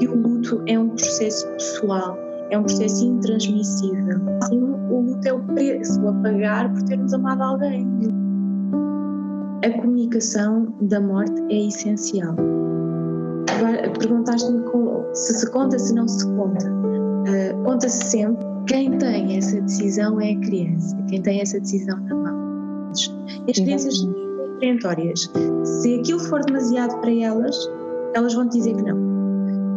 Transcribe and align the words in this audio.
que 0.00 0.08
o 0.08 0.16
luto 0.16 0.62
é 0.66 0.78
um 0.78 0.88
processo 0.88 1.46
pessoal, 1.48 2.18
é 2.50 2.58
um 2.58 2.62
processo 2.62 3.04
intransmissível. 3.04 4.18
Assim, 4.42 4.58
o 4.58 5.00
luto 5.02 5.28
é 5.28 5.32
o 5.32 5.40
preço 5.40 6.08
a 6.08 6.12
pagar 6.14 6.72
por 6.72 6.82
termos 6.84 7.12
amado 7.12 7.42
alguém. 7.42 7.86
A 9.62 9.70
comunicação 9.78 10.74
da 10.80 11.00
morte 11.00 11.38
é 11.50 11.66
essencial. 11.66 12.34
Perguntaste-me 13.98 14.62
se 15.12 15.34
se 15.34 15.50
conta, 15.50 15.78
se 15.78 15.94
não 15.94 16.08
se 16.08 16.26
conta. 16.34 16.66
Uh, 16.66 17.62
Conta-se 17.64 18.04
sempre. 18.06 18.46
Quem 18.66 18.96
tem 18.98 19.36
essa 19.36 19.60
decisão 19.60 20.20
é 20.20 20.32
a 20.32 20.40
criança, 20.40 20.96
quem 21.08 21.20
tem 21.20 21.40
essa 21.40 21.60
decisão 21.60 21.98
na 22.00 22.14
mão. 22.14 22.90
As 23.48 23.58
crianças 23.58 23.98
são 23.98 24.12
perentórias. 24.60 25.30
Se 25.64 25.98
aquilo 25.98 26.20
for 26.20 26.42
demasiado 26.44 26.98
para 27.00 27.12
elas, 27.12 27.70
elas 28.14 28.32
vão 28.32 28.46
dizer 28.48 28.74
que 28.74 28.82
não. 28.82 29.09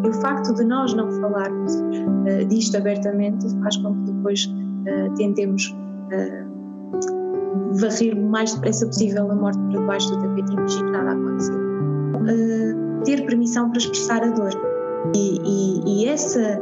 E 0.03 0.09
o 0.09 0.13
facto 0.13 0.53
de 0.53 0.65
nós 0.65 0.93
não 0.93 1.09
falarmos 1.11 1.75
uh, 1.75 2.45
disto 2.49 2.77
abertamente 2.77 3.49
faz 3.61 3.77
com 3.77 3.93
que 3.93 4.11
depois 4.11 4.45
uh, 4.45 5.13
tentemos 5.15 5.69
uh, 5.69 7.77
varrer 7.79 8.17
o 8.17 8.29
mais 8.29 8.53
depressa 8.53 8.85
possível 8.85 9.31
a 9.31 9.35
morte 9.35 9.57
para 9.59 9.79
debaixo 9.79 10.11
do 10.11 10.21
tapete 10.21 10.53
e 10.53 10.57
fingir 10.57 10.83
nada 10.91 11.11
aconteceu. 11.11 11.63
Ter 13.05 13.25
permissão 13.25 13.69
para 13.69 13.79
expressar 13.79 14.23
a 14.23 14.29
dor. 14.29 14.51
E, 15.15 15.39
e, 15.43 16.03
e 16.03 16.07
essa 16.07 16.61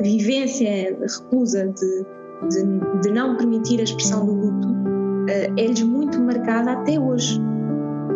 vivência 0.00 0.96
reclusa 1.00 1.68
de, 1.68 2.04
de, 2.48 3.00
de, 3.00 3.12
não 3.12 3.36
permitir 3.36 3.78
a 3.78 3.84
expressão 3.84 4.26
do 4.26 4.32
luto 4.32 4.68
é-lhes 5.56 5.82
muito 5.82 6.20
marcada 6.20 6.72
até 6.72 6.98
hoje. 6.98 7.40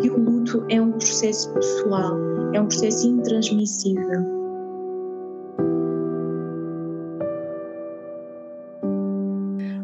E 0.01 0.11
o 0.11 0.17
luto 0.17 0.65
é 0.69 0.81
um 0.81 0.93
processo 0.93 1.53
pessoal 1.53 2.17
é 2.55 2.61
um 2.61 2.67
processo 2.67 3.07
intransmissível. 3.07 4.39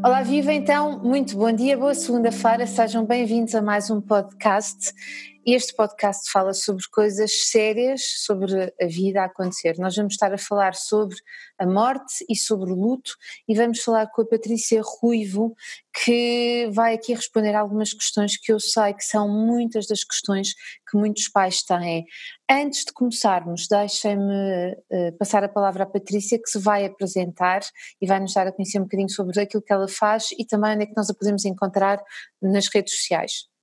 Olá, 0.04 0.22
viva 0.22 0.52
então, 0.52 1.00
muito 1.00 1.36
bom 1.36 1.52
dia, 1.52 1.76
boa 1.76 1.94
segunda-feira, 1.94 2.66
sejam 2.66 3.04
bem-vindos 3.04 3.54
a 3.54 3.62
mais 3.62 3.90
um 3.90 4.00
podcast. 4.00 4.94
Este 5.46 5.74
podcast 5.74 6.30
fala 6.32 6.54
sobre 6.54 6.82
coisas 6.90 7.50
sérias, 7.50 8.00
sobre 8.24 8.72
a 8.80 8.86
vida 8.86 9.20
a 9.20 9.26
acontecer. 9.26 9.76
Nós 9.78 9.94
vamos 9.94 10.14
estar 10.14 10.32
a 10.32 10.38
falar 10.38 10.74
sobre 10.74 11.16
a 11.58 11.66
morte 11.66 12.24
e 12.30 12.34
sobre 12.34 12.72
o 12.72 12.74
luto 12.74 13.14
e 13.46 13.54
vamos 13.54 13.80
falar 13.82 14.06
com 14.06 14.22
a 14.22 14.26
Patrícia 14.26 14.80
Ruivo, 14.82 15.54
que 16.02 16.70
vai 16.72 16.94
aqui 16.94 17.12
responder 17.12 17.54
algumas 17.54 17.92
questões 17.92 18.38
que 18.38 18.52
eu 18.52 18.58
sei 18.58 18.94
que 18.94 19.04
são 19.04 19.28
muitas 19.28 19.86
das 19.86 20.02
questões 20.02 20.54
que 20.90 20.96
muitos 20.96 21.28
pais 21.28 21.62
têm. 21.62 22.06
Antes 22.50 22.86
de 22.86 22.94
começarmos, 22.94 23.68
deixem-me 23.68 24.72
uh, 24.72 25.18
passar 25.18 25.44
a 25.44 25.48
palavra 25.48 25.82
à 25.82 25.86
Patrícia, 25.86 26.38
que 26.38 26.48
se 26.48 26.58
vai 26.58 26.86
apresentar 26.86 27.60
e 28.00 28.06
vai 28.06 28.18
nos 28.18 28.32
dar 28.32 28.46
a 28.46 28.52
conhecer 28.52 28.78
um 28.78 28.84
bocadinho 28.84 29.10
sobre 29.10 29.38
aquilo 29.38 29.62
que 29.62 29.72
ela 29.74 29.88
faz 29.88 30.28
e 30.38 30.46
também 30.46 30.72
onde 30.72 30.84
é 30.84 30.86
que 30.86 30.96
nós 30.96 31.10
a 31.10 31.14
podemos 31.14 31.44
encontrar 31.44 32.02
nas 32.40 32.66
redes 32.68 32.96
sociais. 32.96 33.53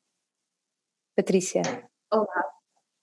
Patrícia. 1.16 1.62
Olá, 2.10 2.52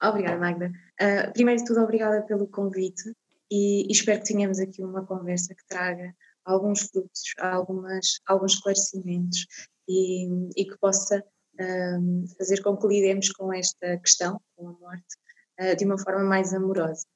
obrigada 0.03 0.39
Magda. 0.39 0.73
Uh, 1.01 1.33
primeiro 1.35 1.61
de 1.61 1.67
tudo, 1.67 1.83
obrigada 1.83 2.23
pelo 2.23 2.47
convite 2.47 3.13
e, 3.51 3.87
e, 3.87 3.93
espero 3.93 4.21
que 4.21 4.33
tenhamos 4.33 4.59
aqui 4.59 4.83
uma 4.83 5.05
conversa 5.05 5.55
que 5.55 5.67
traga 5.67 6.15
alguns 6.45 6.81
frutos, 6.89 7.35
algumas, 7.39 8.19
alguns 8.27 8.55
esclarecimentos 8.55 9.47
e, 9.87 10.27
e 10.57 10.65
que 10.65 10.79
possa 10.79 11.23
um, 11.61 12.25
fazer 12.39 12.63
com 12.63 12.79
que 12.79 12.87
lidemos 12.87 13.31
com 13.31 13.53
esta 13.53 13.99
questão, 13.99 14.41
com 14.57 14.69
a 14.69 14.73
morte, 14.73 15.17
uh, 15.61 15.77
de 15.77 15.85
uma 15.85 15.99
forma 15.99 16.25
mais 16.25 16.55
amorosa. 16.55 17.07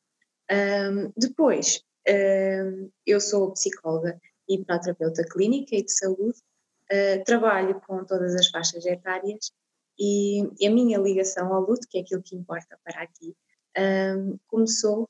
Um, 0.51 1.11
depois, 1.17 1.83
um, 2.07 2.91
eu 3.07 3.19
sou 3.19 3.53
psicóloga 3.53 4.21
e 4.47 4.57
hipnoterapeuta 4.57 5.25
clínica 5.25 5.75
e 5.75 5.85
de 5.85 5.93
saúde, 5.93 6.39
uh, 6.93 7.25
trabalho 7.25 7.81
com 7.87 8.05
todas 8.05 8.35
as 8.35 8.49
faixas 8.49 8.85
etárias 8.85 9.51
e, 9.99 10.67
a 10.67 10.71
minha 10.71 10.99
ligação 10.99 11.53
ao 11.53 11.61
luto, 11.63 11.87
que 11.89 11.99
é 11.99 12.01
aquilo 12.01 12.23
que 12.23 12.37
importa 12.37 12.79
para 12.85 13.03
aqui, 13.03 13.37
um, 13.79 14.39
começou 14.47 15.09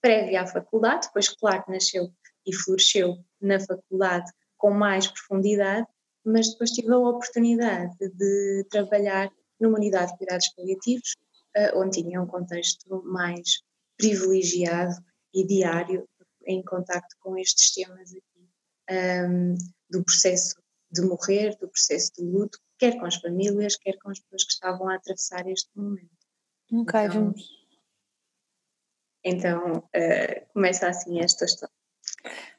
prévia 0.00 0.42
à 0.42 0.46
faculdade, 0.46 1.06
depois, 1.06 1.28
claro, 1.28 1.64
nasceu 1.68 2.12
e 2.46 2.54
floresceu 2.54 3.16
na 3.40 3.58
faculdade 3.58 4.30
com 4.56 4.70
mais 4.70 5.06
profundidade, 5.06 5.86
mas 6.24 6.50
depois 6.50 6.70
tive 6.70 6.92
a 6.92 6.98
oportunidade 6.98 7.96
de 7.98 8.66
trabalhar 8.70 9.30
numa 9.60 9.78
unidade 9.78 10.12
de 10.12 10.18
cuidados 10.18 10.48
paliativos, 10.48 11.16
uh, 11.56 11.78
onde 11.78 12.02
tinha 12.02 12.20
um 12.20 12.26
contexto 12.26 13.02
mais 13.04 13.62
privilegiado 13.96 14.94
e 15.32 15.46
diário 15.46 16.08
em 16.46 16.62
contacto 16.62 17.16
com 17.20 17.36
estes 17.38 17.72
temas 17.72 18.10
aqui, 18.10 18.48
um, 18.90 19.54
do 19.90 20.04
processo 20.04 20.56
de 20.90 21.02
morrer, 21.02 21.56
do 21.58 21.68
processo 21.68 22.12
de 22.16 22.22
luto, 22.22 22.58
quer 22.78 22.98
com 22.98 23.06
as 23.06 23.16
famílias, 23.16 23.76
quer 23.76 23.96
com 23.98 24.10
as 24.10 24.18
pessoas 24.20 24.44
que 24.44 24.52
estavam 24.52 24.88
a 24.88 24.96
atravessar 24.96 25.46
este 25.48 25.70
momento. 25.74 26.10
Ok, 26.72 27.00
então, 27.00 27.08
vamos. 27.08 27.64
Então, 29.24 29.76
uh, 29.78 30.52
começa 30.52 30.88
assim 30.88 31.20
esta 31.20 31.44
história. 31.44 31.74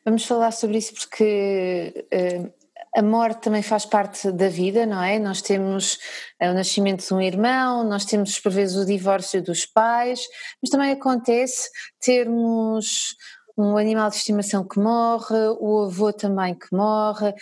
Vamos 0.03 0.25
falar 0.25 0.51
sobre 0.51 0.77
isso 0.77 0.93
porque 0.93 2.07
uh, 2.13 2.53
a 2.95 3.01
morte 3.01 3.41
também 3.41 3.61
faz 3.61 3.85
parte 3.85 4.31
da 4.31 4.47
vida, 4.47 4.85
não 4.85 5.03
é? 5.03 5.19
Nós 5.19 5.41
temos 5.41 5.95
uh, 6.41 6.49
o 6.49 6.53
nascimento 6.53 7.05
de 7.05 7.13
um 7.13 7.21
irmão, 7.21 7.83
nós 7.83 8.05
temos 8.05 8.39
por 8.39 8.51
vezes 8.51 8.77
o 8.77 8.85
divórcio 8.85 9.43
dos 9.43 9.65
pais, 9.65 10.25
mas 10.61 10.69
também 10.69 10.91
acontece 10.91 11.69
termos 11.99 13.15
um 13.57 13.77
animal 13.77 14.09
de 14.09 14.17
estimação 14.17 14.67
que 14.67 14.79
morre, 14.79 15.35
o 15.59 15.83
avô 15.83 16.11
também 16.11 16.53
que 16.55 16.67
morre, 16.71 17.33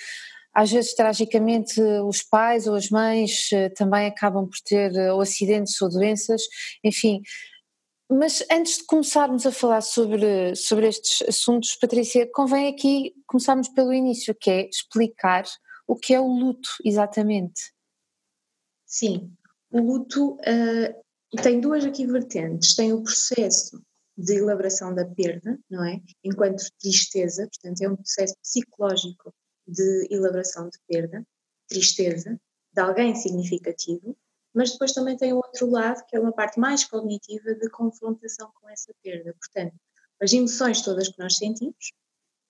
às 0.53 0.71
vezes, 0.71 0.93
tragicamente, 0.93 1.81
os 1.81 2.21
pais 2.21 2.67
ou 2.67 2.75
as 2.75 2.89
mães 2.89 3.49
eh, 3.51 3.69
também 3.69 4.05
acabam 4.05 4.47
por 4.47 4.59
ter 4.63 4.95
eh, 4.95 5.11
ou 5.11 5.21
acidentes 5.21 5.81
ou 5.81 5.89
doenças, 5.89 6.43
enfim. 6.83 7.21
Mas 8.09 8.45
antes 8.51 8.77
de 8.77 8.85
começarmos 8.85 9.45
a 9.45 9.51
falar 9.51 9.81
sobre, 9.81 10.55
sobre 10.55 10.87
estes 10.87 11.27
assuntos, 11.27 11.75
Patrícia, 11.75 12.29
convém 12.31 12.67
aqui 12.67 13.13
começarmos 13.25 13.67
pelo 13.69 13.91
início, 13.91 14.35
que 14.35 14.51
é 14.51 14.69
explicar 14.69 15.43
o 15.87 15.95
que 15.95 16.13
é 16.13 16.19
o 16.19 16.27
luto, 16.27 16.69
exatamente. 16.85 17.73
Sim, 18.85 19.31
o 19.71 19.81
luto 19.81 20.33
uh, 20.33 21.41
tem 21.41 21.59
duas 21.59 21.83
aqui 21.83 22.05
vertentes. 22.05 22.75
Tem 22.75 22.93
o 22.93 23.01
processo 23.01 23.81
de 24.15 24.37
elaboração 24.37 24.93
da 24.93 25.05
perda, 25.05 25.59
não 25.69 25.83
é? 25.83 25.99
Enquanto 26.23 26.63
tristeza, 26.79 27.47
portanto, 27.47 27.81
é 27.81 27.89
um 27.89 27.95
processo 27.95 28.35
psicológico 28.39 29.33
de 29.68 30.07
elaboração 30.09 30.69
de 30.69 30.78
perda, 30.88 31.25
tristeza, 31.68 32.40
de 32.74 32.81
alguém 32.81 33.16
significativo, 33.16 34.18
mas 34.53 34.72
depois 34.72 34.94
também 34.94 35.18
tem 35.18 35.34
o 35.34 35.38
outro 35.38 35.69
lado, 35.69 36.06
que 36.06 36.16
é 36.16 36.19
uma 36.19 36.31
parte 36.31 36.59
mais 36.59 36.84
cognitiva 36.84 37.56
de 37.56 37.69
confrontação 37.69 38.51
com 38.59 38.69
essa 38.69 38.94
perda. 39.01 39.34
Portanto, 39.34 39.75
as 40.22 40.31
emoções 40.31 40.81
todas 40.81 41.09
que 41.09 41.19
nós 41.19 41.38
sentimos, 41.38 41.91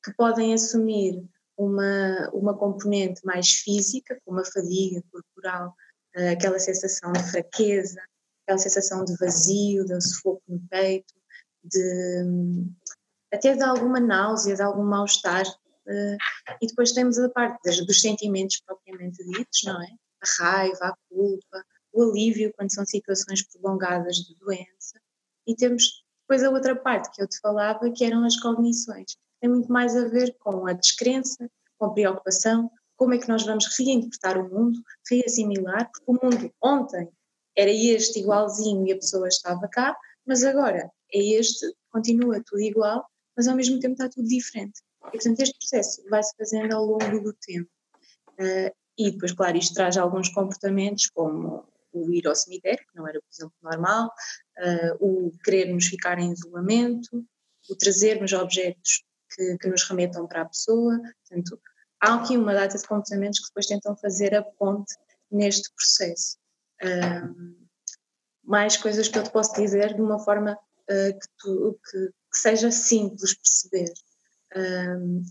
que 0.03 0.13
podem 0.13 0.53
assumir 0.53 1.23
uma, 1.57 2.29
uma 2.33 2.57
componente 2.57 3.25
mais 3.25 3.51
física, 3.51 4.19
como 4.25 4.39
a 4.39 4.45
fadiga 4.45 5.01
corporal, 5.11 5.73
eh, 6.15 6.31
aquela 6.31 6.59
sensação 6.59 7.11
de 7.13 7.23
fraqueza, 7.31 8.01
aquela 8.43 8.59
sensação 8.59 9.05
de 9.05 9.15
vazio, 9.17 9.85
de 9.85 10.01
sufoco 10.01 10.43
no 10.47 10.59
peito, 10.69 11.13
de, 11.63 12.23
até 13.31 13.55
de 13.55 13.63
alguma 13.63 13.99
náusea, 13.99 14.55
de 14.55 14.61
algum 14.61 14.83
mal-estar 14.83 15.45
e 16.61 16.67
depois 16.67 16.91
temos 16.91 17.19
a 17.19 17.29
parte 17.29 17.85
dos 17.85 18.01
sentimentos 18.01 18.61
propriamente 18.65 19.23
ditos, 19.25 19.61
não 19.65 19.81
é? 19.81 19.87
A 20.21 20.43
raiva, 20.43 20.85
a 20.85 20.95
culpa, 21.09 21.65
o 21.91 22.03
alívio 22.03 22.51
quando 22.55 22.73
são 22.73 22.85
situações 22.85 23.43
prolongadas 23.43 24.17
de 24.17 24.35
doença. 24.35 24.99
E 25.45 25.55
temos 25.55 26.03
depois 26.21 26.43
a 26.43 26.49
outra 26.49 26.75
parte 26.75 27.11
que 27.11 27.21
eu 27.21 27.27
te 27.27 27.39
falava, 27.39 27.91
que 27.91 28.05
eram 28.05 28.23
as 28.23 28.39
cognições. 28.39 29.17
Tem 29.41 29.49
muito 29.49 29.71
mais 29.71 29.95
a 29.95 30.07
ver 30.07 30.35
com 30.39 30.65
a 30.65 30.73
descrença, 30.73 31.49
com 31.77 31.87
a 31.87 31.93
preocupação, 31.93 32.71
como 32.95 33.13
é 33.13 33.17
que 33.17 33.27
nós 33.27 33.43
vamos 33.43 33.65
reinterpretar 33.77 34.37
o 34.37 34.49
mundo, 34.49 34.79
reassimilar, 35.09 35.89
porque 35.91 36.05
o 36.07 36.13
mundo 36.13 36.53
ontem 36.63 37.09
era 37.55 37.69
este 37.69 38.19
igualzinho 38.19 38.87
e 38.87 38.93
a 38.93 38.95
pessoa 38.95 39.27
estava 39.27 39.67
cá, 39.67 39.95
mas 40.25 40.43
agora 40.43 40.89
é 41.13 41.19
este, 41.19 41.71
continua 41.91 42.41
tudo 42.45 42.61
igual, 42.61 43.05
mas 43.35 43.47
ao 43.47 43.55
mesmo 43.55 43.79
tempo 43.79 43.93
está 43.93 44.09
tudo 44.09 44.27
diferente. 44.27 44.81
E, 45.07 45.11
portanto, 45.11 45.39
este 45.39 45.57
processo 45.57 46.09
vai-se 46.09 46.35
fazendo 46.37 46.73
ao 46.73 46.85
longo 46.85 47.19
do 47.21 47.33
tempo. 47.33 47.69
Uh, 48.39 48.73
e 48.97 49.11
depois, 49.11 49.31
claro, 49.31 49.57
isto 49.57 49.73
traz 49.73 49.97
alguns 49.97 50.29
comportamentos, 50.29 51.09
como 51.09 51.67
o 51.91 52.11
ir 52.11 52.27
ao 52.27 52.35
cemitério, 52.35 52.85
que 52.87 52.95
não 52.95 53.07
era, 53.07 53.19
por 53.19 53.27
exemplo, 53.31 53.55
normal, 53.61 54.07
uh, 54.59 55.05
o 55.05 55.31
querermos 55.43 55.85
ficar 55.85 56.19
em 56.19 56.31
isolamento, 56.31 57.25
o 57.69 57.75
trazermos 57.75 58.33
objetos 58.33 59.03
que, 59.35 59.57
que, 59.57 59.67
nos 59.67 59.83
remetam 59.83 60.27
para 60.27 60.41
a 60.41 60.45
pessoa. 60.45 60.99
Portanto, 61.27 61.59
há 62.01 62.15
aqui 62.15 62.37
uma 62.37 62.53
data 62.53 62.77
de 62.77 62.87
comportamentos 62.87 63.39
que 63.39 63.47
depois 63.47 63.67
tentam 63.67 63.95
fazer 63.97 64.35
a 64.35 64.43
ponte 64.43 64.93
neste 65.31 65.71
processo. 65.73 66.37
Mais 68.43 68.75
coisas 68.75 69.07
que 69.07 69.17
eu 69.17 69.23
te 69.23 69.31
posso 69.31 69.53
dizer 69.53 69.93
de 69.93 70.01
uma 70.01 70.19
forma 70.19 70.53
uh, 70.53 71.19
que, 71.19 71.27
tu, 71.37 71.79
que, 71.89 72.07
que 72.31 72.37
seja 72.37 72.71
simples 72.71 73.33
perceber. 73.35 73.93
Um, 74.55 75.23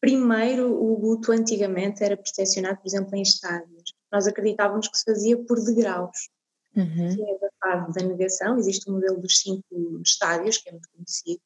primeiro, 0.00 0.72
o 0.72 1.00
luto 1.00 1.32
antigamente 1.32 2.02
era 2.02 2.16
percepcionado, 2.16 2.78
por 2.78 2.86
exemplo, 2.86 3.14
em 3.16 3.22
estádios. 3.22 3.94
Nós 4.12 4.26
acreditávamos 4.26 4.88
que 4.88 4.98
se 4.98 5.04
fazia 5.04 5.36
por 5.44 5.62
degraus. 5.62 6.28
Uhum. 6.76 7.08
Tinhas 7.14 7.42
a 7.42 7.50
fase 7.60 7.92
da 7.94 8.06
negação, 8.06 8.58
existe 8.58 8.88
o 8.88 8.92
modelo 8.92 9.20
dos 9.20 9.40
cinco 9.40 10.00
estádios, 10.04 10.58
que 10.58 10.68
é 10.68 10.72
muito 10.72 10.88
conhecido. 10.90 11.40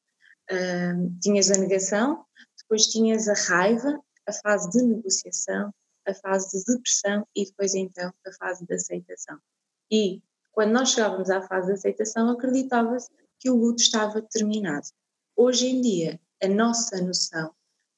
Um, 0.50 1.18
tinhas 1.20 1.50
a 1.50 1.58
negação, 1.58 2.24
depois 2.58 2.86
tinhas 2.86 3.28
a 3.28 3.34
raiva, 3.34 3.98
a 4.26 4.32
fase 4.32 4.70
de 4.70 4.82
negociação, 4.82 5.72
a 6.06 6.14
fase 6.14 6.58
de 6.58 6.64
depressão 6.64 7.26
e 7.34 7.44
depois 7.46 7.74
então 7.74 8.12
a 8.26 8.32
fase 8.32 8.66
de 8.66 8.74
aceitação. 8.74 9.38
E 9.90 10.22
quando 10.52 10.72
nós 10.72 10.90
chegávamos 10.90 11.30
à 11.30 11.42
fase 11.42 11.68
de 11.68 11.72
aceitação, 11.74 12.28
acreditava-se 12.30 13.08
que 13.38 13.50
o 13.50 13.56
luto 13.56 13.82
estava 13.82 14.20
terminado. 14.22 14.86
Hoje 15.36 15.66
em 15.68 15.80
dia, 15.80 16.20
a 16.42 16.48
nossa 16.48 17.00
noção 17.00 17.52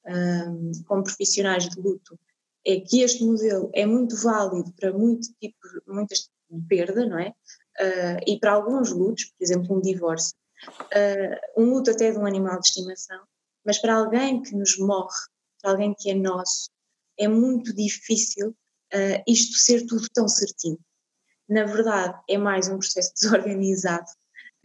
um, 0.07 0.71
como 0.85 1.03
profissionais 1.03 1.67
de 1.67 1.79
luto 1.79 2.17
é 2.65 2.79
que 2.79 3.01
este 3.01 3.23
modelo 3.23 3.69
é 3.73 3.85
muito 3.85 4.15
válido 4.17 4.71
para 4.73 4.93
muito 4.93 5.27
tipo, 5.39 5.57
muitas 5.87 6.29
de 6.49 6.61
perda, 6.67 7.05
não 7.05 7.19
é? 7.19 7.29
Uh, 7.79 8.21
e 8.25 8.39
para 8.39 8.53
alguns 8.53 8.91
lutos, 8.91 9.25
por 9.25 9.43
exemplo, 9.43 9.77
um 9.77 9.81
divórcio, 9.81 10.35
uh, 10.69 11.61
um 11.61 11.71
luto 11.71 11.91
até 11.91 12.11
de 12.11 12.17
um 12.17 12.25
animal 12.25 12.59
de 12.59 12.67
estimação, 12.67 13.21
mas 13.65 13.79
para 13.79 13.95
alguém 13.95 14.41
que 14.41 14.55
nos 14.55 14.77
morre, 14.77 15.17
para 15.61 15.71
alguém 15.71 15.93
que 15.97 16.09
é 16.09 16.13
nosso, 16.13 16.69
é 17.17 17.27
muito 17.27 17.73
difícil 17.73 18.49
uh, 18.49 19.23
isto 19.27 19.57
ser 19.57 19.85
tudo 19.85 20.07
tão 20.13 20.27
certinho. 20.27 20.79
Na 21.47 21.65
verdade, 21.65 22.19
é 22.29 22.37
mais 22.37 22.67
um 22.67 22.77
processo 22.77 23.13
desorganizado 23.19 24.09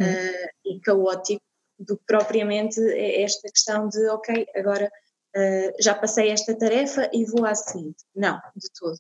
uh, 0.01 0.49
e 0.65 0.81
caótico 0.81 1.43
do 1.81 1.97
que 1.97 2.05
propriamente 2.07 2.81
esta 3.23 3.49
questão 3.51 3.89
de, 3.89 4.07
ok, 4.09 4.47
agora 4.55 4.91
uh, 5.37 5.83
já 5.83 5.95
passei 5.95 6.31
esta 6.31 6.55
tarefa 6.55 7.09
e 7.13 7.25
vou 7.25 7.45
à 7.47 7.55
seguinte. 7.55 8.05
Não, 8.15 8.39
de 8.55 8.69
todo. 8.79 8.99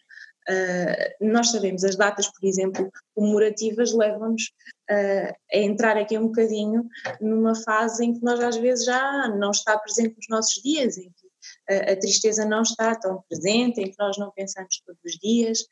Uh, 0.48 1.26
nós 1.30 1.50
sabemos, 1.50 1.84
as 1.84 1.94
datas, 1.94 2.26
por 2.26 2.46
exemplo, 2.46 2.90
comemorativas 3.14 3.92
levam-nos 3.92 4.44
uh, 4.90 5.34
a 5.52 5.58
entrar 5.58 5.96
aqui 5.98 6.16
um 6.16 6.28
bocadinho 6.28 6.88
numa 7.20 7.54
fase 7.54 8.04
em 8.04 8.14
que 8.14 8.24
nós 8.24 8.40
às 8.40 8.56
vezes 8.56 8.86
já 8.86 9.28
não 9.28 9.50
está 9.50 9.78
presente 9.78 10.16
nos 10.16 10.28
nossos 10.28 10.62
dias, 10.62 10.96
em 10.96 11.12
que 11.12 11.74
a, 11.74 11.92
a 11.92 11.96
tristeza 11.96 12.46
não 12.46 12.62
está 12.62 12.94
tão 12.94 13.22
presente, 13.28 13.80
em 13.80 13.90
que 13.90 13.98
nós 13.98 14.16
não 14.16 14.32
pensamos 14.32 14.82
todos 14.84 15.00
os 15.04 15.18
dias, 15.18 15.66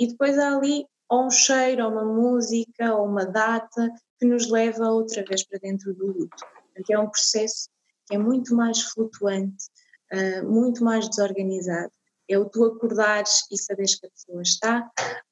e 0.00 0.08
depois 0.08 0.38
há 0.38 0.56
ali 0.56 0.86
ou 1.14 1.26
um 1.26 1.30
cheiro, 1.30 1.84
ou 1.84 1.92
uma 1.92 2.04
música, 2.04 2.94
ou 2.94 3.06
uma 3.06 3.24
data 3.24 3.90
que 4.18 4.26
nos 4.26 4.50
leva 4.50 4.90
outra 4.90 5.24
vez 5.24 5.44
para 5.44 5.58
dentro 5.60 5.94
do 5.94 6.06
luto. 6.06 6.36
Portanto, 6.38 6.90
é 6.90 6.98
um 6.98 7.08
processo 7.08 7.68
que 8.06 8.16
é 8.16 8.18
muito 8.18 8.54
mais 8.54 8.82
flutuante, 8.82 9.64
uh, 10.12 10.44
muito 10.44 10.82
mais 10.82 11.08
desorganizado. 11.08 11.92
É 12.28 12.38
o 12.38 12.46
tu 12.46 12.64
acordares 12.64 13.46
e 13.50 13.58
saberes 13.58 13.94
que 13.96 14.06
a 14.06 14.10
pessoa 14.10 14.42
está, 14.42 14.90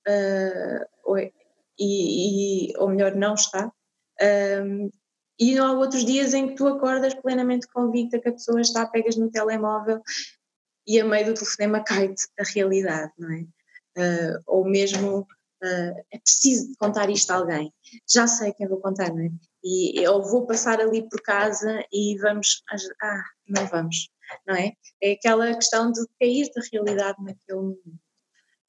uh, 0.08 0.86
ou, 1.04 1.18
e, 1.18 1.30
e, 1.78 2.76
ou 2.76 2.88
melhor, 2.88 3.14
não 3.14 3.34
está. 3.34 3.72
Um, 4.62 4.90
e 5.38 5.54
não 5.54 5.66
há 5.66 5.72
outros 5.72 6.04
dias 6.04 6.34
em 6.34 6.48
que 6.48 6.54
tu 6.54 6.68
acordas 6.68 7.14
plenamente 7.14 7.66
convicta 7.68 8.20
que 8.20 8.28
a 8.28 8.32
pessoa 8.32 8.60
está, 8.60 8.86
pegas 8.86 9.16
no 9.16 9.30
telemóvel 9.30 10.00
e 10.86 11.00
a 11.00 11.04
meio 11.04 11.26
do 11.26 11.34
telefonema 11.34 11.82
cai-te 11.82 12.28
a 12.38 12.44
realidade, 12.44 13.12
não 13.18 13.32
é? 13.32 13.40
Uh, 13.98 14.42
ou 14.46 14.64
mesmo 14.64 15.26
uh, 15.62 16.04
é 16.10 16.18
preciso 16.18 16.72
contar 16.78 17.08
isto 17.08 17.30
a 17.30 17.36
alguém. 17.36 17.72
Já 18.12 18.26
sei 18.26 18.52
quem 18.52 18.68
vou 18.68 18.80
contar, 18.80 19.10
não 19.10 19.22
é? 19.22 19.30
E 19.64 20.00
eu 20.02 20.22
vou 20.22 20.46
passar 20.46 20.80
ali 20.80 21.08
por 21.08 21.22
casa 21.22 21.84
e 21.92 22.18
vamos. 22.18 22.62
Ah, 23.00 23.24
não 23.48 23.66
vamos, 23.66 24.10
não 24.46 24.56
é? 24.56 24.72
É 25.00 25.12
aquela 25.12 25.54
questão 25.54 25.92
de 25.92 26.04
cair 26.20 26.50
da 26.54 26.62
realidade 26.72 27.22
naquele 27.22 27.60
momento. 27.60 28.00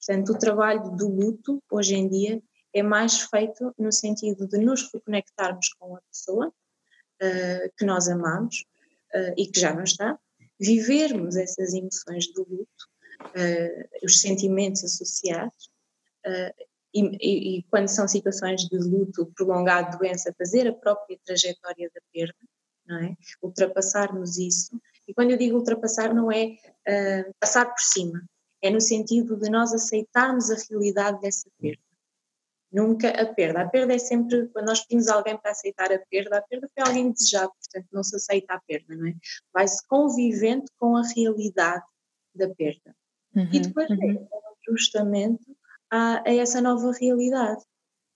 Portanto, 0.06 0.34
o 0.34 0.38
trabalho 0.38 0.92
do 0.92 1.08
luto, 1.08 1.64
hoje 1.72 1.96
em 1.96 2.10
dia, 2.10 2.42
é 2.74 2.84
mais 2.84 3.22
feito 3.22 3.74
no 3.78 3.92
sentido 3.92 4.48
de 4.48 4.58
nos 4.58 4.92
reconectarmos 4.92 5.70
com 5.80 5.96
a 5.96 6.02
pessoa 6.02 6.48
uh, 6.48 7.74
que 7.78 7.86
nós 7.86 8.10
amamos 8.10 8.66
uh, 9.16 9.34
e 9.38 9.48
que 9.48 9.60
já 9.60 9.74
não 9.74 9.84
está, 9.84 10.20
vivermos 10.60 11.36
essas 11.38 11.74
emoções 11.74 12.32
do 12.34 12.46
luto, 12.50 12.90
uh, 13.22 14.06
os 14.06 14.20
sentimentos 14.20 14.84
associados 14.84 15.72
e, 16.94 17.02
e, 17.02 17.58
e, 17.58 17.64
quando 17.64 17.88
são 17.88 18.08
situações 18.08 18.62
de 18.62 18.78
luto 18.78 19.26
prolongado, 19.36 19.98
doença, 19.98 20.34
fazer 20.38 20.68
a 20.68 20.74
própria 20.74 21.18
trajetória 21.26 21.90
da 21.94 22.02
perda, 22.12 22.38
não 22.86 22.98
é? 22.98 23.16
Ultrapassarmos 23.42 24.38
isso. 24.38 24.80
E 25.08 25.14
quando 25.14 25.32
eu 25.32 25.38
digo 25.38 25.58
ultrapassar, 25.58 26.14
não 26.14 26.32
é 26.32 26.56
uh, 26.88 27.34
passar 27.40 27.66
por 27.66 27.80
cima, 27.80 28.24
é 28.62 28.70
no 28.70 28.80
sentido 28.80 29.36
de 29.38 29.50
nós 29.50 29.74
aceitarmos 29.74 30.50
a 30.52 30.56
realidade 30.70 31.20
dessa 31.20 31.50
perda. 31.60 31.82
Nunca 32.72 33.10
a 33.10 33.26
perda. 33.34 33.62
A 33.62 33.70
perda 33.70 33.94
é 33.94 34.00
sempre, 34.00 34.48
quando 34.48 34.68
nós 34.68 34.82
pedimos 34.82 35.08
alguém 35.08 35.38
para 35.38 35.52
aceitar 35.52 35.92
a 35.92 36.00
perda, 36.10 36.38
a 36.38 36.42
perda 36.42 36.70
foi 36.74 36.84
alguém 36.84 37.12
desejado, 37.12 37.52
portanto 37.60 37.88
não 37.92 38.04
se 38.04 38.16
aceita 38.16 38.54
a 38.54 38.62
perda, 38.62 38.96
não 38.96 39.08
é? 39.08 39.14
Vai-se 39.54 39.86
convivendo 39.88 40.66
com 40.80 40.96
a 40.96 41.04
realidade 41.16 41.86
da 42.34 42.50
perda. 42.50 42.96
Uhum, 43.36 43.50
e 43.52 43.60
depois 43.60 43.90
uhum. 43.90 44.12
é 44.12 44.28
justamente 44.68 45.44
a, 45.94 46.24
a 46.28 46.34
essa 46.34 46.60
nova 46.60 46.92
realidade. 46.92 47.64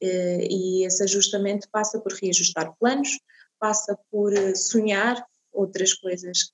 Eh, 0.01 0.47
e 0.50 0.85
esse 0.85 1.03
ajustamento 1.03 1.69
passa 1.71 2.00
por 2.00 2.12
reajustar 2.13 2.75
planos, 2.79 3.19
passa 3.59 3.97
por 4.12 4.33
eh, 4.33 4.56
sonhar 4.56 5.24
outras 5.53 5.94
coisas 5.94 6.51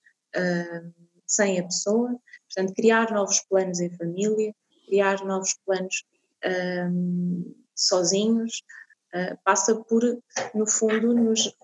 sem 1.27 1.59
a 1.59 1.63
pessoa, 1.63 2.19
portanto, 2.47 2.73
criar 2.73 3.11
novos 3.11 3.39
planos 3.47 3.79
em 3.79 3.95
família, 3.95 4.51
criar 4.87 5.23
novos 5.23 5.53
planos 5.63 6.03
sozinhos, 7.75 8.63
uh, 9.13 9.37
passa 9.43 9.75
por, 9.75 10.01
no 10.55 10.67
fundo, 10.67 11.13
nos 11.13 11.55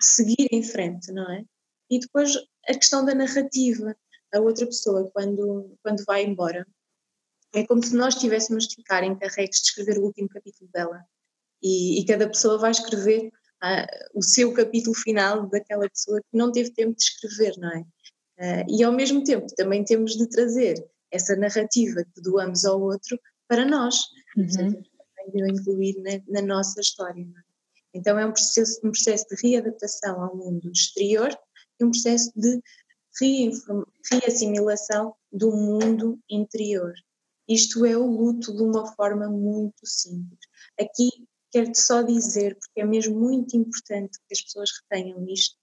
seguir 0.00 0.46
em 0.52 0.62
frente, 0.62 1.10
não 1.10 1.28
é? 1.32 1.44
E 1.90 1.98
depois 1.98 2.36
a 2.68 2.74
questão 2.74 3.04
da 3.04 3.16
narrativa. 3.16 3.96
A 4.32 4.38
outra 4.38 4.66
pessoa, 4.66 5.10
quando, 5.12 5.76
quando 5.82 6.04
vai 6.06 6.24
embora, 6.24 6.64
é 7.52 7.66
como 7.66 7.84
se 7.84 7.94
nós 7.94 8.14
tivéssemos 8.14 8.68
de 8.68 8.76
ficar 8.76 9.02
encarregues 9.04 9.60
de 9.60 9.66
escrever 9.68 9.98
o 9.98 10.04
último 10.04 10.28
capítulo 10.28 10.70
dela. 10.72 11.04
E, 11.62 12.00
e 12.00 12.06
cada 12.06 12.28
pessoa 12.28 12.58
vai 12.58 12.70
escrever 12.70 13.28
uh, 13.62 14.18
o 14.18 14.22
seu 14.22 14.52
capítulo 14.52 14.94
final 14.94 15.46
daquela 15.48 15.88
pessoa 15.88 16.20
que 16.20 16.36
não 16.36 16.50
teve 16.52 16.70
tempo 16.70 16.96
de 16.96 17.02
escrever, 17.02 17.54
não 17.58 17.70
é? 17.70 17.80
Uh, 18.38 18.64
e 18.68 18.82
ao 18.82 18.92
mesmo 18.92 19.22
tempo 19.22 19.46
também 19.54 19.84
temos 19.84 20.16
de 20.16 20.26
trazer 20.28 20.82
essa 21.10 21.36
narrativa 21.36 22.04
que 22.14 22.22
doamos 22.22 22.64
ao 22.64 22.80
outro 22.80 23.18
para 23.48 23.66
nós. 23.66 23.96
Uhum. 24.36 24.46
Portanto, 24.46 24.90
de 25.32 25.50
incluir 25.50 25.96
na, 26.00 26.40
na, 26.40 26.46
nossa 26.46 26.80
história. 26.80 27.22
É? 27.22 27.98
Então 27.98 28.18
é 28.18 28.26
um 28.26 28.32
processo, 28.32 28.80
um 28.84 28.90
processo 28.90 29.26
de 29.28 29.48
readaptação 29.48 30.22
ao 30.22 30.36
mundo 30.36 30.70
exterior 30.70 31.30
e 31.78 31.84
um 31.84 31.90
processo 31.90 32.32
de 32.34 32.60
reassimilação 34.10 35.14
do 35.30 35.50
mundo 35.50 36.18
interior. 36.30 36.92
Isto 37.50 37.84
é 37.84 37.96
o 37.96 38.06
luto 38.06 38.54
de 38.54 38.62
uma 38.62 38.86
forma 38.94 39.28
muito 39.28 39.84
simples. 39.84 40.38
Aqui 40.80 41.10
quero-te 41.50 41.80
só 41.80 42.00
dizer, 42.00 42.56
porque 42.56 42.80
é 42.80 42.84
mesmo 42.84 43.18
muito 43.18 43.56
importante 43.56 44.16
que 44.28 44.34
as 44.34 44.40
pessoas 44.40 44.70
retenham 44.82 45.26
isto, 45.28 45.56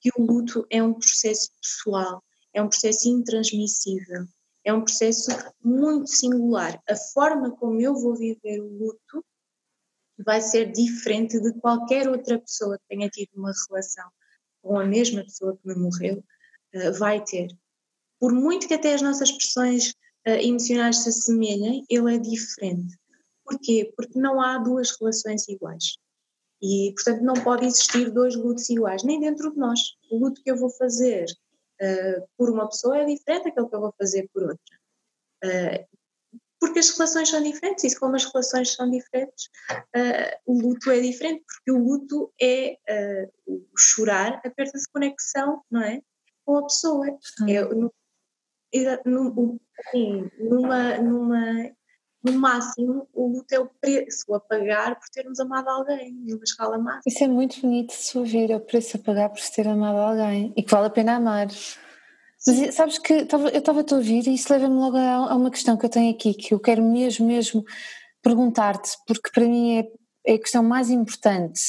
que 0.00 0.08
o 0.16 0.22
luto 0.22 0.66
é 0.70 0.82
um 0.82 0.94
processo 0.94 1.50
pessoal, 1.60 2.24
é 2.54 2.62
um 2.62 2.70
processo 2.70 3.06
intransmissível, 3.10 4.24
é 4.64 4.72
um 4.72 4.82
processo 4.82 5.30
muito 5.62 6.08
singular. 6.08 6.82
A 6.88 6.96
forma 6.96 7.54
como 7.54 7.82
eu 7.82 7.94
vou 7.94 8.16
viver 8.16 8.62
o 8.62 8.78
luto 8.78 9.22
vai 10.18 10.40
ser 10.40 10.72
diferente 10.72 11.38
de 11.38 11.52
qualquer 11.60 12.08
outra 12.08 12.40
pessoa 12.40 12.78
que 12.78 12.96
tenha 12.96 13.10
tido 13.10 13.28
uma 13.34 13.52
relação 13.68 14.08
com 14.62 14.80
a 14.80 14.86
mesma 14.86 15.22
pessoa 15.22 15.54
que 15.54 15.68
me 15.68 15.74
morreu, 15.74 16.24
eh, 16.72 16.90
vai 16.92 17.22
ter. 17.22 17.48
Por 18.18 18.32
muito 18.32 18.66
que 18.66 18.72
até 18.72 18.94
as 18.94 19.02
nossas 19.02 19.28
expressões 19.28 19.94
uh, 20.26 20.40
emocionais 20.40 20.98
se 20.98 21.08
assemelhem, 21.08 21.84
ele 21.88 22.14
é 22.14 22.18
diferente. 22.18 22.96
Porquê? 23.44 23.92
Porque 23.96 24.18
não 24.18 24.40
há 24.40 24.58
duas 24.58 24.90
relações 24.98 25.48
iguais. 25.48 25.96
E, 26.60 26.92
portanto, 26.94 27.22
não 27.22 27.34
pode 27.34 27.66
existir 27.66 28.10
dois 28.10 28.34
lutos 28.34 28.68
iguais, 28.70 29.04
nem 29.04 29.20
dentro 29.20 29.52
de 29.52 29.58
nós. 29.58 29.78
O 30.10 30.18
luto 30.18 30.42
que 30.42 30.50
eu 30.50 30.56
vou 30.56 30.70
fazer 30.70 31.26
uh, 31.80 32.28
por 32.36 32.50
uma 32.50 32.68
pessoa 32.68 32.98
é 32.98 33.04
diferente 33.04 33.44
daquele 33.44 33.68
que 33.68 33.76
eu 33.76 33.80
vou 33.80 33.94
fazer 33.98 34.28
por 34.32 34.42
outra. 34.42 34.76
Uh, 35.44 35.96
porque 36.58 36.78
as 36.78 36.88
relações 36.90 37.28
são 37.28 37.42
diferentes 37.42 37.84
e 37.84 37.98
como 37.98 38.16
as 38.16 38.24
relações 38.24 38.72
são 38.72 38.90
diferentes, 38.90 39.48
uh, 39.70 40.36
o 40.46 40.58
luto 40.58 40.90
é 40.90 41.00
diferente, 41.00 41.44
porque 41.46 41.70
o 41.70 41.84
luto 41.84 42.32
é 42.40 42.78
o 43.46 43.62
chorar, 43.76 44.40
a 44.44 44.50
perda 44.50 44.78
de 44.78 44.88
conexão, 44.90 45.62
não 45.70 45.82
é? 45.82 46.00
Com 46.44 46.56
a 46.56 46.62
pessoa. 46.62 47.06
É, 47.46 47.62
no, 47.74 47.92
no, 49.04 49.60
assim, 49.78 50.30
numa, 50.38 50.98
numa 50.98 51.70
no 52.26 52.40
máximo, 52.40 53.08
o 53.14 53.28
luto 53.28 53.54
é 53.54 53.60
o 53.60 53.70
preço 53.80 54.34
a 54.34 54.40
pagar 54.40 54.98
por 54.98 55.08
termos 55.10 55.38
amado 55.38 55.68
alguém, 55.68 56.12
numa 56.12 56.42
escala 56.42 56.76
máxima. 56.76 57.02
Isso 57.06 57.22
é 57.22 57.28
muito 57.28 57.60
bonito 57.60 57.90
de 57.90 58.02
se 58.02 58.18
ouvir, 58.18 58.50
é 58.50 58.56
o 58.56 58.60
preço 58.60 58.96
a 58.96 59.00
pagar 59.00 59.28
por 59.28 59.40
ter 59.54 59.68
amado 59.68 59.98
alguém 59.98 60.52
e 60.56 60.62
que 60.62 60.70
vale 60.70 60.88
a 60.88 60.90
pena 60.90 61.16
amar. 61.16 61.46
Mas 61.46 62.74
sabes 62.74 62.98
que 62.98 63.12
eu 63.12 63.48
estava-te 63.48 63.94
a 63.94 63.96
ouvir 63.96 64.26
e 64.26 64.34
isso 64.34 64.52
leva-me 64.52 64.74
logo 64.74 64.96
a, 64.96 65.34
uma 65.34 65.50
questão 65.50 65.76
que 65.76 65.86
eu 65.86 65.90
tenho 65.90 66.12
aqui, 66.12 66.34
que 66.34 66.52
eu 66.52 66.58
quero 66.58 66.82
mesmo, 66.82 67.26
mesmo 67.26 67.64
perguntar-te, 68.22 68.90
porque 69.06 69.30
para 69.32 69.46
mim 69.46 69.78
é, 69.78 69.86
é 70.26 70.34
a 70.34 70.38
questão 70.38 70.62
mais 70.62 70.90
importante. 70.90 71.60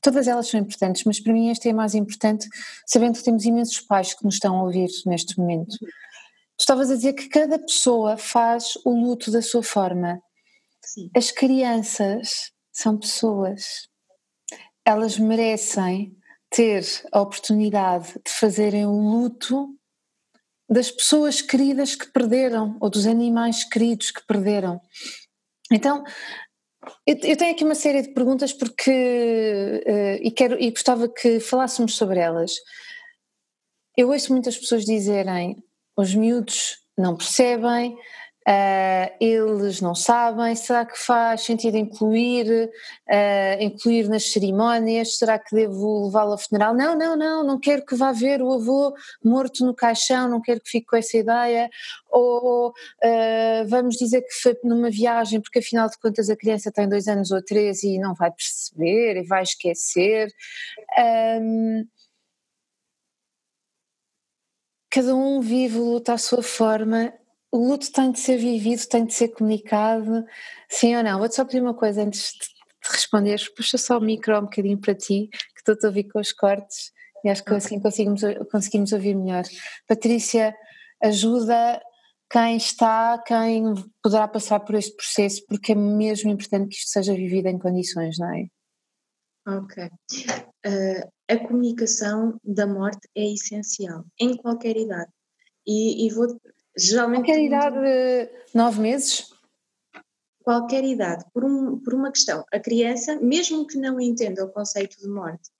Todas 0.00 0.28
elas 0.28 0.48
são 0.48 0.60
importantes, 0.60 1.04
mas 1.04 1.20
para 1.20 1.32
mim 1.32 1.50
esta 1.50 1.68
é 1.68 1.72
a 1.72 1.74
mais 1.74 1.94
importante, 1.94 2.48
sabendo 2.86 3.18
que 3.18 3.24
temos 3.24 3.44
imensos 3.44 3.80
pais 3.80 4.14
que 4.14 4.24
nos 4.24 4.34
estão 4.34 4.56
a 4.56 4.62
ouvir 4.62 4.88
neste 5.04 5.38
momento. 5.38 5.76
Tu 6.60 6.64
estavas 6.64 6.90
a 6.90 6.94
dizer 6.94 7.14
que 7.14 7.26
cada 7.26 7.58
pessoa 7.58 8.18
faz 8.18 8.74
o 8.84 8.90
luto 8.90 9.30
da 9.30 9.40
sua 9.40 9.62
forma. 9.62 10.20
Sim. 10.82 11.08
As 11.16 11.30
crianças 11.30 12.52
são 12.70 12.98
pessoas. 12.98 13.88
Elas 14.84 15.18
merecem 15.18 16.14
ter 16.50 16.84
a 17.12 17.22
oportunidade 17.22 18.12
de 18.12 18.30
fazerem 18.30 18.84
o 18.84 18.92
luto 18.92 19.74
das 20.68 20.90
pessoas 20.90 21.40
queridas 21.40 21.94
que 21.94 22.12
perderam 22.12 22.76
ou 22.78 22.90
dos 22.90 23.06
animais 23.06 23.64
queridos 23.64 24.10
que 24.10 24.26
perderam. 24.26 24.82
Então, 25.72 26.04
eu 27.06 27.38
tenho 27.38 27.52
aqui 27.52 27.64
uma 27.64 27.74
série 27.74 28.02
de 28.02 28.12
perguntas 28.12 28.52
porque 28.52 29.82
uh, 29.86 30.22
e 30.22 30.30
quero 30.30 30.60
e 30.60 30.70
gostava 30.70 31.08
que 31.08 31.40
falássemos 31.40 31.94
sobre 31.94 32.20
elas. 32.20 32.52
Eu 33.96 34.10
ouço 34.10 34.30
muitas 34.30 34.58
pessoas 34.58 34.84
dizerem 34.84 35.56
os 35.96 36.14
miúdos 36.14 36.78
não 36.96 37.16
percebem, 37.16 37.96
uh, 38.48 39.16
eles 39.20 39.80
não 39.80 39.94
sabem, 39.94 40.54
será 40.54 40.84
que 40.84 40.98
faz 40.98 41.42
sentido 41.42 41.76
incluir, 41.76 42.70
uh, 43.08 43.62
incluir 43.62 44.08
nas 44.08 44.30
cerimónias, 44.30 45.18
será 45.18 45.38
que 45.38 45.54
devo 45.54 46.06
levá-lo 46.06 46.32
ao 46.32 46.38
funeral? 46.38 46.74
Não, 46.74 46.96
não, 46.96 47.16
não, 47.16 47.44
não 47.44 47.58
quero 47.58 47.84
que 47.84 47.94
vá 47.94 48.12
ver 48.12 48.42
o 48.42 48.52
avô 48.52 48.94
morto 49.24 49.64
no 49.64 49.74
caixão, 49.74 50.28
não 50.28 50.40
quero 50.40 50.60
que 50.60 50.70
fique 50.70 50.86
com 50.86 50.96
essa 50.96 51.16
ideia, 51.16 51.68
ou 52.10 52.68
uh, 52.68 53.68
vamos 53.68 53.96
dizer 53.96 54.22
que 54.22 54.34
foi 54.42 54.56
numa 54.64 54.90
viagem 54.90 55.40
porque 55.40 55.60
afinal 55.60 55.88
de 55.88 55.98
contas 55.98 56.28
a 56.28 56.36
criança 56.36 56.72
tem 56.72 56.88
dois 56.88 57.06
anos 57.08 57.30
ou 57.30 57.42
três 57.42 57.82
e 57.82 57.98
não 57.98 58.14
vai 58.14 58.30
perceber 58.30 59.20
e 59.20 59.26
vai 59.26 59.42
esquecer. 59.42 60.28
Um, 60.98 61.84
cada 64.90 65.14
um 65.14 65.40
vive 65.40 65.78
o 65.78 65.84
luto 65.84 66.12
à 66.12 66.18
sua 66.18 66.42
forma. 66.42 67.12
O 67.52 67.68
luto 67.68 67.90
tem 67.92 68.10
de 68.12 68.20
ser 68.20 68.36
vivido, 68.36 68.86
tem 68.86 69.04
de 69.04 69.14
ser 69.14 69.28
comunicado, 69.28 70.24
sim 70.68 70.96
ou 70.96 71.02
não? 71.02 71.18
Vou-te 71.18 71.34
só 71.34 71.44
pedir 71.44 71.62
uma 71.62 71.74
coisa 71.74 72.02
antes 72.02 72.32
de 72.32 72.90
responderes, 72.90 73.48
puxa 73.48 73.78
só 73.78 73.98
o 73.98 74.00
micro 74.00 74.38
um 74.38 74.42
bocadinho 74.42 74.78
para 74.78 74.94
ti, 74.94 75.28
que 75.30 75.60
estou 75.70 75.76
a 75.82 75.86
ouvir 75.88 76.04
com 76.04 76.20
os 76.20 76.32
cortes 76.32 76.92
e 77.24 77.28
acho 77.28 77.44
que 77.44 77.52
assim 77.52 77.80
conseguimos, 77.80 78.22
conseguimos 78.50 78.92
ouvir 78.92 79.14
melhor. 79.14 79.44
Patrícia, 79.86 80.54
ajuda 81.02 81.80
quem 82.30 82.56
está, 82.56 83.18
quem 83.26 83.74
poderá 84.02 84.28
passar 84.28 84.60
por 84.60 84.76
este 84.76 84.94
processo, 84.94 85.44
porque 85.46 85.72
é 85.72 85.74
mesmo 85.74 86.30
importante 86.30 86.68
que 86.68 86.76
isto 86.76 86.90
seja 86.90 87.12
vivido 87.12 87.46
em 87.46 87.58
condições, 87.58 88.18
não 88.18 88.32
é? 88.32 88.46
Ok. 89.46 89.84
Uh, 89.84 91.10
a 91.28 91.38
comunicação 91.38 92.38
da 92.44 92.66
morte 92.66 93.08
é 93.14 93.32
essencial, 93.32 94.04
em 94.18 94.36
qualquer 94.36 94.76
idade. 94.76 95.10
E, 95.66 96.06
e 96.06 96.10
vou. 96.10 96.40
Geralmente. 96.76 97.26
Qualquer 97.26 97.42
idade, 97.42 98.30
nove 98.54 98.80
meses? 98.80 99.30
Qualquer 100.42 100.84
idade, 100.84 101.24
por, 101.32 101.44
um, 101.44 101.78
por 101.78 101.94
uma 101.94 102.10
questão. 102.10 102.44
A 102.52 102.58
criança, 102.58 103.16
mesmo 103.20 103.66
que 103.66 103.78
não 103.78 104.00
entenda 104.00 104.44
o 104.44 104.50
conceito 104.50 104.98
de 104.98 105.08
morte, 105.08 105.50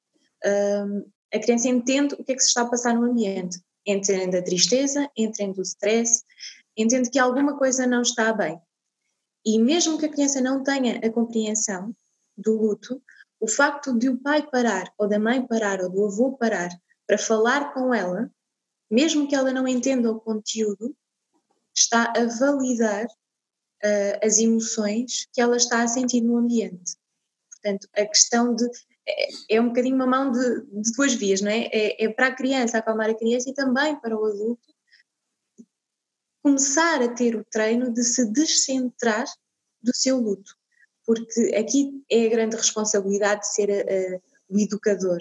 uh, 0.44 1.10
a 1.32 1.38
criança 1.38 1.68
entende 1.68 2.14
o 2.14 2.24
que 2.24 2.32
é 2.32 2.34
que 2.34 2.40
se 2.40 2.48
está 2.48 2.62
a 2.62 2.68
passar 2.68 2.94
no 2.94 3.04
ambiente. 3.04 3.60
Entende 3.86 4.36
a 4.36 4.42
tristeza, 4.42 5.08
entende 5.16 5.60
o 5.60 5.62
stress, 5.62 6.22
entende 6.76 7.10
que 7.10 7.18
alguma 7.18 7.56
coisa 7.56 7.86
não 7.86 8.02
está 8.02 8.32
bem. 8.32 8.60
E 9.44 9.58
mesmo 9.58 9.98
que 9.98 10.06
a 10.06 10.10
criança 10.10 10.40
não 10.40 10.62
tenha 10.62 10.98
a 10.98 11.10
compreensão 11.10 11.94
do 12.36 12.56
luto, 12.56 13.02
o 13.40 13.48
facto 13.48 13.98
de 13.98 14.10
o 14.10 14.18
pai 14.18 14.46
parar, 14.46 14.92
ou 14.98 15.08
da 15.08 15.18
mãe 15.18 15.44
parar, 15.46 15.80
ou 15.80 15.88
do 15.88 16.06
avô 16.06 16.36
parar, 16.36 16.70
para 17.06 17.16
falar 17.16 17.72
com 17.72 17.94
ela, 17.94 18.30
mesmo 18.90 19.26
que 19.26 19.34
ela 19.34 19.52
não 19.52 19.66
entenda 19.66 20.12
o 20.12 20.20
conteúdo, 20.20 20.94
está 21.74 22.12
a 22.14 22.26
validar 22.38 23.06
uh, 23.06 24.18
as 24.22 24.38
emoções 24.38 25.26
que 25.32 25.40
ela 25.40 25.56
está 25.56 25.82
a 25.82 25.88
sentir 25.88 26.20
no 26.20 26.36
ambiente. 26.36 26.96
Portanto, 27.50 27.88
a 27.96 28.06
questão 28.06 28.54
de. 28.54 28.64
É, 29.08 29.56
é 29.56 29.60
um 29.60 29.68
bocadinho 29.68 29.96
uma 29.96 30.06
mão 30.06 30.30
de, 30.30 30.60
de, 30.66 30.92
duas 30.92 31.14
vias, 31.14 31.40
não 31.40 31.50
é? 31.50 31.68
é? 31.72 32.04
É 32.04 32.08
para 32.10 32.26
a 32.26 32.34
criança, 32.34 32.78
acalmar 32.78 33.08
a 33.08 33.14
criança 33.14 33.48
e 33.48 33.54
também 33.54 33.98
para 33.98 34.16
o 34.16 34.24
adulto 34.24 34.68
começar 36.42 37.02
a 37.02 37.08
ter 37.08 37.36
o 37.36 37.44
treino 37.44 37.92
de 37.92 38.02
se 38.02 38.24
descentrar 38.30 39.26
do 39.82 39.94
seu 39.94 40.18
luto 40.18 40.59
porque 41.10 41.52
aqui 41.56 42.04
é 42.08 42.26
a 42.26 42.28
grande 42.28 42.54
responsabilidade 42.54 43.40
de 43.40 43.52
ser 43.52 43.68
uh, 43.68 44.22
o 44.48 44.60
educador. 44.60 45.18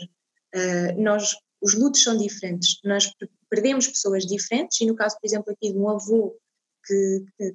Uh, 0.54 1.02
nós, 1.02 1.36
os 1.60 1.74
lutos 1.74 2.04
são 2.04 2.16
diferentes, 2.16 2.80
nós 2.84 3.12
perdemos 3.50 3.88
pessoas 3.88 4.24
diferentes, 4.24 4.80
e 4.82 4.86
no 4.86 4.96
caso, 4.96 5.18
por 5.20 5.26
exemplo, 5.26 5.52
aqui 5.52 5.74
de 5.74 5.80
um 5.80 5.90
avô 5.90 6.38
que, 6.86 7.26
que, 7.36 7.54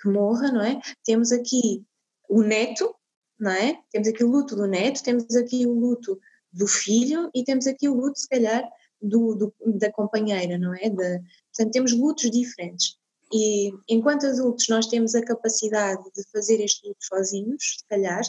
que 0.00 0.08
morra, 0.08 0.52
não 0.52 0.60
é? 0.62 0.80
Temos 1.04 1.32
aqui 1.32 1.84
o 2.28 2.40
neto, 2.40 2.94
não 3.36 3.50
é? 3.50 3.80
Temos 3.90 4.06
aqui 4.06 4.22
o 4.22 4.30
luto 4.30 4.54
do 4.54 4.68
neto, 4.68 5.02
temos 5.02 5.34
aqui 5.34 5.66
o 5.66 5.72
luto 5.72 6.20
do 6.52 6.68
filho 6.68 7.32
e 7.34 7.42
temos 7.42 7.66
aqui 7.66 7.88
o 7.88 7.94
luto, 7.94 8.16
se 8.16 8.28
calhar, 8.28 8.62
do, 9.02 9.34
do 9.34 9.54
da 9.66 9.90
companheira, 9.90 10.56
não 10.56 10.72
é? 10.72 10.88
Da, 10.88 11.18
portanto, 11.52 11.72
temos 11.72 11.98
lutos 11.98 12.30
diferentes. 12.30 12.96
E 13.32 13.70
enquanto 13.88 14.26
adultos 14.26 14.66
nós 14.68 14.86
temos 14.86 15.14
a 15.14 15.24
capacidade 15.24 16.02
de 16.14 16.22
fazer 16.32 16.60
este 16.60 16.86
luto 16.86 17.04
sozinhos, 17.04 17.76
se 17.78 17.86
calhar, 17.88 18.22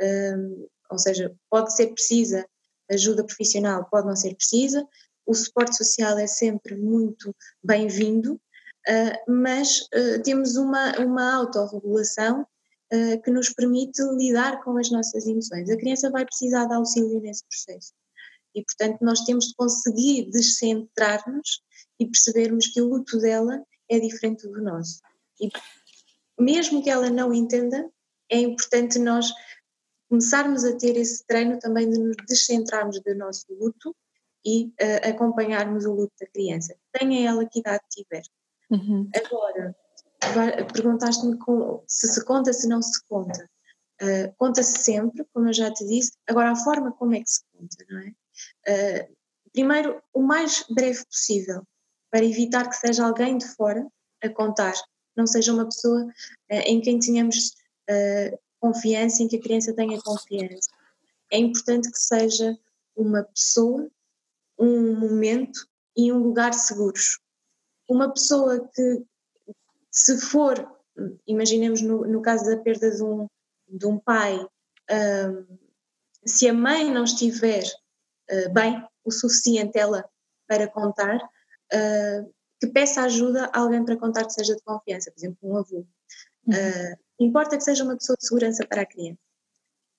um, 0.00 0.66
ou 0.90 0.98
seja, 0.98 1.34
pode 1.50 1.74
ser 1.74 1.88
precisa 1.88 2.44
ajuda 2.90 3.24
profissional, 3.24 3.86
pode 3.90 4.06
não 4.06 4.16
ser 4.16 4.34
precisa, 4.34 4.86
o 5.26 5.34
suporte 5.34 5.76
social 5.76 6.18
é 6.18 6.26
sempre 6.26 6.74
muito 6.74 7.34
bem-vindo, 7.62 8.34
uh, 8.34 9.30
mas 9.30 9.82
uh, 9.94 10.22
temos 10.24 10.56
uma, 10.56 10.98
uma 10.98 11.34
autorregulação 11.34 12.46
uh, 12.92 13.22
que 13.22 13.30
nos 13.30 13.50
permite 13.50 14.02
lidar 14.16 14.64
com 14.64 14.78
as 14.78 14.90
nossas 14.90 15.26
emoções. 15.26 15.68
A 15.68 15.76
criança 15.76 16.10
vai 16.10 16.24
precisar 16.24 16.64
de 16.64 16.74
auxílio 16.74 17.20
nesse 17.20 17.44
processo. 17.44 17.92
E, 18.54 18.64
portanto, 18.64 18.98
nós 19.02 19.20
temos 19.20 19.48
de 19.48 19.54
conseguir 19.54 20.30
descentrar-nos 20.30 21.60
e 22.00 22.06
percebermos 22.06 22.68
que 22.68 22.80
o 22.80 22.88
luto 22.88 23.18
dela 23.18 23.62
é 23.88 23.98
diferente 23.98 24.46
do 24.48 24.62
nosso. 24.62 25.00
E 25.40 25.50
mesmo 26.38 26.82
que 26.82 26.90
ela 26.90 27.10
não 27.10 27.32
entenda, 27.32 27.90
é 28.30 28.38
importante 28.38 28.98
nós 28.98 29.32
começarmos 30.08 30.64
a 30.64 30.76
ter 30.76 30.96
esse 30.96 31.24
treino 31.26 31.58
também 31.58 31.88
de 31.88 31.98
nos 31.98 32.16
descentrarmos 32.26 33.00
do 33.00 33.14
nosso 33.14 33.46
luto 33.50 33.94
e 34.44 34.66
uh, 34.66 35.10
acompanharmos 35.10 35.84
o 35.84 35.92
luto 35.92 36.12
da 36.20 36.26
criança, 36.26 36.74
tenha 36.92 37.28
ela 37.28 37.46
que 37.46 37.60
idade 37.60 37.84
tiver. 37.90 38.22
Uhum. 38.70 39.10
Agora, 39.14 39.76
perguntaste-me 40.72 41.36
se 41.86 42.08
se 42.08 42.24
conta, 42.24 42.52
se 42.52 42.66
não 42.68 42.80
se 42.82 43.04
conta. 43.06 43.48
Uh, 44.00 44.32
Conta-se 44.36 44.78
sempre, 44.84 45.26
como 45.32 45.48
eu 45.48 45.52
já 45.52 45.72
te 45.72 45.84
disse, 45.86 46.12
agora 46.28 46.52
a 46.52 46.56
forma 46.56 46.92
como 46.92 47.14
é 47.14 47.20
que 47.20 47.30
se 47.30 47.42
conta, 47.52 47.84
não 47.90 48.00
é? 48.00 48.08
Uh, 48.68 49.16
primeiro, 49.52 50.00
o 50.14 50.22
mais 50.22 50.64
breve 50.70 51.04
possível, 51.04 51.62
para 52.10 52.24
evitar 52.24 52.68
que 52.68 52.76
seja 52.76 53.04
alguém 53.04 53.38
de 53.38 53.46
fora 53.46 53.86
a 54.22 54.28
contar, 54.28 54.74
não 55.16 55.26
seja 55.26 55.52
uma 55.52 55.64
pessoa 55.64 56.04
uh, 56.04 56.62
em 56.64 56.80
quem 56.80 56.98
tenhamos 56.98 57.54
uh, 57.90 58.38
confiança, 58.60 59.22
em 59.22 59.28
que 59.28 59.36
a 59.36 59.42
criança 59.42 59.74
tenha 59.74 60.00
confiança. 60.00 60.70
É 61.30 61.38
importante 61.38 61.90
que 61.90 61.98
seja 61.98 62.56
uma 62.96 63.24
pessoa, 63.24 63.88
um 64.58 64.96
momento 64.96 65.68
e 65.96 66.12
um 66.12 66.18
lugar 66.18 66.54
seguros. 66.54 67.20
Uma 67.88 68.12
pessoa 68.12 68.68
que, 68.74 69.02
se 69.90 70.18
for, 70.18 70.68
imaginemos 71.26 71.80
no, 71.80 72.06
no 72.06 72.22
caso 72.22 72.44
da 72.44 72.56
perda 72.56 72.90
de 72.90 73.02
um, 73.02 73.26
de 73.68 73.86
um 73.86 73.98
pai, 73.98 74.36
uh, 74.36 75.58
se 76.24 76.48
a 76.48 76.52
mãe 76.52 76.92
não 76.92 77.04
estiver 77.04 77.64
bem 78.52 78.86
o 79.02 79.10
suficiente 79.10 79.78
ela 79.78 80.04
para 80.46 80.68
contar, 80.68 81.18
uh, 81.72 82.34
que 82.60 82.66
peça 82.66 83.02
ajuda 83.02 83.50
a 83.52 83.60
alguém 83.60 83.84
para 83.84 83.96
contar 83.96 84.24
que 84.24 84.32
seja 84.32 84.54
de 84.56 84.62
confiança, 84.62 85.10
por 85.10 85.18
exemplo, 85.18 85.38
um 85.42 85.56
avô. 85.56 85.86
Uh, 86.46 86.96
importa 87.20 87.56
que 87.56 87.62
seja 87.62 87.84
uma 87.84 87.96
pessoa 87.96 88.16
de 88.16 88.26
segurança 88.26 88.66
para 88.66 88.82
a 88.82 88.86
criança. 88.86 89.18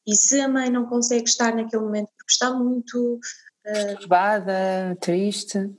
E 0.05 0.15
se 0.15 0.39
a 0.39 0.47
mãe 0.47 0.69
não 0.69 0.88
consegue 0.88 1.29
estar 1.29 1.55
naquele 1.55 1.83
momento 1.83 2.09
porque 2.17 2.31
está 2.31 2.53
muito. 2.53 3.19
Uh, 3.65 4.95
triste. 4.99 5.69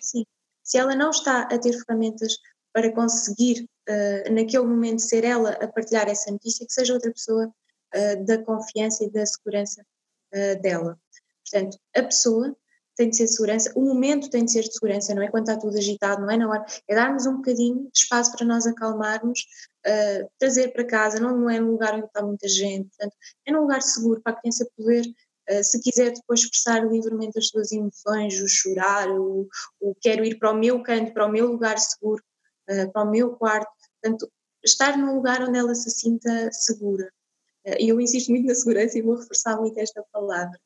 Sim. 0.00 0.24
Se 0.62 0.78
ela 0.78 0.94
não 0.94 1.10
está 1.10 1.42
a 1.42 1.58
ter 1.58 1.72
ferramentas 1.72 2.38
para 2.72 2.92
conseguir 2.92 3.68
uh, 3.88 4.32
naquele 4.32 4.64
momento 4.64 5.00
ser 5.00 5.24
ela 5.24 5.50
a 5.50 5.68
partilhar 5.68 6.08
essa 6.08 6.30
notícia, 6.30 6.66
que 6.66 6.72
seja 6.72 6.94
outra 6.94 7.10
pessoa 7.10 7.52
da 8.24 8.42
confiança 8.42 9.04
e 9.04 9.10
da 9.10 9.26
segurança 9.26 9.84
dela. 10.62 10.98
Portanto, 11.44 11.78
a 11.94 12.02
pessoa 12.02 12.56
tem 12.96 13.10
de 13.10 13.16
ser 13.16 13.26
segurança, 13.26 13.72
o 13.74 13.82
momento 13.82 14.28
tem 14.28 14.44
de 14.44 14.52
ser 14.52 14.62
de 14.62 14.72
segurança, 14.72 15.14
não 15.14 15.22
é 15.22 15.30
quando 15.30 15.48
está 15.48 15.60
tudo 15.60 15.76
agitado, 15.76 16.20
não 16.20 16.30
é 16.30 16.36
na 16.36 16.48
hora, 16.48 16.64
é 16.88 16.94
darmos 16.94 17.26
um 17.26 17.36
bocadinho 17.36 17.90
de 17.92 17.98
espaço 17.98 18.32
para 18.36 18.46
nós 18.46 18.66
acalmarmos, 18.66 19.40
uh, 19.86 20.30
trazer 20.38 20.72
para 20.72 20.84
casa, 20.84 21.18
não, 21.18 21.48
é 21.48 21.58
num 21.58 21.72
lugar 21.72 21.94
onde 21.94 22.06
está 22.06 22.22
muita 22.22 22.48
gente, 22.48 22.88
portanto, 22.90 23.16
é 23.46 23.52
num 23.52 23.62
lugar 23.62 23.82
seguro 23.82 24.20
para 24.22 24.32
a 24.32 24.40
criança 24.40 24.68
poder, 24.76 25.04
uh, 25.50 25.64
se 25.64 25.80
quiser 25.80 26.12
depois 26.12 26.40
expressar 26.40 26.86
livremente 26.86 27.38
as 27.38 27.48
suas 27.48 27.72
emoções, 27.72 28.40
o 28.40 28.48
chorar, 28.48 29.10
o, 29.10 29.48
o 29.80 29.94
quero 30.00 30.24
ir 30.24 30.38
para 30.38 30.50
o 30.52 30.58
meu 30.58 30.82
canto, 30.82 31.12
para 31.12 31.26
o 31.26 31.30
meu 31.30 31.46
lugar 31.50 31.78
seguro, 31.78 32.22
uh, 32.70 32.92
para 32.92 33.02
o 33.02 33.10
meu 33.10 33.30
quarto, 33.36 33.70
portanto, 34.00 34.30
estar 34.64 34.96
num 34.96 35.14
lugar 35.16 35.42
onde 35.42 35.58
ela 35.58 35.74
se 35.74 35.90
sinta 35.90 36.50
segura. 36.52 37.10
E 37.78 37.88
eu 37.88 38.00
insisto 38.00 38.28
muito 38.28 38.46
na 38.46 38.54
segurança 38.56 38.98
e 38.98 39.02
vou 39.02 39.14
reforçar 39.14 39.56
muito 39.56 39.78
esta 39.78 40.04
palavra 40.12 40.58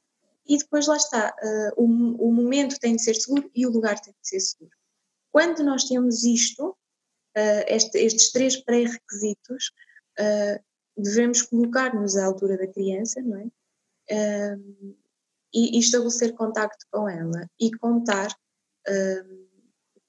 e 0.49 0.57
depois 0.59 0.87
lá 0.87 0.97
está, 0.97 1.35
uh, 1.43 1.83
o, 1.83 2.29
o, 2.29 2.33
momento 2.33 2.79
tem 2.79 2.95
de 2.97 3.03
ser 3.03 3.15
seguro 3.15 3.50
e 3.55 3.67
o 3.67 3.71
lugar 3.71 3.99
tem 4.00 4.12
de 4.12 4.29
ser 4.29 4.41
seguro. 4.41 4.71
Quando 5.33 5.65
nós 5.65 5.85
temos 5.85 6.25
isto, 6.25 6.71
uh, 6.71 7.65
este, 7.67 7.99
estes 7.99 8.31
três 8.31 8.57
pré-requisitos, 8.57 9.73
uh, 10.19 10.65
devemos 10.97 11.43
colocar-nos 11.43 12.17
à 12.17 12.25
altura 12.25 12.57
da 12.57 12.67
criança, 12.67 13.21
não 13.21 13.38
é? 13.38 13.47
E, 15.53 15.76
e, 15.76 15.81
estabelecer 15.81 16.33
contacto 16.35 16.87
com 16.93 17.09
ela 17.09 17.50
e 17.59 17.73
contar 17.79 18.29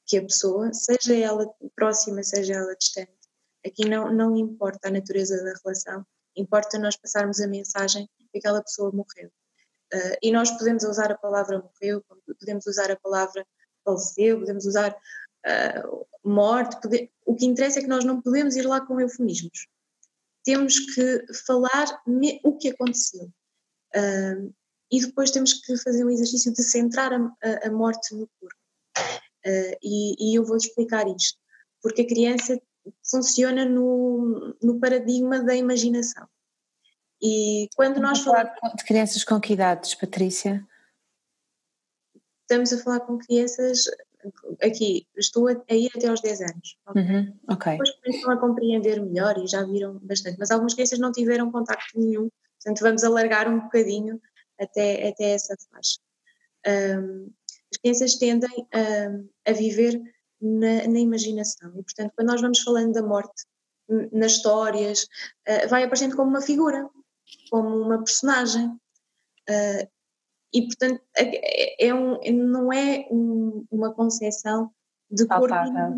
que 0.05 0.17
a 0.17 0.21
pessoa, 0.21 0.71
seja 0.71 1.15
ela 1.15 1.51
próxima, 1.75 2.21
seja 2.21 2.53
ela 2.53 2.75
distante, 2.75 3.11
aqui 3.65 3.89
não, 3.89 4.13
não 4.13 4.37
importa 4.37 4.87
a 4.87 4.91
natureza 4.91 5.43
da 5.43 5.53
relação, 5.63 6.05
importa 6.35 6.77
nós 6.77 6.95
passarmos 6.95 7.41
a 7.41 7.47
mensagem 7.47 8.07
que 8.31 8.37
aquela 8.37 8.61
pessoa 8.61 8.91
morreu 8.91 9.31
Uh, 9.93 10.17
e 10.21 10.31
nós 10.31 10.51
podemos 10.51 10.83
usar 10.83 11.11
a 11.11 11.17
palavra 11.17 11.59
morreu, 11.59 12.03
podemos 12.39 12.67
usar 12.67 12.91
a 12.91 12.97
palavra 12.97 13.45
faleceu, 13.85 14.39
podemos 14.39 14.65
usar 14.65 14.91
uh, 14.91 16.07
morte. 16.23 16.81
Pode... 16.81 17.09
O 17.25 17.35
que 17.35 17.45
interessa 17.45 17.79
é 17.79 17.81
que 17.81 17.87
nós 17.87 18.03
não 18.03 18.21
podemos 18.21 18.55
ir 18.55 18.63
lá 18.63 18.81
com 18.81 18.99
eufemismos. 18.99 19.67
Temos 20.43 20.79
que 20.79 21.25
falar 21.45 22.01
me... 22.05 22.39
o 22.43 22.57
que 22.57 22.69
aconteceu. 22.69 23.31
Uh, 23.95 24.53
e 24.91 25.01
depois 25.01 25.31
temos 25.31 25.53
que 25.53 25.77
fazer 25.77 26.05
um 26.05 26.09
exercício 26.09 26.53
de 26.53 26.63
centrar 26.63 27.11
a, 27.13 27.67
a, 27.67 27.71
morte 27.71 28.13
no 28.15 28.29
corpo. 28.39 28.55
E, 29.83 30.15
e, 30.31 30.35
eu 30.35 30.45
vou 30.45 30.55
explicar 30.55 31.05
isto. 31.07 31.37
Porque 31.81 32.03
a 32.03 32.07
criança 32.07 32.57
funciona 33.09 33.65
no, 33.65 34.55
no 34.61 34.79
paradigma 34.79 35.43
da 35.43 35.55
imaginação. 35.55 36.27
E 37.21 37.67
quando 37.75 37.99
nós 37.99 38.19
falamos. 38.19 38.51
de 38.75 38.83
crianças 38.83 39.23
com 39.23 39.39
que 39.39 39.53
idades, 39.53 39.95
Patrícia? 39.95 40.65
Estamos 42.41 42.71
a 42.73 42.77
falar 42.77 42.99
com 43.01 43.17
crianças. 43.17 43.85
Aqui, 44.61 45.07
estou 45.17 45.47
a 45.47 45.73
ir 45.73 45.91
até 45.95 46.07
aos 46.07 46.21
10 46.21 46.41
anos. 46.41 46.77
Okay? 46.87 47.01
Uhum, 47.01 47.39
okay. 47.51 47.71
Depois 47.73 47.91
começam 47.91 48.31
a 48.31 48.37
compreender 48.37 49.01
melhor 49.01 49.37
e 49.37 49.47
já 49.47 49.63
viram 49.63 49.99
bastante. 49.99 50.37
Mas 50.39 50.51
algumas 50.51 50.73
crianças 50.73 50.99
não 50.99 51.11
tiveram 51.11 51.51
contacto 51.51 51.99
nenhum, 51.99 52.29
portanto, 52.55 52.81
vamos 52.81 53.03
alargar 53.03 53.47
um 53.47 53.61
bocadinho 53.61 54.21
até, 54.59 55.09
até 55.09 55.31
essa 55.31 55.55
faixa. 55.71 55.99
Um, 56.67 57.31
as 57.71 57.77
crianças 57.79 58.15
tendem 58.15 58.67
a, 58.73 59.49
a 59.49 59.53
viver 59.53 60.01
na, 60.41 60.87
na, 60.87 60.99
imaginação 60.99 61.69
e, 61.71 61.83
portanto, 61.83 62.11
quando 62.15 62.27
nós 62.29 62.41
vamos 62.41 62.59
falando 62.61 62.93
da 62.93 63.01
morte 63.01 63.45
nas 64.11 64.33
histórias, 64.33 65.03
uh, 65.47 65.67
vai 65.69 65.83
aparecendo 65.83 66.15
como 66.15 66.29
uma 66.29 66.41
figura 66.41 66.89
como 67.49 67.69
uma 67.69 67.97
personagem. 67.97 68.67
Uh, 69.49 69.87
e, 70.53 70.65
portanto, 70.65 71.01
é, 71.15 71.85
é, 71.85 71.87
é 71.87 71.93
um, 71.93 72.19
não 72.33 72.71
é 72.71 73.07
um, 73.11 73.65
uma 73.69 73.93
concepção 73.93 74.71
de 75.09 75.25
corpo 75.25 75.53
animal. 75.53 75.93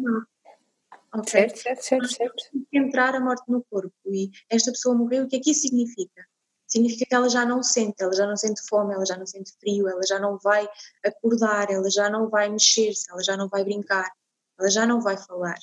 Okay? 1.15 1.49
Certo, 1.49 1.57
certo, 1.57 1.83
certo, 1.83 2.07
certo. 2.09 2.43
Entrar 2.71 3.15
a 3.15 3.19
morte 3.19 3.43
no 3.47 3.63
corpo 3.63 3.93
e 4.05 4.29
esta 4.49 4.71
pessoa 4.71 4.95
morreu, 4.95 5.23
o 5.23 5.27
que 5.27 5.37
é 5.37 5.39
que 5.39 5.51
isso 5.51 5.61
significa? 5.61 6.25
Significa 6.67 7.05
que 7.07 7.15
ela 7.15 7.29
já 7.29 7.45
não 7.45 7.63
sente, 7.63 7.95
ela 7.99 8.13
já 8.13 8.27
não 8.27 8.37
sente 8.37 8.61
fome, 8.69 8.93
ela 8.93 9.05
já 9.05 9.17
não 9.17 9.25
sente 9.25 9.53
frio, 9.59 9.87
ela 9.87 10.01
já 10.07 10.19
não 10.19 10.37
vai 10.37 10.69
acordar, 11.03 11.71
ela 11.71 11.89
já 11.89 12.09
não 12.11 12.29
vai 12.29 12.47
mexer-se, 12.47 13.09
ela 13.11 13.23
já 13.23 13.35
não 13.35 13.49
vai 13.49 13.63
brincar, 13.63 14.11
ela 14.59 14.69
já 14.69 14.85
não 14.85 15.01
vai 15.01 15.17
falar. 15.17 15.57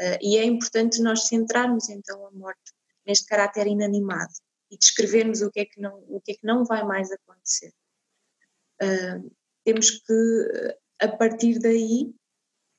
Uh, 0.00 0.16
e 0.22 0.38
é 0.38 0.44
importante 0.44 1.02
nós 1.02 1.26
centrarmos 1.26 1.90
então 1.90 2.26
a 2.26 2.30
morte 2.30 2.72
neste 3.06 3.26
caráter 3.26 3.66
inanimado 3.66 4.32
e 4.70 4.76
descrevermos 4.76 5.42
o 5.42 5.50
que 5.50 5.60
é 5.60 5.64
que 5.64 5.80
não, 5.80 6.04
o 6.08 6.20
que 6.20 6.32
é 6.32 6.34
que 6.34 6.46
não 6.46 6.64
vai 6.64 6.84
mais 6.84 7.10
acontecer. 7.10 7.72
Uh, 8.82 9.30
temos 9.64 9.90
que, 9.90 10.76
a 11.00 11.08
partir 11.08 11.58
daí, 11.58 12.14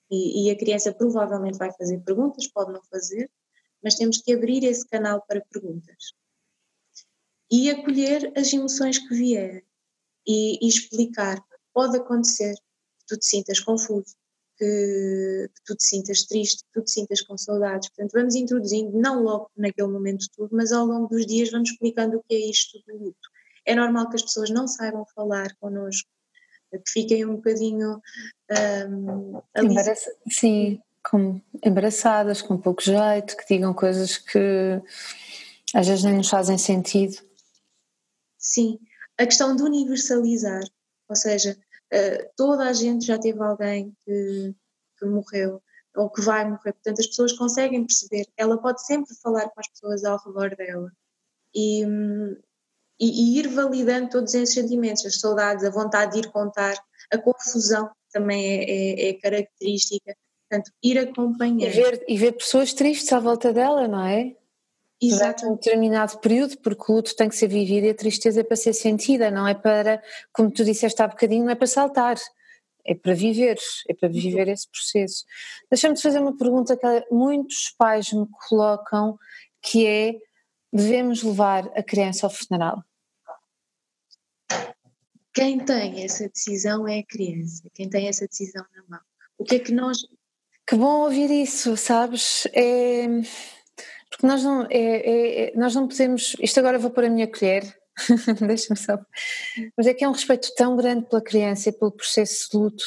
e, 0.10 0.48
e, 0.48 0.52
a 0.52 0.58
criança 0.58 0.94
provavelmente 0.94 1.58
vai 1.58 1.72
fazer 1.74 2.00
perguntas, 2.00 2.48
pode 2.48 2.74
não 2.74 2.84
fazer, 2.84 3.32
mas 3.84 3.96
temos 3.96 4.18
que 4.18 4.34
abrir 4.34 4.64
esse 4.64 4.86
canal 4.88 5.22
para 5.26 5.46
perguntas. 5.50 6.14
E 7.50 7.70
acolher 7.70 8.32
as 8.38 8.52
emoções 8.52 8.98
que 8.98 9.14
vierem 9.14 9.64
e, 10.28 10.66
e 10.66 10.68
explicar. 10.68 11.44
Pode 11.74 11.98
acontecer 11.98 12.54
que 12.56 13.06
tu 13.08 13.18
te 13.18 13.26
sintas 13.26 13.60
confuso, 13.60 14.16
que, 14.62 15.50
que, 15.56 15.64
tu 15.66 15.76
te 15.76 15.84
sintas 15.84 16.24
triste, 16.26 16.64
que 16.66 16.80
tu 16.80 16.86
te 16.86 16.92
sintas 16.92 17.22
com 17.22 17.36
saudades. 17.36 17.90
Portanto, 17.90 18.12
vamos 18.14 18.36
introduzindo, 18.36 18.96
não 18.96 19.24
logo 19.24 19.50
naquele 19.58 19.88
momento 19.88 20.28
tudo, 20.36 20.56
mas 20.56 20.72
ao 20.72 20.86
longo 20.86 21.08
dos 21.08 21.26
dias 21.26 21.50
vamos 21.50 21.72
explicando 21.72 22.18
o 22.18 22.24
que 22.24 22.36
é 22.36 22.50
isto 22.50 22.78
do 22.86 22.96
luto. 23.06 23.30
É 23.66 23.74
normal 23.74 24.08
que 24.10 24.18
as 24.18 24.22
pessoas 24.22 24.52
não 24.52 24.68
saibam 24.68 25.04
falar 25.16 25.56
connosco, 25.60 26.08
que 26.72 26.92
fiquem 26.92 27.26
um 27.26 27.38
bocadinho. 27.38 28.00
Um, 28.88 29.42
Embaraça 29.58 30.16
sim, 30.30 30.80
com, 31.04 31.42
embaraçadas, 31.66 32.42
com 32.42 32.56
pouco 32.56 32.84
jeito, 32.84 33.36
que 33.36 33.56
digam 33.56 33.74
coisas 33.74 34.18
que 34.18 34.80
às 35.74 35.88
vezes 35.88 36.04
nem 36.04 36.18
nos 36.18 36.30
fazem 36.30 36.58
sentido. 36.58 37.18
Sim, 38.38 38.80
a 39.18 39.26
questão 39.26 39.56
de 39.56 39.64
universalizar, 39.64 40.64
ou 41.10 41.16
seja, 41.16 41.58
uh, 41.94 42.30
toda 42.36 42.66
a 42.66 42.74
gente 42.74 43.06
já 43.06 43.18
teve 43.18 43.42
alguém 43.42 43.96
que, 44.06 44.56
que 44.98 45.06
morreu 45.06 45.62
ou 45.96 46.10
que 46.10 46.22
vai 46.22 46.46
morrer, 46.46 46.74
portanto 46.74 47.00
as 47.00 47.08
pessoas 47.08 47.34
conseguem 47.34 47.86
perceber, 47.86 48.26
ela 48.38 48.58
pode 48.58 48.86
sempre 48.86 49.14
falar 49.16 49.50
com 49.50 49.60
as 49.60 49.68
pessoas 49.68 50.06
ao 50.06 50.18
redor 50.26 50.56
dela 50.56 50.92
e, 51.54 51.84
e, 53.00 53.36
e 53.36 53.40
ir 53.40 53.50
validando 53.50 54.10
todos 54.10 54.34
esses 54.34 54.54
sentimentos, 54.54 55.06
as 55.06 55.20
saudades, 55.20 55.66
a 55.66 55.70
vontade 55.70 56.14
de 56.14 56.20
ir 56.20 56.32
contar, 56.32 56.76
a 57.12 57.18
confusão 57.18 57.90
também 58.12 58.46
é, 58.46 58.64
é, 58.64 59.10
é 59.10 59.14
característica, 59.16 60.16
portanto 60.50 60.72
ir 60.82 60.98
acompanhar. 60.98 61.68
E 61.68 61.70
ver, 61.70 62.06
e 62.08 62.18
ver 62.18 62.32
pessoas 62.34 62.74
tristes 62.74 63.12
à 63.12 63.20
volta 63.20 63.52
dela, 63.52 63.88
não 63.88 64.06
é? 64.06 64.36
Durante 65.10 65.46
um 65.46 65.56
determinado 65.56 66.20
período, 66.20 66.58
porque 66.60 66.92
o 66.92 66.96
luto 66.96 67.16
tem 67.16 67.28
que 67.28 67.36
ser 67.36 67.48
vivido 67.48 67.88
e 67.88 67.90
a 67.90 67.96
tristeza 67.96 68.42
é 68.42 68.44
para 68.44 68.56
ser 68.56 68.74
sentida, 68.74 69.32
não 69.32 69.48
é 69.48 69.56
para, 69.56 70.02
como 70.32 70.52
tu 70.52 70.64
disseste 70.64 71.02
há 71.02 71.08
bocadinho, 71.08 71.46
não 71.46 71.52
é 71.52 71.56
para 71.56 71.66
saltar, 71.66 72.18
é 72.86 72.94
para 72.94 73.14
viver, 73.16 73.58
é 73.90 73.94
para 73.96 74.10
viver 74.10 74.48
esse 74.48 74.70
processo. 74.70 75.26
Deixa-me 75.72 76.00
fazer 76.00 76.20
uma 76.20 76.38
pergunta 76.38 76.78
que 76.78 77.08
muitos 77.12 77.74
pais 77.78 78.14
me 78.14 78.28
colocam, 78.48 79.18
que 79.60 79.88
é, 79.88 80.14
devemos 80.72 81.24
levar 81.24 81.68
a 81.76 81.82
criança 81.82 82.28
ao 82.28 82.32
funeral? 82.32 82.84
Quem 85.34 85.60
tem 85.60 86.04
essa 86.04 86.30
decisão 86.30 86.88
é 86.88 87.00
a 87.00 87.06
criança, 87.06 87.64
quem 87.74 87.90
tem 87.90 88.08
essa 88.08 88.28
decisão 88.28 88.64
na 88.76 88.84
mão. 88.88 89.00
O 89.38 89.44
que 89.44 89.56
é 89.56 89.60
que 89.60 89.72
nós... 89.72 89.98
Que 90.68 90.76
bom 90.76 91.06
ouvir 91.06 91.32
isso, 91.32 91.76
sabes? 91.76 92.46
É 92.54 93.08
porque 94.12 94.28
nós 94.28 94.44
não, 94.44 94.68
é, 94.70 94.78
é, 94.78 95.44
é, 95.44 95.56
nós 95.56 95.74
não 95.74 95.88
podemos. 95.88 96.36
Isto 96.40 96.60
agora 96.60 96.78
vou 96.78 96.92
pôr 96.92 97.06
a 97.06 97.10
minha 97.10 97.32
colher, 97.32 97.64
deixa-me 98.46 98.78
só. 98.78 99.00
Mas 99.76 99.88
é 99.88 99.94
que 99.94 100.04
é 100.04 100.10
um 100.10 100.12
respeito 100.12 100.54
tão 100.56 100.76
grande 100.76 101.08
pela 101.08 101.22
criança 101.22 101.70
e 101.70 101.72
pelo 101.72 101.94
processo 101.94 102.50
de 102.52 102.58
luto, 102.58 102.84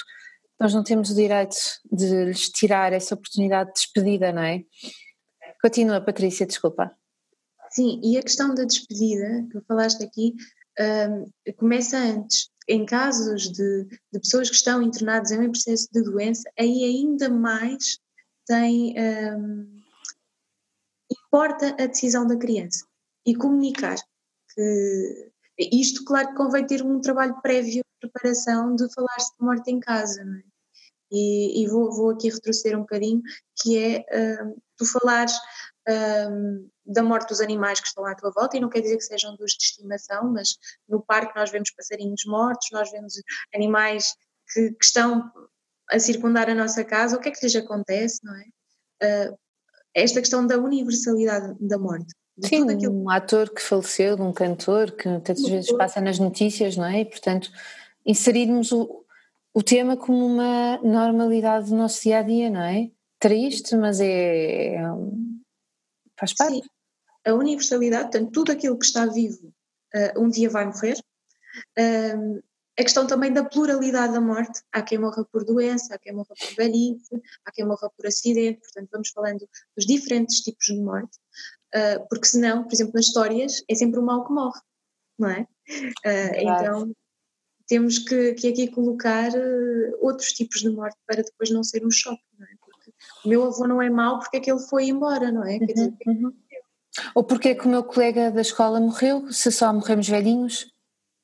nós 0.60 0.74
não 0.74 0.84
temos 0.84 1.10
o 1.10 1.14
direito 1.14 1.56
de 1.90 2.26
lhes 2.26 2.50
tirar 2.50 2.92
essa 2.92 3.14
oportunidade 3.14 3.70
de 3.70 3.80
despedida, 3.80 4.32
não 4.32 4.42
é? 4.42 4.62
Continua, 5.62 6.00
Patrícia, 6.00 6.46
desculpa. 6.46 6.94
Sim, 7.70 8.00
e 8.04 8.18
a 8.18 8.22
questão 8.22 8.54
da 8.54 8.64
despedida 8.64 9.46
que 9.50 9.60
falaste 9.66 10.04
aqui 10.04 10.34
um, 11.08 11.30
começa 11.56 11.96
antes. 11.96 12.50
Em 12.68 12.86
casos 12.86 13.50
de, 13.50 13.84
de, 14.10 14.20
pessoas 14.20 14.48
que 14.48 14.56
estão 14.56 14.80
internadas 14.80 15.30
em 15.30 15.40
um 15.40 15.50
processo 15.50 15.86
de 15.92 16.02
doença, 16.02 16.50
aí 16.58 16.84
ainda 16.84 17.28
mais 17.28 17.98
tem. 18.46 18.94
Um, 18.98 19.73
importa 21.34 21.74
a 21.82 21.86
decisão 21.86 22.24
da 22.24 22.36
criança 22.36 22.86
e 23.26 23.34
comunicar 23.34 23.96
que 24.54 25.32
isto, 25.58 26.04
claro 26.04 26.28
que 26.28 26.36
convém 26.36 26.64
ter 26.64 26.80
um 26.80 27.00
trabalho 27.00 27.40
prévio 27.42 27.82
de 27.82 28.08
preparação 28.08 28.76
de 28.76 28.92
falar-se 28.94 29.32
de 29.36 29.44
morte 29.44 29.68
em 29.70 29.80
casa, 29.80 30.22
é? 30.22 30.54
E, 31.10 31.62
e 31.62 31.68
vou, 31.68 31.92
vou, 31.92 32.10
aqui 32.10 32.28
retroceder 32.28 32.78
um 32.78 32.82
bocadinho, 32.82 33.20
que 33.60 33.78
é 33.78 33.98
uh, 34.42 34.62
tu 34.76 34.84
falares 34.84 35.32
um, 36.30 36.68
da 36.86 37.02
morte 37.02 37.28
dos 37.28 37.40
animais 37.40 37.78
que 37.78 37.86
estão 37.86 38.06
à 38.06 38.14
tua 38.14 38.30
volta, 38.30 38.56
e 38.56 38.60
não 38.60 38.68
quer 38.68 38.80
dizer 38.80 38.96
que 38.96 39.04
sejam 39.04 39.36
dos 39.36 39.52
de 39.52 39.64
estimação, 39.64 40.32
mas 40.32 40.56
no 40.88 41.02
parque 41.02 41.38
nós 41.38 41.50
vemos 41.50 41.70
passarinhos 41.72 42.24
mortos, 42.26 42.68
nós 42.72 42.90
vemos 42.90 43.14
animais 43.54 44.14
que, 44.52 44.70
que 44.70 44.84
estão 44.84 45.30
a 45.90 45.98
circundar 45.98 46.48
a 46.48 46.54
nossa 46.54 46.84
casa, 46.84 47.16
o 47.16 47.20
que 47.20 47.28
é 47.28 47.32
que 47.32 47.44
lhes 47.44 47.54
acontece, 47.54 48.20
não 48.24 48.34
é? 48.34 48.44
Uh, 49.30 49.38
esta 49.94 50.20
questão 50.20 50.46
da 50.46 50.58
universalidade 50.58 51.54
da 51.60 51.78
morte. 51.78 52.14
Sim, 52.44 52.64
um 52.88 53.08
ator 53.08 53.48
que 53.48 53.62
faleceu, 53.62 54.16
um 54.16 54.32
cantor 54.32 54.90
que 54.90 55.04
tantas 55.04 55.42
vezes 55.42 55.70
passa 55.72 56.00
nas 56.00 56.18
notícias, 56.18 56.76
não 56.76 56.84
é? 56.84 57.02
E, 57.02 57.04
portanto, 57.04 57.48
inserirmos 58.04 58.72
o, 58.72 59.04
o 59.54 59.62
tema 59.62 59.96
como 59.96 60.26
uma 60.26 60.78
normalidade 60.78 61.70
do 61.70 61.76
nosso 61.76 62.02
dia 62.02 62.18
a 62.18 62.22
dia, 62.22 62.50
não 62.50 62.62
é? 62.62 62.90
Triste, 63.20 63.76
mas 63.76 64.00
é, 64.00 64.74
é 64.74 64.82
faz 66.18 66.34
parte. 66.34 66.54
Sim, 66.54 66.62
a 67.24 67.32
universalidade, 67.32 68.10
portanto, 68.10 68.32
tudo 68.32 68.52
aquilo 68.52 68.78
que 68.78 68.84
está 68.84 69.06
vivo 69.06 69.52
uh, 69.94 70.20
um 70.20 70.28
dia 70.28 70.50
vai 70.50 70.66
morrer. 70.66 70.98
Uh, 71.78 72.42
a 72.78 72.82
questão 72.82 73.06
também 73.06 73.32
da 73.32 73.44
pluralidade 73.44 74.12
da 74.12 74.20
morte. 74.20 74.60
Há 74.72 74.82
quem 74.82 74.98
morra 74.98 75.24
por 75.24 75.44
doença, 75.44 75.94
há 75.94 75.98
quem 75.98 76.12
morra 76.12 76.34
por 76.34 76.56
velhice, 76.56 77.22
há 77.44 77.52
quem 77.52 77.64
morra 77.64 77.90
por 77.96 78.06
acidente, 78.06 78.60
portanto, 78.60 78.88
vamos 78.92 79.08
falando 79.10 79.48
dos 79.76 79.86
diferentes 79.86 80.40
tipos 80.40 80.66
de 80.66 80.80
morte, 80.80 81.18
uh, 81.74 82.06
porque 82.08 82.26
senão, 82.26 82.64
por 82.64 82.72
exemplo, 82.72 82.94
nas 82.94 83.06
histórias, 83.06 83.62
é 83.68 83.74
sempre 83.74 84.00
o 84.00 84.02
mal 84.02 84.26
que 84.26 84.32
morre, 84.32 84.60
não 85.18 85.30
é? 85.30 85.46
Uh, 86.04 86.36
então, 86.36 86.92
temos 87.66 87.98
que, 87.98 88.34
que 88.34 88.48
aqui 88.48 88.68
colocar 88.68 89.30
uh, 89.30 89.98
outros 90.00 90.32
tipos 90.32 90.60
de 90.60 90.68
morte 90.68 90.96
para 91.06 91.22
depois 91.22 91.50
não 91.50 91.62
ser 91.62 91.86
um 91.86 91.90
choque, 91.90 92.22
não 92.38 92.46
é? 92.46 92.50
Porque 92.60 92.92
o 93.24 93.28
meu 93.28 93.44
avô 93.44 93.66
não 93.66 93.80
é 93.80 93.88
mau 93.88 94.18
porque 94.18 94.38
é 94.38 94.40
que 94.40 94.50
ele 94.50 94.60
foi 94.60 94.86
embora, 94.86 95.30
não 95.30 95.44
é? 95.44 95.58
Quer 95.58 95.72
dizer, 95.72 95.94
é 96.06 96.10
uhum, 96.10 96.24
uhum. 96.24 96.34
Ou 97.14 97.24
porque 97.24 97.48
é 97.48 97.54
que 97.54 97.66
o 97.66 97.70
meu 97.70 97.82
colega 97.82 98.30
da 98.30 98.40
escola 98.40 98.80
morreu, 98.80 99.32
se 99.32 99.50
só 99.50 99.72
morremos 99.72 100.08
velhinhos? 100.08 100.72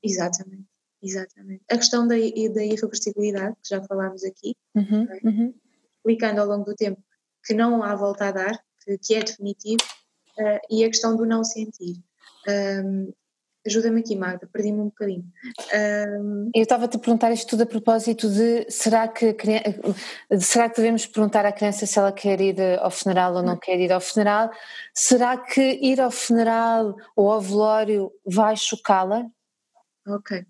Exatamente, 0.02 0.69
exatamente. 1.02 1.62
A 1.70 1.76
questão 1.76 2.06
da, 2.06 2.14
da 2.14 2.64
irreversibilidade, 2.64 3.56
que 3.62 3.68
já 3.68 3.82
falámos 3.82 4.24
aqui, 4.24 4.56
uhum, 4.74 5.06
é? 5.10 5.28
uhum. 5.28 5.54
explicando 5.96 6.40
ao 6.40 6.46
longo 6.46 6.64
do 6.64 6.74
tempo 6.74 7.02
que 7.44 7.54
não 7.54 7.82
há 7.82 7.94
volta 7.94 8.28
a 8.28 8.32
dar, 8.32 8.64
que, 8.84 8.98
que 8.98 9.14
é 9.14 9.22
definitivo, 9.22 9.82
uh, 10.38 10.60
e 10.70 10.84
a 10.84 10.88
questão 10.88 11.16
do 11.16 11.24
não 11.24 11.42
sentir. 11.42 11.96
Um, 12.48 13.12
Ajuda-me 13.66 14.00
aqui, 14.00 14.16
Magda, 14.16 14.48
perdi-me 14.50 14.80
um 14.80 14.86
bocadinho. 14.86 15.24
Um... 16.18 16.50
Eu 16.54 16.62
estava-te 16.62 16.96
a 16.96 17.00
perguntar 17.00 17.30
isto 17.30 17.50
tudo 17.50 17.64
a 17.64 17.66
propósito 17.66 18.26
de 18.30 18.64
será 18.70 19.06
que, 19.06 19.36
será 20.40 20.70
que 20.70 20.76
devemos 20.76 21.04
perguntar 21.04 21.44
à 21.44 21.52
criança 21.52 21.84
se 21.84 21.98
ela 21.98 22.10
quer 22.10 22.40
ir 22.40 22.58
ao 22.78 22.90
funeral 22.90 23.34
ou 23.34 23.42
não 23.42 23.58
quer 23.58 23.78
ir 23.78 23.92
ao 23.92 24.00
funeral? 24.00 24.50
Será 24.94 25.36
que 25.36 25.60
ir 25.60 26.00
ao 26.00 26.10
funeral 26.10 26.96
ou 27.14 27.30
ao 27.30 27.40
velório 27.40 28.10
vai 28.24 28.56
chocá-la? 28.56 29.26
Ok. 30.06 30.42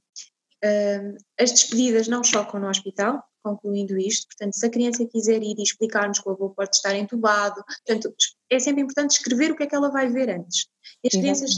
Um, 0.63 1.17
as 1.39 1.53
despedidas 1.53 2.07
não 2.07 2.23
chocam 2.23 2.61
no 2.61 2.69
hospital, 2.69 3.25
concluindo 3.43 3.97
isto, 3.99 4.27
portanto, 4.27 4.55
se 4.55 4.67
a 4.67 4.71
criança 4.71 5.07
quiser 5.07 5.43
ir 5.43 5.59
e 5.59 5.63
explicar-nos 5.63 6.21
que 6.21 6.29
o 6.29 6.33
avô 6.33 6.51
pode 6.51 6.77
estar 6.77 6.95
entubado, 6.95 7.65
portanto, 7.65 8.15
é 8.51 8.59
sempre 8.59 8.83
importante 8.83 9.13
escrever 9.13 9.51
o 9.51 9.57
que 9.57 9.63
é 9.63 9.67
que 9.67 9.75
ela 9.75 9.91
vai 9.91 10.09
ver 10.11 10.29
antes. 10.29 10.67
E 11.03 11.09
as 11.09 11.19
crianças 11.19 11.51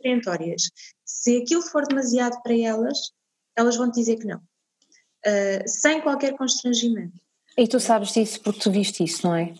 perentórias. 0.00 0.70
Se 1.04 1.38
aquilo 1.38 1.62
for 1.62 1.86
demasiado 1.86 2.40
para 2.42 2.56
elas, 2.56 3.12
elas 3.56 3.76
vão 3.76 3.90
dizer 3.90 4.16
que 4.16 4.26
não, 4.26 4.38
uh, 4.38 5.68
sem 5.68 6.00
qualquer 6.00 6.36
constrangimento. 6.36 7.20
E 7.58 7.66
tu 7.66 7.80
sabes 7.80 8.12
disso 8.12 8.40
porque 8.42 8.60
tu 8.60 8.70
viste 8.70 9.02
isso, 9.02 9.26
não 9.26 9.34
é? 9.34 9.54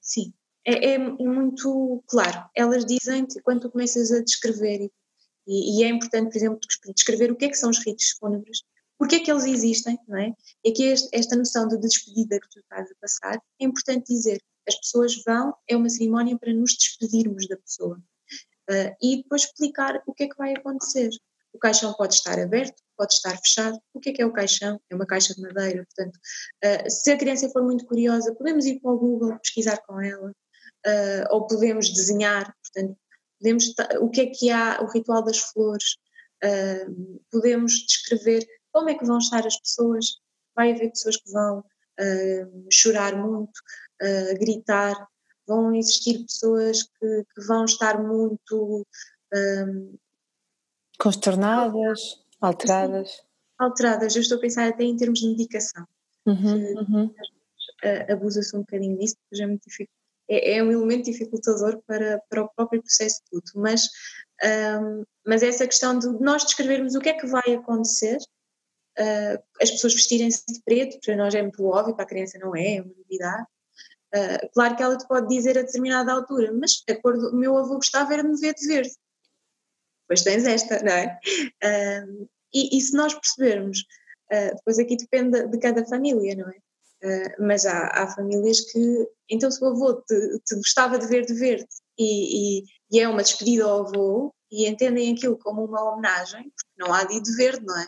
Sim, 0.00 0.32
é, 0.64 0.94
é 0.94 0.98
muito 0.98 2.02
claro. 2.06 2.48
Elas 2.54 2.84
dizem-te 2.84 3.40
quando 3.42 3.62
tu 3.62 3.70
começas 3.70 4.12
a 4.12 4.22
descrever, 4.22 4.82
e, 4.82 4.92
e, 5.46 5.84
é 5.84 5.88
importante, 5.88 6.30
por 6.30 6.36
exemplo, 6.36 6.60
descrever 6.94 7.30
o 7.30 7.36
que 7.36 7.46
é 7.46 7.48
que 7.48 7.56
são 7.56 7.70
os 7.70 7.78
ritos 7.84 8.10
fúnebres, 8.18 8.62
porque 8.98 9.16
é 9.16 9.20
que 9.20 9.30
eles 9.30 9.44
existem, 9.44 9.98
não 10.06 10.18
é? 10.18 10.34
E 10.64 10.70
aqui 10.70 10.92
esta 11.12 11.34
noção 11.34 11.66
de 11.66 11.78
despedida 11.78 12.38
que 12.38 12.48
tu 12.50 12.60
estás 12.60 12.90
a 12.90 12.94
passar, 13.00 13.42
é 13.58 13.64
importante 13.64 14.12
dizer, 14.12 14.42
as 14.68 14.76
pessoas 14.76 15.22
vão, 15.24 15.54
é 15.66 15.74
uma 15.74 15.88
cerimónia 15.88 16.38
para 16.38 16.52
nos 16.52 16.76
despedirmos 16.76 17.48
da 17.48 17.56
pessoa 17.56 17.96
uh, 18.70 18.96
e 19.02 19.22
depois 19.22 19.44
explicar 19.44 20.02
o 20.06 20.12
que 20.12 20.24
é 20.24 20.28
que 20.28 20.36
vai 20.36 20.52
acontecer. 20.52 21.10
O 21.52 21.58
caixão 21.58 21.92
pode 21.94 22.14
estar 22.14 22.38
aberto, 22.38 22.80
pode 22.96 23.14
estar 23.14 23.36
fechado. 23.38 23.76
O 23.92 23.98
que 23.98 24.10
é 24.10 24.12
que 24.12 24.22
é 24.22 24.26
o 24.26 24.32
caixão? 24.32 24.80
É 24.88 24.94
uma 24.94 25.06
caixa 25.06 25.34
de 25.34 25.40
madeira, 25.40 25.84
portanto, 25.84 26.16
uh, 26.16 26.90
se 26.90 27.10
a 27.10 27.18
criança 27.18 27.48
for 27.50 27.62
muito 27.62 27.86
curiosa, 27.86 28.34
podemos 28.34 28.66
ir 28.66 28.80
para 28.80 28.92
o 28.92 28.98
Google 28.98 29.38
pesquisar 29.38 29.78
com 29.86 30.00
ela, 30.00 30.30
uh, 30.30 31.24
ou 31.30 31.46
podemos 31.46 31.90
desenhar, 31.90 32.54
portanto, 32.62 32.96
podemos, 33.40 33.74
o 34.00 34.08
que 34.08 34.20
é 34.20 34.26
que 34.26 34.50
há, 34.50 34.80
o 34.82 34.86
ritual 34.86 35.24
das 35.24 35.38
flores, 35.38 35.96
uh, 36.44 37.20
podemos 37.30 37.72
descrever 37.86 38.46
como 38.72 38.90
é 38.90 38.94
que 38.94 39.04
vão 39.04 39.18
estar 39.18 39.46
as 39.46 39.58
pessoas, 39.58 40.06
vai 40.54 40.72
haver 40.72 40.90
pessoas 40.90 41.16
que 41.16 41.30
vão 41.32 41.64
chorar 42.72 43.14
muito, 43.14 43.52
gritar, 44.38 44.94
vão 45.46 45.74
existir 45.74 46.24
pessoas 46.24 46.84
que, 46.84 47.24
que 47.34 47.46
vão 47.46 47.64
estar 47.64 48.02
muito 48.02 48.86
um, 49.34 49.98
consternadas, 50.98 52.24
alteradas. 52.40 53.10
Sim, 53.10 53.22
alteradas, 53.58 54.14
eu 54.14 54.22
estou 54.22 54.38
a 54.38 54.40
pensar 54.40 54.68
até 54.68 54.84
em 54.84 54.96
termos 54.96 55.18
de 55.18 55.28
medicação. 55.28 55.84
Uhum, 56.26 56.74
uhum. 56.78 57.14
Abusa-se 58.08 58.54
um 58.56 58.60
bocadinho 58.60 58.98
disso, 58.98 59.16
é, 59.34 59.46
muito 59.46 59.68
é, 60.30 60.56
é, 60.56 60.62
um 60.62 60.70
elemento 60.70 61.10
dificultador 61.10 61.82
para, 61.86 62.22
para 62.28 62.44
o 62.44 62.48
próprio 62.54 62.82
processo 62.82 63.20
de 63.24 63.30
tudo, 63.30 63.60
mas, 63.60 63.88
um, 64.80 65.04
mas 65.26 65.42
essa 65.42 65.66
questão 65.66 65.98
de 65.98 66.08
nós 66.20 66.44
descrevermos 66.44 66.94
o 66.94 67.00
que 67.00 67.08
é 67.08 67.14
que 67.14 67.26
vai 67.26 67.54
acontecer, 67.54 68.18
uh, 68.98 69.42
as 69.60 69.70
pessoas 69.70 69.94
vestirem-se 69.94 70.44
de 70.46 70.60
preto, 70.64 70.98
para 71.04 71.16
nós 71.16 71.34
é 71.34 71.42
muito 71.42 71.64
óbvio, 71.64 71.94
para 71.94 72.04
a 72.04 72.08
criança 72.08 72.38
não 72.38 72.54
é, 72.54 72.76
é 72.76 72.82
uma 72.82 72.94
novidade, 72.96 73.46
Uh, 74.12 74.50
claro 74.52 74.76
que 74.76 74.82
ela 74.82 74.98
te 74.98 75.06
pode 75.06 75.28
dizer 75.28 75.56
a 75.56 75.62
determinada 75.62 76.12
altura, 76.12 76.52
mas 76.52 76.82
a 76.88 77.00
cor 77.00 77.16
do 77.16 77.36
meu 77.36 77.56
avô 77.56 77.76
gostava 77.76 78.12
era 78.12 78.22
de 78.22 78.28
me 78.28 78.40
ver 78.40 78.54
de 78.54 78.66
verde. 78.66 78.90
Depois 80.02 80.22
tens 80.24 80.44
esta, 80.44 80.82
não 80.82 80.92
é? 80.92 81.20
Uh, 81.62 82.28
e, 82.52 82.76
e, 82.76 82.80
se 82.80 82.92
nós 82.96 83.14
percebermos, 83.14 83.84
uh, 84.32 84.56
depois 84.56 84.80
aqui 84.80 84.96
depende 84.96 85.42
de, 85.42 85.48
de, 85.48 85.58
cada 85.60 85.86
família, 85.86 86.34
não 86.34 86.48
é? 86.48 86.56
Mas 87.38 87.64
há, 87.64 87.86
há, 87.88 88.08
famílias 88.08 88.60
que, 88.60 89.08
então 89.28 89.50
se 89.50 89.62
o 89.64 89.68
avô 89.68 89.94
te, 90.02 90.38
te 90.44 90.54
gostava 90.56 90.98
de 90.98 91.06
ver 91.06 91.24
de 91.24 91.34
verde 91.34 91.68
e, 91.98 92.60
e, 92.60 92.64
e, 92.92 93.00
é 93.00 93.08
uma 93.08 93.22
despedida 93.22 93.64
ao 93.64 93.86
avô 93.86 94.34
e 94.50 94.66
entendem 94.66 95.12
aquilo 95.12 95.38
como 95.38 95.64
uma 95.64 95.92
homenagem, 95.92 96.50
porque 96.50 96.72
não 96.78 96.92
há 96.92 97.04
de 97.04 97.16
ir 97.16 97.22
de 97.22 97.36
verde, 97.36 97.64
não 97.64 97.78
é? 97.78 97.86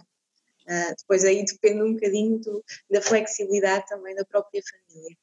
Uh, 0.62 0.94
depois 0.96 1.24
aí 1.24 1.44
depende 1.44 1.82
um 1.82 1.94
bocadinho 1.94 2.38
do, 2.38 2.64
da 2.90 3.02
flexibilidade 3.02 3.86
também 3.86 4.14
da 4.14 4.24
própria 4.24 4.62
família. 4.62 5.16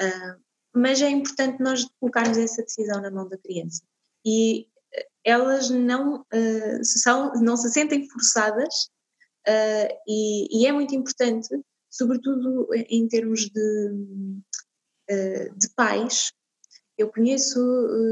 Uh, 0.00 0.42
mas 0.74 1.00
é 1.00 1.08
importante 1.08 1.62
nós 1.62 1.86
colocarmos 1.98 2.36
essa 2.36 2.62
decisão 2.62 3.00
na 3.00 3.10
mão 3.10 3.28
da 3.28 3.38
criança. 3.38 3.82
E 4.24 4.68
elas 5.24 5.70
não, 5.70 6.24
se, 6.82 6.98
são, 6.98 7.32
não 7.34 7.56
se 7.56 7.70
sentem 7.70 8.08
forçadas 8.08 8.90
e, 10.06 10.62
e, 10.62 10.66
é 10.66 10.72
muito 10.72 10.94
importante, 10.94 11.48
sobretudo 11.92 12.68
em 12.74 13.06
termos 13.06 13.48
de, 13.50 13.90
uh, 15.10 15.54
de 15.58 15.68
pais, 15.76 16.32
eu 16.98 17.08
conheço 17.08 17.58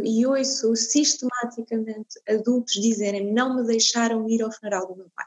e 0.05 0.25
ouço 0.27 0.75
sistematicamente 0.77 2.21
adultos 2.29 2.75
dizerem 2.75 3.33
não 3.33 3.57
me 3.57 3.67
deixaram 3.67 4.29
ir 4.29 4.43
ao 4.43 4.53
funeral 4.53 4.87
do 4.87 4.97
meu 4.97 5.11
pai. 5.15 5.27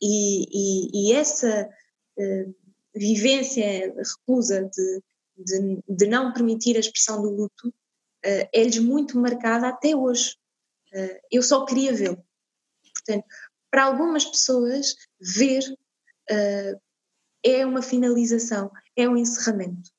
E, 0.00 0.46
e, 0.50 1.10
e 1.10 1.12
essa 1.12 1.68
vivência 2.94 3.94
reclusa 3.96 4.62
de 4.64 5.02
de, 5.36 5.82
de 5.88 6.06
não 6.06 6.32
permitir 6.32 6.76
a 6.76 6.80
expressão 6.80 7.20
do 7.20 7.30
luto 7.30 7.72
é-lhes 8.52 8.78
muito 8.78 9.18
marcada 9.18 9.68
até 9.68 9.96
hoje. 9.96 10.36
Eu 11.30 11.42
só 11.42 11.64
queria 11.64 11.92
vê-lo. 11.92 12.24
Portanto, 12.94 13.26
para 13.70 13.84
algumas 13.84 14.24
pessoas, 14.24 14.94
ver 15.20 15.62
é 17.44 17.66
uma 17.66 17.82
finalização, 17.82 18.70
é 18.96 19.08
um 19.08 19.16
encerramento. 19.16 19.90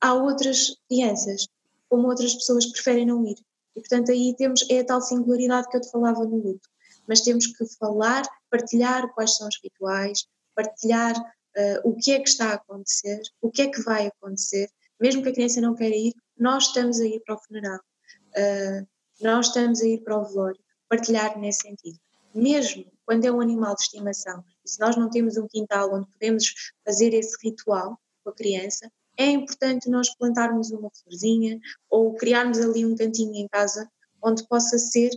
Há 0.00 0.14
outras 0.14 0.76
crianças, 0.88 1.46
como 1.88 2.08
outras 2.08 2.34
pessoas, 2.34 2.66
que 2.66 2.72
preferem 2.72 3.06
não 3.06 3.24
ir. 3.26 3.36
E, 3.76 3.80
portanto, 3.80 4.10
aí 4.10 4.34
temos, 4.36 4.68
é 4.70 4.80
a 4.80 4.84
tal 4.84 5.00
singularidade 5.00 5.68
que 5.68 5.76
eu 5.76 5.80
te 5.80 5.90
falava 5.90 6.24
no 6.24 6.36
luto. 6.36 6.68
Mas 7.06 7.20
temos 7.20 7.46
que 7.46 7.64
falar, 7.78 8.22
partilhar 8.50 9.12
quais 9.14 9.36
são 9.36 9.48
os 9.48 9.58
rituais, 9.62 10.26
partilhar 10.54 11.16
uh, 11.18 11.88
o 11.88 11.94
que 11.96 12.12
é 12.12 12.20
que 12.20 12.28
está 12.28 12.50
a 12.50 12.54
acontecer, 12.54 13.20
o 13.40 13.50
que 13.50 13.62
é 13.62 13.70
que 13.70 13.82
vai 13.82 14.06
acontecer, 14.06 14.68
mesmo 15.00 15.22
que 15.22 15.28
a 15.28 15.32
criança 15.32 15.60
não 15.60 15.74
queira 15.74 15.96
ir, 15.96 16.14
nós 16.38 16.68
estamos 16.68 17.00
a 17.00 17.06
ir 17.06 17.20
para 17.24 17.34
o 17.34 17.38
funeral, 17.38 17.78
uh, 17.78 18.86
nós 19.20 19.48
estamos 19.48 19.80
a 19.82 19.86
ir 19.86 20.02
para 20.02 20.18
o 20.18 20.24
velório, 20.24 20.60
partilhar 20.88 21.38
nesse 21.38 21.62
sentido. 21.62 21.98
Mesmo 22.34 22.84
quando 23.04 23.24
é 23.24 23.32
um 23.32 23.40
animal 23.40 23.74
de 23.74 23.82
estimação, 23.82 24.42
se 24.64 24.80
nós 24.80 24.96
não 24.96 25.10
temos 25.10 25.36
um 25.36 25.46
quintal 25.46 25.94
onde 25.94 26.10
podemos 26.10 26.46
fazer 26.84 27.12
esse 27.14 27.36
ritual 27.42 27.98
com 28.22 28.30
a 28.30 28.34
criança, 28.34 28.90
é 29.16 29.26
importante 29.26 29.88
nós 29.88 30.14
plantarmos 30.16 30.70
uma 30.70 30.90
florzinha 30.90 31.58
ou 31.88 32.14
criarmos 32.14 32.58
ali 32.58 32.84
um 32.84 32.96
cantinho 32.96 33.34
em 33.34 33.48
casa 33.48 33.88
onde 34.22 34.46
possa 34.48 34.78
ser 34.78 35.10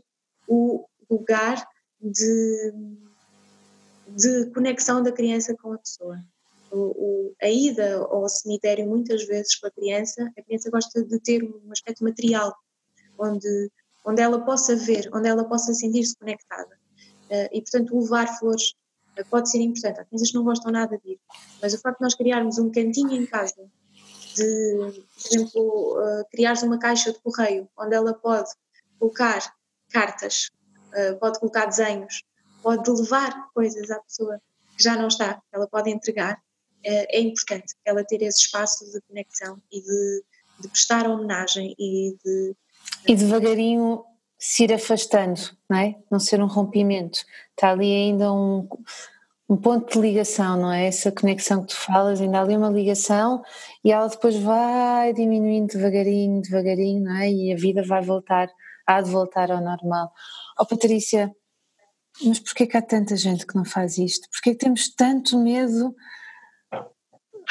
o 0.47 0.85
lugar 1.09 1.65
de, 1.99 2.73
de 4.09 4.51
conexão 4.51 5.01
da 5.01 5.11
criança 5.11 5.55
com 5.55 5.73
a 5.73 5.77
pessoa. 5.77 6.21
O, 6.69 6.77
o, 6.77 7.35
a 7.41 7.49
ida 7.49 7.97
ao 7.97 8.27
cemitério, 8.27 8.85
muitas 8.85 9.25
vezes 9.25 9.55
com 9.55 9.67
a 9.67 9.71
criança, 9.71 10.29
a 10.37 10.41
criança 10.43 10.69
gosta 10.69 11.03
de 11.03 11.19
ter 11.19 11.41
um 11.43 11.71
aspecto 11.71 12.03
material, 12.03 12.53
onde, 13.17 13.71
onde 14.05 14.21
ela 14.21 14.43
possa 14.43 14.75
ver, 14.75 15.09
onde 15.13 15.29
ela 15.29 15.45
possa 15.45 15.73
sentir-se 15.73 16.17
conectada. 16.17 16.76
Uh, 17.29 17.49
e, 17.51 17.61
portanto, 17.61 17.99
levar 17.99 18.27
flores 18.39 18.73
uh, 19.19 19.25
pode 19.29 19.49
ser 19.51 19.59
importante. 19.59 19.99
Há 19.99 20.05
crianças 20.05 20.29
que 20.29 20.35
não 20.35 20.43
gostam 20.43 20.71
nada 20.71 20.97
de 20.97 21.11
ir, 21.11 21.19
mas 21.61 21.73
o 21.73 21.79
facto 21.79 21.97
de 21.99 22.03
nós 22.03 22.15
criarmos 22.15 22.57
um 22.57 22.71
cantinho 22.71 23.11
em 23.11 23.25
casa, 23.25 23.69
de, 24.35 25.03
por 25.21 25.35
exemplo, 25.35 25.99
uh, 25.99 26.25
criares 26.31 26.63
uma 26.63 26.79
caixa 26.79 27.11
de 27.11 27.19
correio, 27.19 27.67
onde 27.77 27.95
ela 27.95 28.13
pode 28.13 28.49
colocar 28.99 29.53
cartas, 29.89 30.49
pode 31.19 31.39
colocar 31.39 31.65
desenhos, 31.67 32.23
pode 32.63 32.89
levar 32.89 33.49
coisas 33.53 33.91
à 33.91 33.99
pessoa 33.99 34.41
que 34.75 34.83
já 34.83 34.95
não 34.95 35.07
está, 35.07 35.39
ela 35.51 35.67
pode 35.67 35.91
entregar, 35.91 36.41
é 36.83 37.21
importante 37.21 37.75
ela 37.85 38.03
ter 38.03 38.23
esse 38.23 38.39
espaço 38.39 38.91
de 38.91 38.99
conexão 39.01 39.61
e 39.71 39.81
de, 39.81 40.23
de 40.61 40.67
prestar 40.67 41.07
homenagem 41.07 41.75
e 41.77 42.17
de. 42.23 42.55
E 43.07 43.15
devagarinho 43.15 44.03
se 44.37 44.63
ir 44.63 44.73
afastando, 44.73 45.39
não 45.69 45.77
é? 45.77 45.95
Não 46.11 46.19
ser 46.19 46.41
um 46.41 46.47
rompimento. 46.47 47.19
Está 47.51 47.71
ali 47.71 47.93
ainda 47.93 48.31
um, 48.31 48.67
um 49.49 49.57
ponto 49.57 49.93
de 49.93 49.99
ligação, 49.99 50.57
não 50.57 50.71
é? 50.71 50.87
Essa 50.87 51.11
conexão 51.11 51.61
que 51.61 51.69
tu 51.69 51.75
falas, 51.75 52.21
ainda 52.21 52.39
há 52.39 52.41
ali 52.41 52.55
uma 52.55 52.69
ligação 52.69 53.41
e 53.83 53.91
ela 53.91 54.07
depois 54.07 54.35
vai 54.35 55.13
diminuindo 55.13 55.73
devagarinho, 55.73 56.41
devagarinho, 56.41 57.03
não 57.03 57.15
é? 57.17 57.31
E 57.31 57.53
a 57.53 57.55
vida 57.55 57.83
vai 57.83 58.01
voltar, 58.01 58.49
há 58.85 59.01
de 59.01 59.09
voltar 59.09 59.51
ao 59.51 59.61
normal. 59.61 60.11
Oh 60.59 60.65
Patrícia, 60.65 61.33
mas 62.23 62.39
porquê 62.39 62.67
que 62.67 62.77
há 62.77 62.81
tanta 62.81 63.15
gente 63.15 63.45
que 63.45 63.55
não 63.55 63.65
faz 63.65 63.97
isto? 63.97 64.27
Porquê 64.29 64.51
que 64.51 64.57
temos 64.57 64.93
tanto 64.93 65.37
medo 65.37 65.95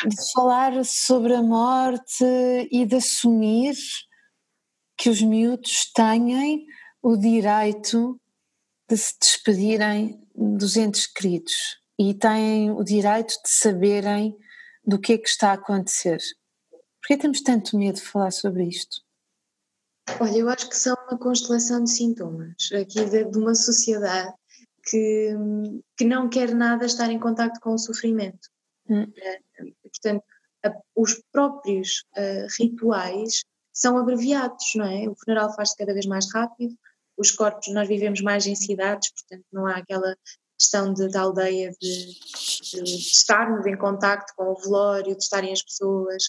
de 0.04 0.32
falar 0.34 0.84
sobre 0.84 1.34
a 1.34 1.42
morte 1.42 2.24
e 2.70 2.84
de 2.84 2.96
assumir 2.96 3.74
que 4.96 5.10
os 5.10 5.20
miúdos 5.20 5.90
têm 5.92 6.66
o 7.02 7.16
direito 7.16 8.20
de 8.88 8.96
se 8.96 9.14
despedirem 9.20 10.20
dos 10.34 10.76
entes 10.76 11.06
queridos 11.06 11.80
e 11.98 12.14
têm 12.14 12.70
o 12.70 12.82
direito 12.82 13.34
de 13.42 13.50
saberem 13.50 14.36
do 14.84 14.98
que 14.98 15.14
é 15.14 15.18
que 15.18 15.28
está 15.28 15.50
a 15.50 15.54
acontecer. 15.54 16.18
Por 17.00 17.08
que 17.08 17.16
temos 17.16 17.40
tanto 17.40 17.76
medo 17.76 17.96
de 17.96 18.02
falar 18.02 18.30
sobre 18.30 18.64
isto? 18.64 19.00
Olha, 20.20 20.36
eu 20.36 20.48
acho 20.48 20.68
que 20.68 20.76
são 20.76 20.96
uma 21.08 21.18
constelação 21.18 21.82
de 21.82 21.90
sintomas 21.90 22.68
aqui 22.72 23.04
de, 23.04 23.24
de 23.24 23.38
uma 23.38 23.54
sociedade 23.54 24.32
que, 24.84 25.34
que 25.96 26.04
não 26.04 26.28
quer 26.28 26.54
nada 26.54 26.86
estar 26.86 27.10
em 27.10 27.18
contato 27.18 27.58
com 27.60 27.74
o 27.74 27.78
sofrimento. 27.78 28.48
Hum. 28.88 29.06
Eh, 29.16 29.40
portanto, 29.82 30.24
os 30.94 31.20
próprios 31.32 32.04
uh, 32.16 32.46
rituais 32.58 33.44
são 33.76 33.98
abreviados, 33.98 34.72
não 34.74 34.86
é? 34.86 35.06
O 35.06 35.14
funeral 35.14 35.54
faz-se 35.54 35.76
cada 35.76 35.92
vez 35.92 36.06
mais 36.06 36.32
rápido, 36.32 36.74
os 37.16 37.30
corpos, 37.30 37.68
nós 37.68 37.86
vivemos 37.86 38.22
mais 38.22 38.46
em 38.46 38.54
cidades, 38.54 39.12
portanto 39.12 39.44
não 39.52 39.66
há 39.66 39.76
aquela 39.76 40.16
questão 40.58 40.94
de, 40.94 41.08
da 41.08 41.20
aldeia 41.20 41.70
de, 41.78 42.12
de, 42.72 42.82
estarmos 42.82 43.66
em 43.66 43.76
contacto 43.76 44.32
com 44.34 44.44
o 44.44 44.56
velório, 44.56 45.14
de 45.14 45.22
estarem 45.22 45.52
as 45.52 45.62
pessoas 45.62 46.24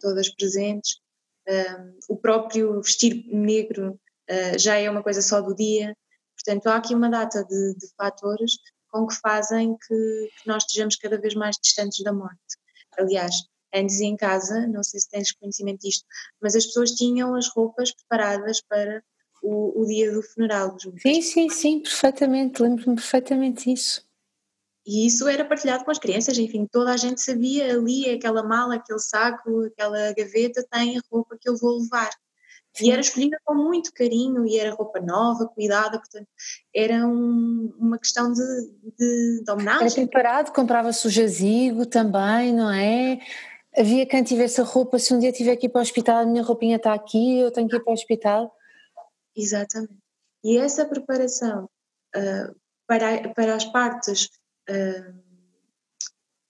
todas 0.00 0.32
presentes. 0.34 1.00
Um, 1.48 1.98
o 2.08 2.16
próprio 2.16 2.80
vestir 2.80 3.26
negro 3.26 3.98
uh, 4.30 4.58
já 4.58 4.76
é 4.76 4.88
uma 4.88 5.02
coisa 5.02 5.20
só 5.20 5.40
do 5.40 5.56
dia, 5.56 5.96
portanto 6.36 6.68
há 6.68 6.76
aqui 6.76 6.94
uma 6.94 7.10
data 7.10 7.44
de, 7.44 7.74
de 7.74 7.88
fatores 7.96 8.52
com 8.88 9.08
que 9.08 9.16
fazem 9.16 9.76
que, 9.76 10.30
que, 10.40 10.46
nós 10.46 10.62
estejamos 10.62 10.94
cada 10.96 11.20
vez 11.20 11.34
mais 11.34 11.56
distantes 11.60 12.04
da 12.04 12.12
morte. 12.12 12.38
Aliás, 12.96 13.34
antes 13.74 14.00
em 14.00 14.16
casa, 14.16 14.66
não 14.66 14.82
sei 14.82 15.00
se 15.00 15.08
tens 15.08 15.32
conhecimento 15.32 15.80
disto, 15.80 16.04
mas 16.40 16.54
as 16.54 16.66
pessoas 16.66 16.92
tinham 16.92 17.34
as 17.34 17.48
roupas 17.48 17.92
preparadas 17.92 18.60
para 18.60 19.02
o, 19.42 19.82
o 19.82 19.86
dia 19.86 20.12
do 20.12 20.22
funeral. 20.22 20.76
Sim, 21.00 21.20
sim, 21.20 21.48
sim, 21.48 21.80
perfeitamente, 21.80 22.62
lembro-me 22.62 22.96
perfeitamente 22.96 23.70
disso. 23.70 24.04
E 24.84 25.06
isso 25.06 25.28
era 25.28 25.44
partilhado 25.44 25.84
com 25.84 25.90
as 25.90 25.98
crianças, 25.98 26.36
enfim, 26.38 26.66
toda 26.70 26.92
a 26.92 26.96
gente 26.96 27.20
sabia 27.20 27.72
ali, 27.72 28.10
aquela 28.10 28.42
mala, 28.42 28.74
aquele 28.74 28.98
saco, 28.98 29.64
aquela 29.66 30.12
gaveta 30.12 30.66
tem 30.70 30.98
a 30.98 31.02
roupa 31.10 31.36
que 31.40 31.48
eu 31.48 31.56
vou 31.56 31.78
levar. 31.78 32.10
Sim. 32.74 32.86
E 32.86 32.90
era 32.90 33.00
escolhida 33.00 33.38
com 33.44 33.54
muito 33.54 33.92
carinho 33.92 34.46
e 34.46 34.58
era 34.58 34.74
roupa 34.74 34.98
nova, 34.98 35.46
cuidada, 35.46 35.98
portanto, 35.98 36.26
era 36.74 37.06
um, 37.06 37.72
uma 37.78 37.98
questão 37.98 38.32
de, 38.32 38.42
de, 38.98 39.44
de 39.44 39.50
homenagem. 39.50 39.86
Era 39.86 40.08
preparado, 40.08 40.52
comprava-se 40.52 41.06
o 41.06 41.10
jazigo 41.10 41.84
também, 41.86 42.52
não 42.52 42.72
é? 42.72 43.20
Havia 43.76 44.06
quem 44.06 44.22
tivesse 44.22 44.60
a 44.60 44.64
roupa, 44.64 44.98
se 44.98 45.14
um 45.14 45.18
dia 45.18 45.32
tiver 45.32 45.56
que 45.56 45.66
ir 45.66 45.70
para 45.70 45.78
o 45.78 45.82
hospital, 45.82 46.18
a 46.18 46.26
minha 46.26 46.42
roupinha 46.42 46.76
está 46.76 46.92
aqui, 46.92 47.38
eu 47.38 47.50
tenho 47.50 47.68
que 47.68 47.76
ir 47.76 47.80
para 47.82 47.90
o 47.90 47.94
hospital. 47.94 48.54
Exatamente. 49.34 49.98
E 50.44 50.58
essa 50.58 50.84
preparação 50.84 51.64
uh, 52.14 52.60
para, 52.86 53.32
para 53.32 53.54
as 53.54 53.64
partes 53.64 54.26
uh, 54.68 55.22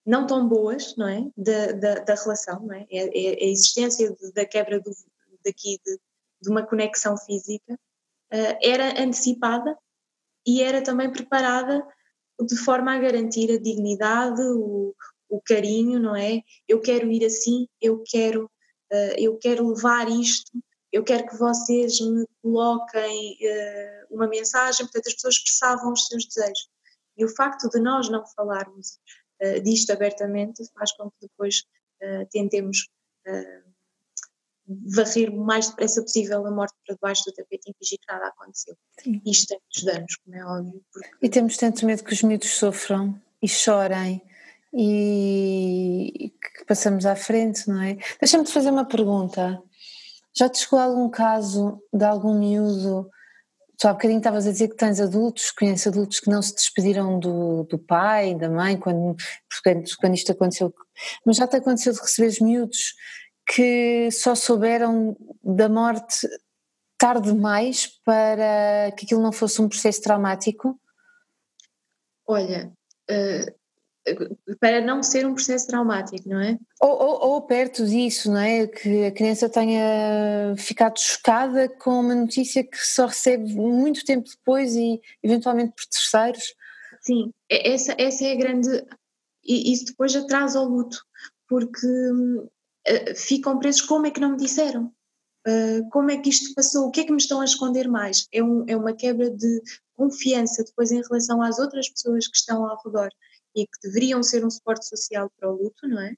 não 0.04 0.26
tão 0.26 0.48
boas, 0.48 0.96
não 0.96 1.06
é? 1.06 1.30
Da, 1.36 1.72
da, 1.72 1.94
da 2.00 2.14
relação, 2.14 2.60
não 2.60 2.74
é? 2.74 2.86
É, 2.90 3.06
é? 3.06 3.44
a 3.44 3.48
existência 3.48 4.12
de, 4.12 4.32
da 4.32 4.44
quebra 4.44 4.80
do, 4.80 4.90
daqui 5.44 5.78
de, 5.84 5.98
de 6.40 6.50
uma 6.50 6.66
conexão 6.66 7.16
física 7.16 7.74
uh, 7.74 8.58
era 8.60 9.00
antecipada 9.00 9.76
e 10.44 10.60
era 10.60 10.82
também 10.82 11.12
preparada 11.12 11.86
de 12.40 12.56
forma 12.56 12.92
a 12.92 12.98
garantir 12.98 13.52
a 13.52 13.60
dignidade, 13.60 14.42
o, 14.42 14.92
o 15.32 15.40
carinho, 15.40 15.98
não 15.98 16.14
é? 16.14 16.42
Eu 16.68 16.80
quero 16.80 17.10
ir 17.10 17.24
assim, 17.24 17.66
eu 17.80 18.02
quero, 18.04 18.44
uh, 18.92 19.14
eu 19.16 19.38
quero 19.38 19.66
levar 19.66 20.06
isto, 20.10 20.52
eu 20.92 21.02
quero 21.02 21.26
que 21.26 21.38
vocês 21.38 21.98
me 22.00 22.26
coloquem 22.42 23.38
uh, 23.40 24.14
uma 24.14 24.28
mensagem, 24.28 24.84
portanto 24.84 25.06
as 25.06 25.14
pessoas 25.14 25.36
expressavam 25.36 25.92
os 25.92 26.06
seus 26.06 26.26
desejos. 26.26 26.68
E 27.16 27.24
o 27.24 27.34
facto 27.34 27.68
de 27.70 27.80
nós 27.80 28.10
não 28.10 28.26
falarmos 28.36 28.98
uh, 29.42 29.62
disto 29.62 29.90
abertamente 29.90 30.62
faz 30.74 30.92
com 30.92 31.10
que 31.10 31.26
depois 31.26 31.64
tentemos 32.32 32.88
varrer 34.96 35.32
o 35.32 35.44
mais 35.44 35.68
depressa 35.68 36.02
possível 36.02 36.44
a 36.44 36.50
morte 36.50 36.74
para 36.84 36.96
debaixo 36.96 37.22
do 37.26 37.32
tapete 37.32 37.70
e 37.70 37.74
fingir 37.78 37.96
que 38.00 38.12
nada 38.12 38.26
aconteceu. 38.26 38.76
Sim. 38.98 39.22
Isto 39.24 39.46
tem 39.46 39.58
muitos 39.60 39.84
danos, 39.84 40.16
como 40.16 40.36
é 40.36 40.44
óbvio. 40.44 40.84
Porque... 40.92 41.10
E 41.22 41.28
temos 41.28 41.56
tanto 41.56 41.86
medo 41.86 42.02
que 42.02 42.12
os 42.12 42.22
miúdos 42.24 42.50
sofram 42.50 43.20
e 43.40 43.48
chorem 43.48 44.20
e 44.74 46.32
que 46.58 46.64
passamos 46.64 47.04
à 47.04 47.14
frente, 47.14 47.68
não 47.68 47.82
é? 47.82 47.96
Deixa-me 48.20 48.44
te 48.44 48.52
fazer 48.52 48.70
uma 48.70 48.86
pergunta. 48.86 49.62
Já 50.34 50.48
te 50.48 50.58
chegou 50.58 50.78
algum 50.78 51.10
caso 51.10 51.82
de 51.92 52.04
algum 52.04 52.38
miúdo? 52.38 53.10
Tu 53.78 53.88
há 53.88 53.92
bocadinho 53.92 54.18
estavas 54.18 54.46
a 54.46 54.52
dizer 54.52 54.68
que 54.68 54.76
tens 54.76 55.00
adultos, 55.00 55.50
conheces 55.50 55.88
adultos 55.88 56.20
que 56.20 56.30
não 56.30 56.40
se 56.40 56.54
despediram 56.54 57.18
do, 57.18 57.64
do 57.64 57.78
pai, 57.78 58.34
da 58.34 58.48
mãe, 58.48 58.78
quando, 58.78 59.16
quando 60.00 60.14
isto 60.14 60.32
aconteceu. 60.32 60.72
Mas 61.26 61.36
já 61.36 61.46
te 61.46 61.56
aconteceu 61.56 61.92
de 61.92 62.00
receberes 62.00 62.40
miúdos 62.40 62.94
que 63.46 64.08
só 64.10 64.34
souberam 64.34 65.16
da 65.42 65.68
morte 65.68 66.26
tarde 66.96 67.32
demais 67.32 67.88
para 68.04 68.92
que 68.96 69.04
aquilo 69.04 69.20
não 69.20 69.32
fosse 69.32 69.60
um 69.60 69.68
processo 69.68 70.00
traumático? 70.00 70.80
Olha, 72.24 72.72
uh, 73.10 73.61
para 74.58 74.80
não 74.80 75.02
ser 75.02 75.26
um 75.26 75.34
processo 75.34 75.68
traumático, 75.68 76.28
não 76.28 76.40
é? 76.40 76.58
Ou, 76.80 76.90
ou, 76.90 77.30
ou, 77.30 77.42
perto 77.42 77.86
disso, 77.86 78.30
não 78.30 78.40
é? 78.40 78.66
Que 78.66 79.06
a 79.06 79.12
criança 79.12 79.48
tenha 79.48 80.54
ficado 80.56 80.98
chocada 80.98 81.68
com 81.68 82.00
uma 82.00 82.14
notícia 82.14 82.64
que 82.64 82.78
só 82.78 83.06
recebe 83.06 83.54
muito 83.54 84.04
tempo 84.04 84.28
depois 84.28 84.74
e 84.74 85.00
eventualmente 85.22 85.72
por 85.76 85.86
terceiros. 85.86 86.54
Sim, 87.00 87.32
essa, 87.48 87.94
essa 87.96 88.24
é 88.24 88.32
a 88.32 88.36
grande. 88.36 88.68
E 89.44 89.72
isso 89.72 89.86
depois 89.86 90.14
atrasa 90.14 90.60
o 90.60 90.68
luto, 90.68 90.98
porque 91.48 91.86
uh, 91.86 93.16
ficam 93.16 93.58
presos. 93.58 93.82
Como 93.82 94.06
é 94.06 94.10
que 94.10 94.20
não 94.20 94.32
me 94.32 94.36
disseram? 94.36 94.92
Uh, 95.46 95.88
como 95.90 96.10
é 96.10 96.16
que 96.16 96.28
isto 96.28 96.54
passou? 96.54 96.86
O 96.86 96.90
que 96.90 97.00
é 97.00 97.04
que 97.04 97.10
me 97.12 97.18
estão 97.18 97.40
a 97.40 97.44
esconder 97.44 97.88
mais? 97.88 98.26
É, 98.32 98.42
um, 98.42 98.64
é 98.68 98.76
uma 98.76 98.92
quebra 98.92 99.30
de 99.30 99.62
confiança 99.94 100.64
depois 100.64 100.90
em 100.90 101.02
relação 101.02 101.42
às 101.42 101.58
outras 101.58 101.88
pessoas 101.88 102.26
que 102.26 102.36
estão 102.36 102.64
ao 102.64 102.80
redor 102.84 103.10
e 103.54 103.66
que 103.66 103.80
deveriam 103.82 104.22
ser 104.22 104.44
um 104.44 104.50
suporte 104.50 104.86
social 104.86 105.30
para 105.38 105.50
o 105.50 105.56
luto, 105.56 105.86
não 105.86 106.00
é? 106.00 106.12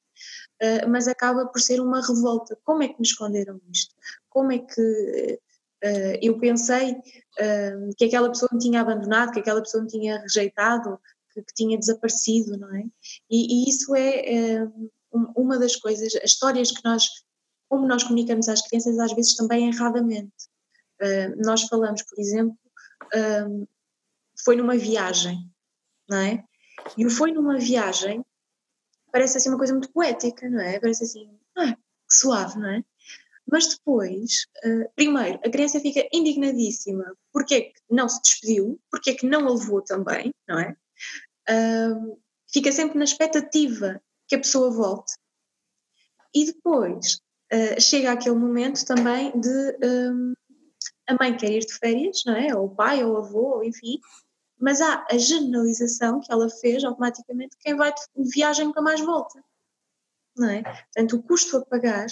Uh, 0.63 0.89
mas 0.89 1.09
acaba 1.09 1.47
por 1.47 1.61
ser 1.61 1.81
uma 1.81 2.01
revolta. 2.01 2.57
Como 2.65 2.83
é 2.83 2.89
que 2.89 2.99
me 2.99 3.07
esconderam 3.07 3.61
isto? 3.71 3.95
Como 4.29 4.53
é 4.53 4.59
que 4.59 5.41
uh, 5.85 6.19
eu 6.23 6.39
pensei 6.39 6.93
uh, 6.93 7.95
que 7.97 8.05
aquela 8.05 8.29
pessoa 8.29 8.49
me 8.53 8.59
tinha 8.59 8.81
abandonado, 8.81 9.33
que 9.33 9.41
aquela 9.41 9.61
pessoa 9.61 9.83
me 9.83 9.89
tinha 9.89 10.21
rejeitado, 10.21 10.99
que, 11.33 11.43
que 11.43 11.55
tinha 11.55 11.79
desaparecido, 11.79 12.57
não 12.57 12.75
é? 12.75 12.85
E, 13.29 13.67
e 13.67 13.71
isso 13.71 13.95
é 13.97 14.69
uma 15.37 15.59
das 15.59 15.77
coisas, 15.77 16.15
as 16.17 16.31
histórias 16.31 16.71
que 16.71 16.85
nós, 16.85 17.05
como 17.69 17.87
nós 17.87 18.03
comunicamos 18.03 18.49
às 18.49 18.63
crianças, 18.63 18.99
às 18.99 19.13
vezes 19.13 19.37
também 19.37 19.69
erradamente. 19.69 20.33
Nós 21.45 21.63
falamos, 21.63 22.03
por 22.03 22.19
exemplo, 22.19 22.57
foi 24.45 24.57
numa 24.57 24.77
viagem, 24.77 25.49
não 26.09 26.19
é? 26.19 26.45
E 26.97 27.07
o 27.07 27.11
foi 27.11 27.33
numa 27.33 27.59
viagem 27.59 28.25
parece 29.11 29.39
assim 29.39 29.49
uma 29.49 29.59
coisa 29.59 29.73
muito 29.73 29.93
poética, 29.93 30.49
não 30.49 30.61
é? 30.61 30.81
Parece 30.81 31.05
assim, 31.05 31.31
ah, 31.57 31.77
suave, 32.09 32.59
não 32.59 32.69
é? 32.69 32.85
Mas 33.51 33.69
depois, 33.69 34.47
uh, 34.65 34.91
primeiro, 34.97 35.39
a 35.45 35.51
criança 35.51 35.79
fica 35.79 36.07
indignadíssima 36.13 37.15
porque 37.33 37.55
é 37.55 37.61
que 37.61 37.75
não 37.91 38.09
se 38.09 38.21
despediu, 38.23 38.81
porque 38.91 39.11
é 39.11 39.15
que 39.15 39.27
não 39.27 39.47
a 39.47 39.53
levou 39.53 39.83
também, 39.83 40.33
não 40.49 40.59
é? 40.59 40.77
Uh, 41.49 42.19
fica 42.53 42.73
sempre 42.73 42.99
na 42.99 43.05
expectativa 43.05 44.01
que 44.27 44.35
a 44.35 44.39
pessoa 44.39 44.71
volte. 44.71 45.13
E 46.35 46.47
depois 46.47 47.21
uh, 47.53 47.81
chega 47.81 48.13
aquele 48.13 48.37
momento 48.37 48.85
também 48.85 49.39
de 49.39 49.79
um, 49.85 50.33
a 51.07 51.15
mãe 51.21 51.37
quer 51.37 51.53
ir 51.53 51.67
de 51.67 51.75
férias, 51.75 52.23
não 52.27 52.35
é? 52.35 52.57
Ou 52.57 52.67
o 52.67 52.75
pai, 52.75 53.05
ou 53.05 53.13
o 53.13 53.17
avô, 53.19 53.57
ou 53.57 53.65
enfim, 53.65 54.01
mas 54.59 54.81
há 54.81 55.07
a 55.11 55.19
generalização 55.19 56.21
que 56.21 56.33
ela 56.33 56.49
fez 56.49 56.85
automaticamente, 56.85 57.57
quem 57.59 57.75
vai 57.75 57.93
de 57.93 58.31
viagem 58.31 58.67
nunca 58.67 58.81
mais 58.81 59.01
volta, 59.01 59.43
não 60.37 60.49
é? 60.49 60.63
Portanto, 60.63 61.17
o 61.17 61.23
custo 61.23 61.57
a 61.57 61.65
pagar 61.65 62.07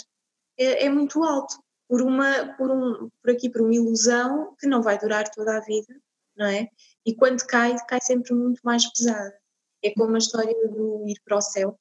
é, 0.58 0.86
é 0.86 0.88
muito 0.88 1.22
alto 1.22 1.62
por 1.88 2.02
uma, 2.02 2.54
por 2.56 2.70
um, 2.70 3.10
por 3.22 3.30
aqui, 3.30 3.50
por 3.50 3.62
uma 3.62 3.74
ilusão 3.74 4.54
que 4.58 4.66
não 4.66 4.82
vai 4.82 4.98
durar 4.98 5.28
toda 5.28 5.56
a 5.56 5.60
vida, 5.60 5.94
não 6.36 6.46
é? 6.46 6.68
E 7.04 7.14
quando 7.14 7.44
cai, 7.46 7.76
cai 7.86 8.00
sempre 8.00 8.32
muito 8.34 8.60
mais 8.64 8.90
pesada. 8.92 9.36
É 9.82 9.90
como 9.90 10.14
a 10.14 10.18
história 10.18 10.54
do 10.68 11.04
ir 11.06 11.20
para 11.24 11.36
o 11.36 11.40
céu. 11.40 11.78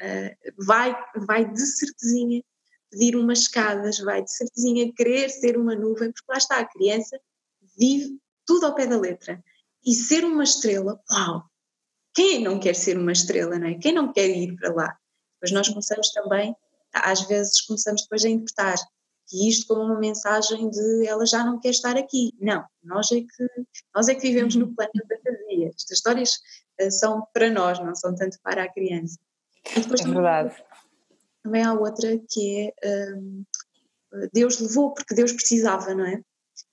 Uh, 0.00 0.64
vai, 0.64 0.96
vai 1.26 1.44
de 1.44 1.66
certezinha 1.66 2.42
pedir 2.90 3.16
umas 3.16 3.40
escadas, 3.40 3.98
vai 3.98 4.22
de 4.22 4.32
certezinha 4.32 4.92
querer 4.94 5.28
ser 5.28 5.58
uma 5.58 5.74
nuvem, 5.74 6.12
porque 6.12 6.30
lá 6.30 6.38
está, 6.38 6.58
a 6.58 6.68
criança 6.68 7.20
vive 7.76 8.18
tudo 8.46 8.66
ao 8.66 8.74
pé 8.74 8.86
da 8.86 8.98
letra. 8.98 9.42
E 9.84 9.94
ser 9.94 10.24
uma 10.24 10.44
estrela, 10.44 11.00
uau! 11.10 11.44
Quem 12.14 12.42
não 12.42 12.60
quer 12.60 12.74
ser 12.74 12.96
uma 12.96 13.12
estrela, 13.12 13.58
não 13.58 13.66
é? 13.66 13.74
Quem 13.74 13.92
não 13.92 14.12
quer 14.12 14.28
ir 14.28 14.54
para 14.56 14.72
lá? 14.72 14.98
Depois 15.34 15.52
nós 15.52 15.68
começamos 15.68 16.10
também, 16.10 16.56
às 16.92 17.22
vezes 17.22 17.60
começamos 17.62 18.02
depois 18.02 18.24
a 18.24 18.28
interpretar 18.28 18.76
que 19.26 19.48
isto 19.48 19.66
como 19.66 19.82
uma 19.82 19.98
mensagem 19.98 20.70
de 20.70 21.06
ela 21.06 21.26
já 21.26 21.44
não 21.44 21.58
quer 21.58 21.70
estar 21.70 21.96
aqui. 21.96 22.32
Não, 22.40 22.64
nós 22.82 23.10
é 23.10 23.20
que, 23.20 23.66
nós 23.94 24.08
é 24.08 24.14
que 24.14 24.22
vivemos 24.22 24.54
no 24.54 24.74
plano 24.74 24.92
da 24.94 25.16
fantasia. 25.16 25.68
Estas 25.68 25.98
histórias 25.98 26.30
uh, 26.80 26.90
são 26.90 27.26
para 27.32 27.50
nós, 27.50 27.78
não 27.80 27.94
são 27.94 28.14
tanto 28.14 28.38
para 28.42 28.62
a 28.62 28.72
criança. 28.72 29.18
E 29.76 29.80
depois 29.80 30.00
é 30.00 30.04
verdade. 30.04 30.54
Também 31.42 31.62
há 31.62 31.72
outra 31.72 32.18
que 32.30 32.72
é 32.82 33.14
um, 33.16 33.44
Deus 34.32 34.58
levou 34.60 34.94
porque 34.94 35.14
Deus 35.14 35.32
precisava, 35.32 35.94
não 35.94 36.06
é? 36.06 36.22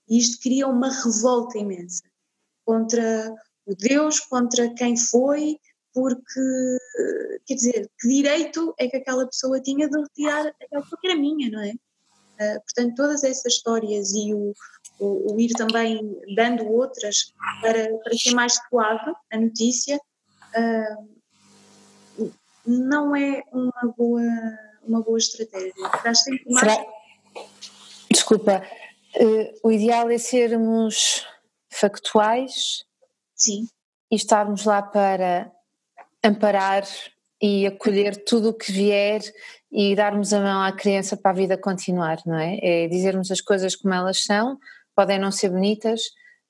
E 0.08 0.18
isto 0.18 0.40
cria 0.42 0.68
uma 0.68 0.90
revolta 1.02 1.58
imensa 1.58 2.11
contra 2.64 3.34
o 3.66 3.74
Deus, 3.74 4.20
contra 4.20 4.72
quem 4.74 4.96
foi, 4.96 5.56
porque, 5.92 6.78
quer 7.46 7.54
dizer, 7.54 7.90
que 7.98 8.08
direito 8.08 8.74
é 8.78 8.88
que 8.88 8.96
aquela 8.96 9.26
pessoa 9.26 9.60
tinha 9.60 9.88
de 9.88 10.00
retirar 10.00 10.46
aquela 10.60 10.82
que 10.82 11.06
era 11.06 11.16
minha, 11.16 11.50
não 11.50 11.62
é? 11.62 11.72
Uh, 12.40 12.60
portanto, 12.62 12.94
todas 12.96 13.24
essas 13.24 13.54
histórias 13.54 14.12
e 14.14 14.32
o, 14.32 14.52
o, 14.98 15.34
o, 15.34 15.40
ir 15.40 15.52
também 15.52 16.18
dando 16.34 16.66
outras 16.66 17.32
para, 17.60 17.98
para 17.98 18.14
ser 18.14 18.34
mais 18.34 18.58
suave 18.68 19.12
a 19.30 19.38
notícia, 19.38 20.00
uh, 20.56 22.32
não 22.66 23.14
é 23.14 23.42
uma 23.52 23.94
boa, 23.96 24.22
uma 24.82 25.02
boa 25.02 25.18
estratégia. 25.18 25.72
Mais... 26.04 26.18
Será... 26.58 26.84
Desculpa, 28.10 28.62
uh, 29.16 29.68
o 29.68 29.70
ideal 29.70 30.08
é 30.10 30.18
sermos 30.18 31.26
factuais 31.72 32.84
Sim. 33.34 33.66
e 34.10 34.16
estarmos 34.16 34.64
lá 34.64 34.82
para 34.82 35.50
amparar 36.22 36.84
e 37.40 37.66
acolher 37.66 38.24
tudo 38.24 38.50
o 38.50 38.54
que 38.54 38.70
vier 38.70 39.20
e 39.70 39.96
darmos 39.96 40.32
a 40.32 40.40
mão 40.40 40.62
à 40.62 40.70
criança 40.70 41.16
para 41.16 41.32
a 41.32 41.34
vida 41.34 41.58
continuar, 41.58 42.18
não 42.24 42.38
é? 42.38 42.58
É 42.62 42.88
dizermos 42.88 43.30
as 43.30 43.40
coisas 43.40 43.74
como 43.74 43.92
elas 43.92 44.22
são, 44.22 44.58
podem 44.94 45.18
não 45.18 45.32
ser 45.32 45.48
bonitas, 45.48 46.02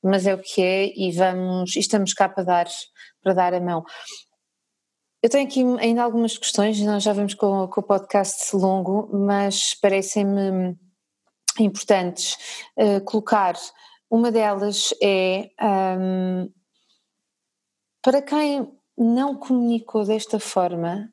mas 0.03 0.27
é 0.27 0.35
o 0.35 0.39
que 0.39 0.61
é 0.61 0.93
e 0.95 1.13
vamos, 1.13 1.77
e 1.77 1.79
estamos 1.79 2.13
cá 2.13 2.29
para 2.29 2.45
dar, 2.45 2.67
para 3.23 3.33
dar 3.33 3.55
a 3.55 3.61
mão. 3.61 3.85
Eu 5.23 5.31
tenho 5.31 5.47
aqui 5.47 5.63
ainda 5.79 6.03
algumas 6.03 6.37
questões, 6.37 6.81
nós 6.81 7.05
já 7.05 7.13
vamos 7.13 7.35
com, 7.35 7.69
com 7.69 7.81
o 7.81 7.85
podcast 7.85 8.55
longo, 8.57 9.09
mas 9.13 9.73
parecem-me 9.81 10.77
importantes 11.61 12.37
uh, 12.77 13.01
colocar 13.05 13.55
uma 14.13 14.31
delas 14.31 14.93
é 15.03 15.51
um, 15.99 16.53
para 18.03 18.21
quem 18.21 18.79
não 18.95 19.35
comunicou 19.35 20.05
desta 20.05 20.39
forma 20.39 21.11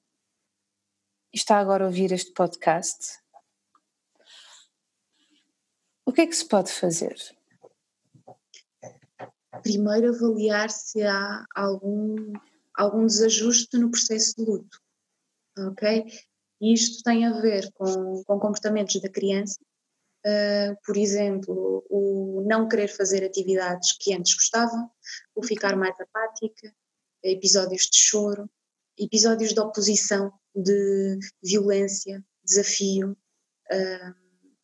está 1.33 1.59
agora 1.59 1.85
a 1.85 1.87
ouvir 1.87 2.11
este 2.11 2.33
podcast, 2.33 3.19
o 6.05 6.11
que 6.11 6.21
é 6.21 6.27
que 6.27 6.35
se 6.35 6.45
pode 6.45 6.73
fazer? 6.73 7.15
Primeiro 9.63 10.13
avaliar 10.13 10.69
se 10.69 11.01
há 11.01 11.45
algum, 11.55 12.33
algum 12.75 13.05
desajuste 13.05 13.77
no 13.77 13.91
processo 13.91 14.35
de 14.35 14.43
luto, 14.43 14.77
ok? 15.57 16.05
Isto 16.59 17.01
tem 17.03 17.25
a 17.25 17.39
ver 17.39 17.71
com, 17.71 18.25
com 18.25 18.39
comportamentos 18.39 18.99
da 19.01 19.07
criança, 19.07 19.57
Uh, 20.29 20.77
por 20.85 20.95
exemplo, 20.97 21.83
o 21.89 22.43
não 22.45 22.67
querer 22.67 22.87
fazer 22.87 23.23
atividades 23.23 23.93
que 23.97 24.13
antes 24.13 24.35
gostava, 24.35 24.91
o 25.33 25.43
ficar 25.43 25.75
mais 25.75 25.99
apática, 25.99 26.71
episódios 27.23 27.89
de 27.89 27.97
choro, 27.97 28.49
episódios 28.97 29.53
de 29.53 29.59
oposição, 29.59 30.31
de 30.53 31.17
violência, 31.41 32.23
desafio, 32.43 33.17
uh, 33.71 34.15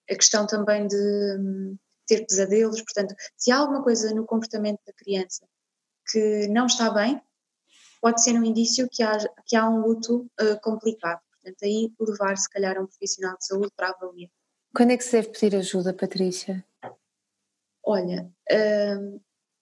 a 0.10 0.16
questão 0.16 0.46
também 0.46 0.88
de 0.88 0.96
um, 1.40 1.78
ter 2.06 2.26
pesadelos. 2.28 2.82
Portanto, 2.82 3.16
se 3.36 3.52
há 3.52 3.58
alguma 3.58 3.84
coisa 3.84 4.14
no 4.14 4.26
comportamento 4.26 4.82
da 4.86 4.94
criança 4.94 5.48
que 6.12 6.48
não 6.50 6.68
está 6.68 6.92
bem, 6.92 7.20
pode 8.02 8.22
ser 8.22 8.34
um 8.34 8.44
indício 8.44 8.88
que 8.92 9.02
há, 9.02 9.18
que 9.46 9.56
há 9.56 9.68
um 9.68 9.80
luto 9.80 10.30
uh, 10.40 10.62
complicado. 10.62 11.22
Portanto, 11.32 11.64
aí 11.64 11.92
levar, 12.00 12.38
se 12.38 12.50
calhar, 12.50 12.78
a 12.78 12.82
um 12.82 12.88
profissional 12.88 13.38
de 13.38 13.46
saúde 13.46 13.72
para 13.76 13.90
avaliar. 13.90 14.32
Quando 14.76 14.92
é 14.92 14.98
que 14.98 15.04
se 15.04 15.14
deve 15.14 15.30
pedir 15.30 15.56
ajuda, 15.56 15.94
Patrícia? 15.94 16.66
Olha, 17.84 18.30
um, 19.00 19.20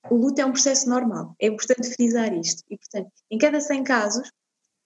o 0.10 0.16
luto 0.16 0.42
é 0.42 0.46
um 0.46 0.52
processo 0.52 0.90
normal, 0.90 1.36
é 1.40 1.48
importante 1.48 1.94
frisar 1.94 2.34
isto. 2.34 2.64
E, 2.70 2.78
portanto, 2.78 3.12
em 3.30 3.38
cada 3.38 3.62
100 3.62 3.84
casos, 3.84 4.32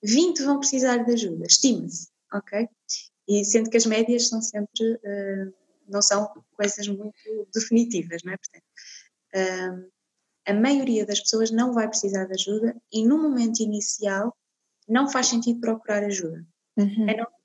20 0.04 0.44
vão 0.44 0.60
precisar 0.60 0.98
de 0.98 1.14
ajuda, 1.14 1.46
estima-se, 1.46 2.10
ok? 2.34 2.68
E 3.28 3.46
sendo 3.46 3.70
que 3.70 3.78
as 3.78 3.86
médias 3.86 4.28
são 4.28 4.42
sempre, 4.42 4.94
uh, 4.96 5.54
não 5.88 6.02
são 6.02 6.44
coisas 6.56 6.88
muito 6.88 7.14
definitivas, 7.54 8.22
não 8.24 8.34
é? 8.34 8.38
Portanto, 8.38 8.66
uh, 9.36 9.92
a 10.46 10.54
maioria 10.54 11.06
das 11.06 11.20
pessoas 11.20 11.52
não 11.52 11.74
vai 11.74 11.88
precisar 11.88 12.26
de 12.26 12.34
ajuda 12.34 12.76
e 12.92 13.06
no 13.06 13.22
momento 13.22 13.62
inicial 13.62 14.36
não 14.88 15.10
faz 15.10 15.28
sentido 15.28 15.60
procurar 15.60 16.04
ajuda. 16.04 16.46
Uhum. 16.78 17.10
A 17.10 17.18
não 17.18 17.26
ser 17.26 17.37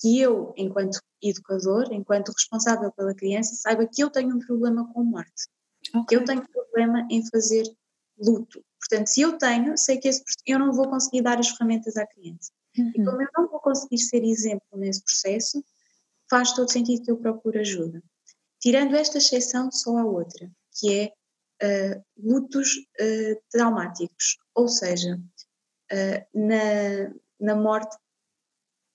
que 0.00 0.18
eu, 0.18 0.52
enquanto 0.56 0.98
educador, 1.22 1.92
enquanto 1.92 2.32
responsável 2.32 2.90
pela 2.92 3.14
criança, 3.14 3.54
saiba 3.54 3.86
que 3.86 4.02
eu 4.02 4.10
tenho 4.10 4.34
um 4.34 4.38
problema 4.38 4.90
com 4.92 5.04
morte. 5.04 5.48
Okay. 5.88 6.04
Que 6.08 6.16
eu 6.16 6.24
tenho 6.24 6.48
problema 6.48 7.06
em 7.10 7.24
fazer 7.28 7.64
luto. 8.18 8.64
Portanto, 8.78 9.08
se 9.08 9.20
eu 9.20 9.36
tenho, 9.36 9.76
sei 9.76 9.98
que 9.98 10.08
esse, 10.08 10.22
eu 10.46 10.58
não 10.58 10.72
vou 10.72 10.88
conseguir 10.88 11.22
dar 11.22 11.38
as 11.38 11.50
ferramentas 11.50 11.96
à 11.96 12.06
criança. 12.06 12.50
Uhum. 12.78 12.92
E 12.94 13.04
como 13.04 13.22
eu 13.22 13.28
não 13.36 13.48
vou 13.48 13.60
conseguir 13.60 13.98
ser 13.98 14.24
exemplo 14.24 14.78
nesse 14.78 15.02
processo, 15.02 15.62
faz 16.28 16.52
todo 16.52 16.70
sentido 16.70 17.02
que 17.02 17.10
eu 17.10 17.18
procure 17.18 17.58
ajuda. 17.58 18.02
Tirando 18.60 18.94
esta 18.94 19.18
exceção, 19.18 19.70
só 19.70 19.98
há 19.98 20.04
outra, 20.04 20.50
que 20.72 21.12
é 21.60 21.96
uh, 21.96 22.04
lutos 22.16 22.76
uh, 22.76 23.42
traumáticos. 23.50 24.38
Ou 24.54 24.68
seja, 24.68 25.20
uh, 25.92 26.38
na, 26.38 27.14
na 27.38 27.54
morte 27.54 27.96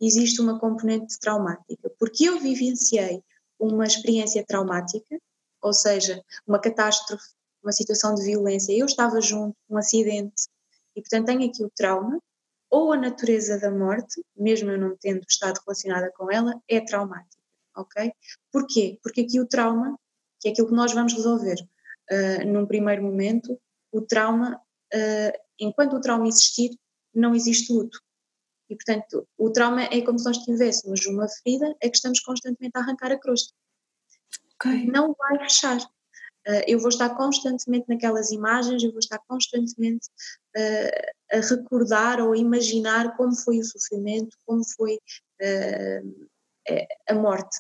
existe 0.02 0.42
uma 0.42 0.60
componente 0.60 1.20
traumática, 1.20 1.90
porque 1.98 2.28
eu 2.28 2.40
vivenciei 2.40 3.24
uma 3.60 3.86
experiência 3.86 4.44
traumática, 4.46 5.18
ou 5.62 5.74
seja, 5.74 6.22
uma 6.46 6.60
catástrofe, 6.60 7.30
uma 7.64 7.72
situação 7.72 8.14
de 8.14 8.24
violência, 8.24 8.74
eu 8.74 8.86
estava 8.86 9.20
junto, 9.22 9.56
um 9.70 9.78
acidente, 9.78 10.48
e 10.96 11.02
portanto 11.02 11.26
tenho 11.28 11.50
aqui 11.50 11.64
o 11.64 11.72
trauma, 11.76 12.20
ou 12.70 12.92
a 12.92 12.98
natureza 12.98 13.60
da 13.60 13.72
morte, 13.72 14.22
mesmo 14.36 14.72
eu 14.72 14.78
não 14.78 14.96
tendo 14.98 15.24
estado 15.28 15.60
relacionada 15.66 16.12
com 16.16 16.32
ela, 16.32 16.54
é 16.68 16.82
traumática, 16.82 17.42
ok? 17.76 18.12
Porquê? 18.52 19.00
Porque 19.02 19.22
aqui 19.22 19.40
o 19.40 19.48
trauma, 19.48 19.98
que 20.40 20.50
é 20.50 20.52
aquilo 20.52 20.68
que 20.68 20.74
nós 20.74 20.94
vamos 20.94 21.14
resolver 21.14 21.56
uh, 22.12 22.46
num 22.48 22.66
primeiro 22.66 23.04
momento, 23.04 23.60
o 23.92 24.02
trauma, 24.02 24.60
uh, 24.94 25.40
enquanto 25.60 25.96
o 25.96 26.02
trauma 26.02 26.28
existir, 26.28 26.72
não 27.14 27.34
existe 27.34 27.72
luto, 27.72 28.00
E, 28.70 28.76
portanto, 28.76 29.28
o 29.38 29.52
trauma 29.52 29.84
é 29.84 30.02
como 30.02 30.18
se 30.18 30.26
nós 30.26 30.38
tivéssemos 30.40 31.06
uma 31.06 31.28
ferida, 31.28 31.76
é 31.82 31.90
que 31.90 31.96
estamos 31.96 32.20
constantemente 32.20 32.76
a 32.76 32.80
arrancar 32.80 33.12
a 33.12 33.20
crosta. 33.20 33.54
Okay. 34.56 34.88
Não 34.88 35.14
vai 35.18 35.40
fechar. 35.40 35.80
Uh, 36.48 36.62
eu 36.68 36.80
vou 36.80 36.90
estar 36.90 37.10
constantemente 37.16 37.86
naquelas 37.90 38.32
imagens, 38.32 38.84
eu 38.84 38.92
vou 38.92 39.00
estar 39.00 39.20
constantemente 39.28 40.08
uh, 40.56 41.38
a 41.38 41.40
recordar 41.40 42.22
ou 42.22 42.34
a 42.34 42.38
imaginar 42.38 43.18
como 43.18 43.36
foi 43.36 43.60
o 43.60 43.64
sofrimento, 43.64 44.38
como 44.46 44.64
foi 44.76 44.96
uh, 45.42 46.28
a 47.10 47.14
morte. 47.16 47.60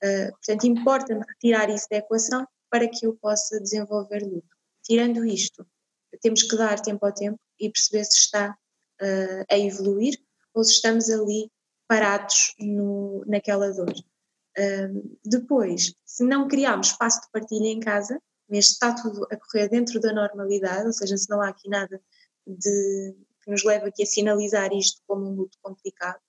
portanto, 0.00 0.66
importa-me 0.66 1.24
retirar 1.26 1.70
isso 1.70 1.86
da 1.90 1.98
equação 1.98 2.46
para 2.70 2.88
que 2.88 3.06
eu 3.06 3.14
possa 3.16 3.60
desenvolver 3.60 4.22
luto. 4.22 4.48
Tirando 4.82 5.24
isto, 5.24 5.66
temos 6.20 6.42
que 6.42 6.56
dar 6.56 6.80
tempo 6.80 7.04
ao 7.06 7.12
tempo 7.12 7.38
e 7.58 7.70
perceber 7.70 8.04
se 8.04 8.18
está 8.18 8.54
a 9.50 9.58
evoluir 9.58 10.18
ou 10.54 10.64
se 10.64 10.72
estamos 10.72 11.10
ali 11.10 11.50
parados 11.88 12.54
no, 12.58 13.24
naquela 13.26 13.70
dor. 13.72 13.94
Uh, 14.56 15.18
depois, 15.24 15.94
se 16.04 16.24
não 16.24 16.48
criarmos 16.48 16.88
espaço 16.88 17.20
de 17.22 17.30
partilha 17.32 17.66
em 17.66 17.80
casa, 17.80 18.20
mesmo 18.48 18.72
está 18.72 18.94
tudo 18.94 19.26
a 19.30 19.36
correr 19.36 19.68
dentro 19.68 20.00
da 20.00 20.12
normalidade, 20.12 20.86
ou 20.86 20.92
seja, 20.92 21.16
se 21.16 21.28
não 21.28 21.40
há 21.40 21.48
aqui 21.48 21.68
nada 21.68 22.00
de, 22.46 23.16
que 23.42 23.50
nos 23.50 23.64
leve 23.64 23.88
aqui 23.88 24.02
a 24.02 24.06
sinalizar 24.06 24.72
isto 24.72 25.02
como 25.06 25.26
um 25.26 25.34
luto 25.34 25.58
complicado, 25.60 26.20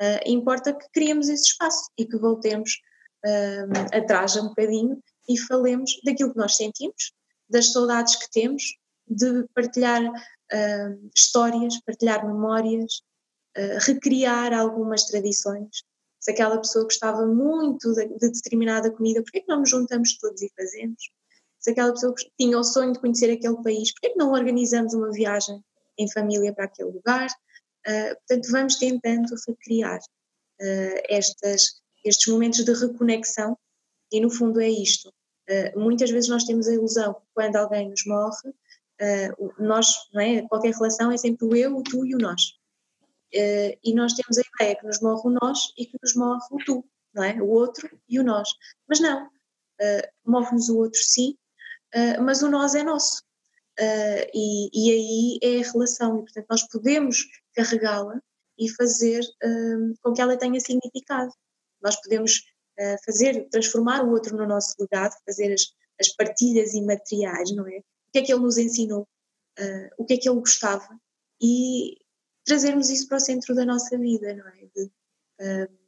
uh, 0.00 0.20
importa 0.26 0.72
que 0.72 0.88
criemos 0.92 1.28
esse 1.28 1.50
espaço 1.50 1.90
e 1.98 2.06
que 2.06 2.16
voltemos 2.16 2.80
uh, 3.24 3.96
atrás 3.96 4.36
um 4.36 4.48
bocadinho 4.48 5.02
e 5.28 5.38
falemos 5.38 6.00
daquilo 6.04 6.32
que 6.32 6.38
nós 6.38 6.56
sentimos, 6.56 7.12
das 7.48 7.72
saudades 7.72 8.16
que 8.16 8.30
temos, 8.30 8.62
de 9.06 9.46
partilhar 9.54 10.02
histórias, 11.14 11.78
partilhar 11.84 12.26
memórias, 12.26 13.02
recriar 13.80 14.52
algumas 14.52 15.04
tradições. 15.04 15.82
Se 16.20 16.30
aquela 16.30 16.58
pessoa 16.58 16.84
gostava 16.84 17.26
muito 17.26 17.92
de, 17.94 18.06
de 18.06 18.30
determinada 18.30 18.90
comida, 18.90 19.22
por 19.22 19.30
que 19.30 19.44
não 19.48 19.60
nos 19.60 19.70
juntamos 19.70 20.16
todos 20.18 20.42
e 20.42 20.52
fazemos? 20.56 21.10
Se 21.60 21.70
aquela 21.70 21.92
pessoa 21.92 22.14
tinha 22.38 22.58
o 22.58 22.64
sonho 22.64 22.92
de 22.92 23.00
conhecer 23.00 23.30
aquele 23.30 23.62
país, 23.62 23.92
por 23.92 24.00
que 24.00 24.14
não 24.16 24.32
organizamos 24.32 24.94
uma 24.94 25.10
viagem 25.10 25.62
em 25.98 26.10
família 26.10 26.52
para 26.52 26.64
aquele 26.64 26.90
lugar? 26.90 27.28
Uh, 27.86 28.14
portanto, 28.16 28.50
vamos 28.50 28.76
tentando 28.76 29.34
recriar 29.46 29.98
uh, 29.98 31.02
estas, 31.08 31.80
estes 32.04 32.32
momentos 32.32 32.64
de 32.64 32.72
reconexão 32.72 33.56
e, 34.12 34.20
no 34.20 34.30
fundo, 34.30 34.60
é 34.60 34.68
isto. 34.68 35.08
Uh, 35.48 35.78
muitas 35.78 36.10
vezes 36.10 36.28
nós 36.28 36.44
temos 36.44 36.68
a 36.68 36.74
ilusão 36.74 37.14
que 37.14 37.26
quando 37.34 37.56
alguém 37.56 37.88
nos 37.88 38.04
morre, 38.06 38.52
nós, 39.60 39.86
não 40.12 40.20
é? 40.20 40.42
qualquer 40.48 40.74
relação 40.74 41.12
é 41.12 41.16
sempre 41.16 41.46
o 41.46 41.54
eu, 41.54 41.76
o 41.76 41.84
tu 41.84 42.04
e 42.04 42.16
o 42.16 42.18
nós. 42.18 42.57
Uh, 43.34 43.76
e 43.84 43.94
nós 43.94 44.14
temos 44.14 44.38
a 44.38 44.42
ideia 44.54 44.76
que 44.76 44.86
nos 44.86 45.00
morre 45.00 45.20
o 45.24 45.30
nós 45.30 45.72
e 45.76 45.84
que 45.84 45.98
nos 46.02 46.14
morre 46.14 46.46
o 46.50 46.58
tu, 46.64 46.84
não 47.12 47.22
é? 47.22 47.34
O 47.34 47.48
outro 47.48 47.88
e 48.08 48.18
o 48.18 48.24
nós. 48.24 48.48
Mas 48.88 49.00
não, 49.00 49.26
uh, 49.26 50.08
morre-nos 50.24 50.70
o 50.70 50.78
outro 50.78 50.98
sim, 50.98 51.36
uh, 51.94 52.22
mas 52.22 52.42
o 52.42 52.48
nós 52.48 52.74
é 52.74 52.82
nosso. 52.82 53.22
E, 54.34 54.70
e, 54.72 54.92
aí 54.92 55.38
é 55.40 55.60
a 55.62 55.70
relação, 55.70 56.18
e 56.18 56.22
portanto 56.22 56.46
nós 56.50 56.66
podemos 56.66 57.24
carregá-la 57.54 58.20
e 58.58 58.68
fazer 58.70 59.22
com 60.02 60.12
que 60.12 60.20
ela 60.20 60.36
tenha 60.36 60.58
significado. 60.58 61.32
Nós 61.80 61.94
podemos 62.02 62.42
fazer, 63.06 63.48
transformar 63.50 64.04
o 64.04 64.10
outro 64.10 64.36
no 64.36 64.48
nosso 64.48 64.74
legado, 64.80 65.14
fazer 65.24 65.54
as, 65.54 65.62
as 66.00 66.08
partilhas 66.08 66.74
imateriais, 66.74 67.54
não 67.54 67.68
é? 67.68 67.78
O 67.78 68.12
que 68.12 68.18
é 68.18 68.22
que 68.22 68.32
ele 68.32 68.42
nos 68.42 68.58
ensinou, 68.58 69.06
o 69.96 70.04
que 70.04 70.14
é 70.14 70.16
que 70.16 70.28
ele 70.28 70.40
gostava, 70.40 70.88
e 71.40 71.98
trazermos 72.48 72.88
isso 72.88 73.06
para 73.06 73.18
o 73.18 73.20
centro 73.20 73.54
da 73.54 73.64
nossa 73.64 73.96
vida, 73.96 74.34
não 74.34 74.48
é? 74.48 74.66
De 74.74 74.84
uh, 74.84 75.78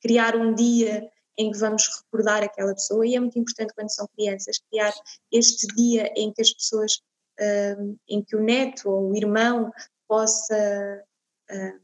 criar 0.00 0.36
um 0.36 0.54
dia 0.54 1.10
em 1.36 1.50
que 1.50 1.58
vamos 1.58 1.88
recordar 1.88 2.42
aquela 2.42 2.74
pessoa 2.74 3.06
e 3.06 3.14
é 3.14 3.20
muito 3.20 3.38
importante 3.38 3.72
quando 3.74 3.90
são 3.90 4.06
crianças 4.08 4.58
criar 4.70 4.92
este 5.32 5.66
dia 5.68 6.12
em 6.16 6.32
que 6.32 6.42
as 6.42 6.52
pessoas, 6.52 6.96
uh, 7.40 7.98
em 8.08 8.22
que 8.22 8.36
o 8.36 8.42
neto 8.42 8.90
ou 8.90 9.10
o 9.10 9.16
irmão 9.16 9.72
possa, 10.06 11.04
uh, 11.50 11.80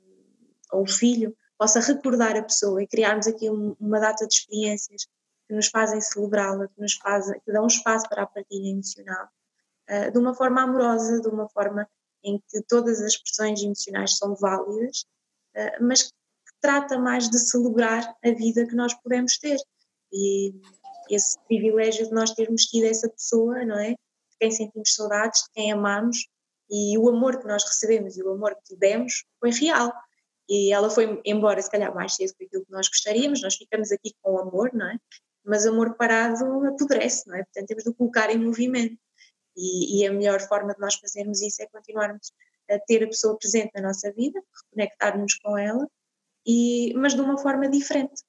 ou 0.72 0.82
o 0.82 0.86
filho, 0.86 1.34
possa 1.56 1.80
recordar 1.80 2.36
a 2.36 2.42
pessoa 2.42 2.82
e 2.82 2.86
criarmos 2.86 3.26
aqui 3.26 3.48
um, 3.48 3.74
uma 3.80 4.00
data 4.00 4.26
de 4.26 4.34
experiências 4.34 5.06
que 5.46 5.54
nos 5.54 5.68
fazem 5.68 6.00
celebrá-la, 6.00 6.68
que 6.68 6.80
nos 6.80 6.94
fazem, 6.94 7.40
que 7.40 7.52
dão 7.52 7.66
espaço 7.66 8.08
para 8.08 8.24
a 8.24 8.26
partilha 8.26 8.70
emocional, 8.70 9.28
uh, 9.88 10.10
de 10.10 10.18
uma 10.18 10.34
forma 10.34 10.62
amorosa, 10.62 11.20
de 11.20 11.28
uma 11.28 11.48
forma 11.48 11.88
em 12.24 12.38
que 12.48 12.62
todas 12.68 13.00
as 13.00 13.12
expressões 13.12 13.62
emocionais 13.62 14.16
são 14.16 14.34
válidas, 14.34 15.04
eh, 15.54 15.78
mas 15.80 16.04
que 16.04 16.12
trata 16.60 16.98
mais 16.98 17.28
de 17.28 17.38
celebrar 17.38 18.16
a 18.24 18.30
vida 18.30 18.66
que 18.66 18.74
nós 18.74 18.94
podemos 18.94 19.38
ter. 19.38 19.58
E 20.12 20.54
esse 21.10 21.38
privilégio 21.46 22.06
de 22.06 22.12
nós 22.12 22.32
termos 22.32 22.62
tido 22.62 22.86
essa 22.86 23.08
pessoa, 23.08 23.64
não 23.64 23.78
é? 23.78 23.90
De 23.90 24.38
quem 24.40 24.50
sentimos 24.50 24.94
saudades, 24.94 25.42
de 25.42 25.50
quem 25.52 25.72
amamos, 25.72 26.26
e 26.70 26.96
o 26.98 27.08
amor 27.08 27.38
que 27.38 27.46
nós 27.46 27.62
recebemos 27.64 28.16
e 28.16 28.22
o 28.22 28.32
amor 28.32 28.56
que 28.64 28.74
demos 28.76 29.24
foi 29.38 29.50
real. 29.50 29.92
E 30.48 30.72
ela 30.72 30.90
foi 30.90 31.20
embora, 31.24 31.60
se 31.60 31.70
calhar, 31.70 31.94
mais 31.94 32.14
cedo 32.14 32.30
do 32.30 32.36
que 32.36 32.44
aquilo 32.44 32.64
que 32.64 32.72
nós 32.72 32.88
gostaríamos, 32.88 33.42
nós 33.42 33.54
ficamos 33.54 33.92
aqui 33.92 34.12
com 34.20 34.38
amor, 34.38 34.70
não 34.74 34.88
é? 34.88 34.98
Mas 35.44 35.66
amor 35.66 35.94
parado 35.96 36.44
apodrece, 36.66 37.26
não 37.28 37.36
é? 37.36 37.44
Portanto, 37.44 37.66
temos 37.66 37.84
de 37.84 37.94
colocar 37.94 38.30
em 38.30 38.38
movimento. 38.38 38.98
E, 39.56 40.00
e, 40.00 40.06
a 40.06 40.12
melhor 40.12 40.40
forma 40.40 40.74
de 40.74 40.80
nós 40.80 40.94
fazermos 40.96 41.40
isso 41.40 41.62
é 41.62 41.66
continuarmos 41.66 42.32
a 42.70 42.78
ter 42.78 43.04
a 43.04 43.06
pessoa 43.06 43.38
presente 43.38 43.70
na 43.74 43.82
nossa 43.82 44.12
vida, 44.12 44.40
reconectarmos 44.64 45.34
com 45.34 45.56
ela, 45.56 45.88
e, 46.46 46.92
mas 46.94 47.14
de 47.14 47.20
uma 47.20 47.38
forma 47.38 47.68
diferente. 47.68 48.22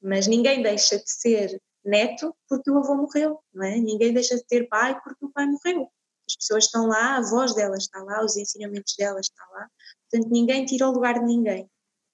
Mas 0.00 0.26
ninguém 0.26 0.62
deixa 0.62 0.96
de 0.98 1.10
ser 1.10 1.60
neto 1.84 2.34
porque 2.48 2.70
o 2.70 2.78
avô 2.78 2.94
morreu, 2.94 3.40
não 3.52 3.64
é? 3.64 3.76
Ninguém 3.76 4.12
deixa 4.12 4.36
de 4.36 4.44
ter 4.44 4.68
pai 4.68 4.98
porque 5.02 5.24
o 5.24 5.30
pai 5.30 5.46
morreu. 5.46 5.90
As 6.28 6.36
pessoas 6.36 6.64
estão 6.64 6.86
lá, 6.86 7.16
a 7.16 7.22
voz 7.22 7.54
delas 7.54 7.84
está 7.84 8.02
lá, 8.02 8.22
os 8.24 8.36
ensinamentos 8.36 8.94
delas 8.96 9.26
estão 9.26 9.46
lá, 9.52 9.68
portanto 10.10 10.30
ninguém 10.30 10.64
tira 10.66 10.88
o 10.88 10.92
lugar 10.92 11.14
de 11.14 11.24
ninguém. 11.24 11.64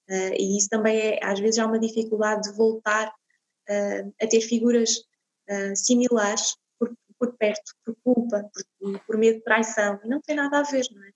Uh, 0.09 0.33
e 0.37 0.57
isso 0.57 0.69
também 0.69 0.97
é, 0.97 1.19
às 1.23 1.39
vezes 1.39 1.59
há 1.59 1.65
uma 1.65 1.79
dificuldade 1.79 2.49
de 2.49 2.55
voltar 2.55 3.07
uh, 3.09 4.13
a 4.21 4.27
ter 4.27 4.39
figuras 4.41 4.97
uh, 5.49 5.75
similares 5.75 6.55
por 7.25 7.37
perto, 7.37 7.73
por 7.83 7.95
culpa, 8.03 8.49
por, 8.79 8.99
por 8.99 9.17
medo 9.17 9.37
de 9.37 9.43
traição, 9.43 9.99
e 10.03 10.07
não 10.07 10.21
tem 10.21 10.35
nada 10.35 10.59
a 10.59 10.63
ver, 10.63 10.85
não 10.91 11.03
é? 11.03 11.11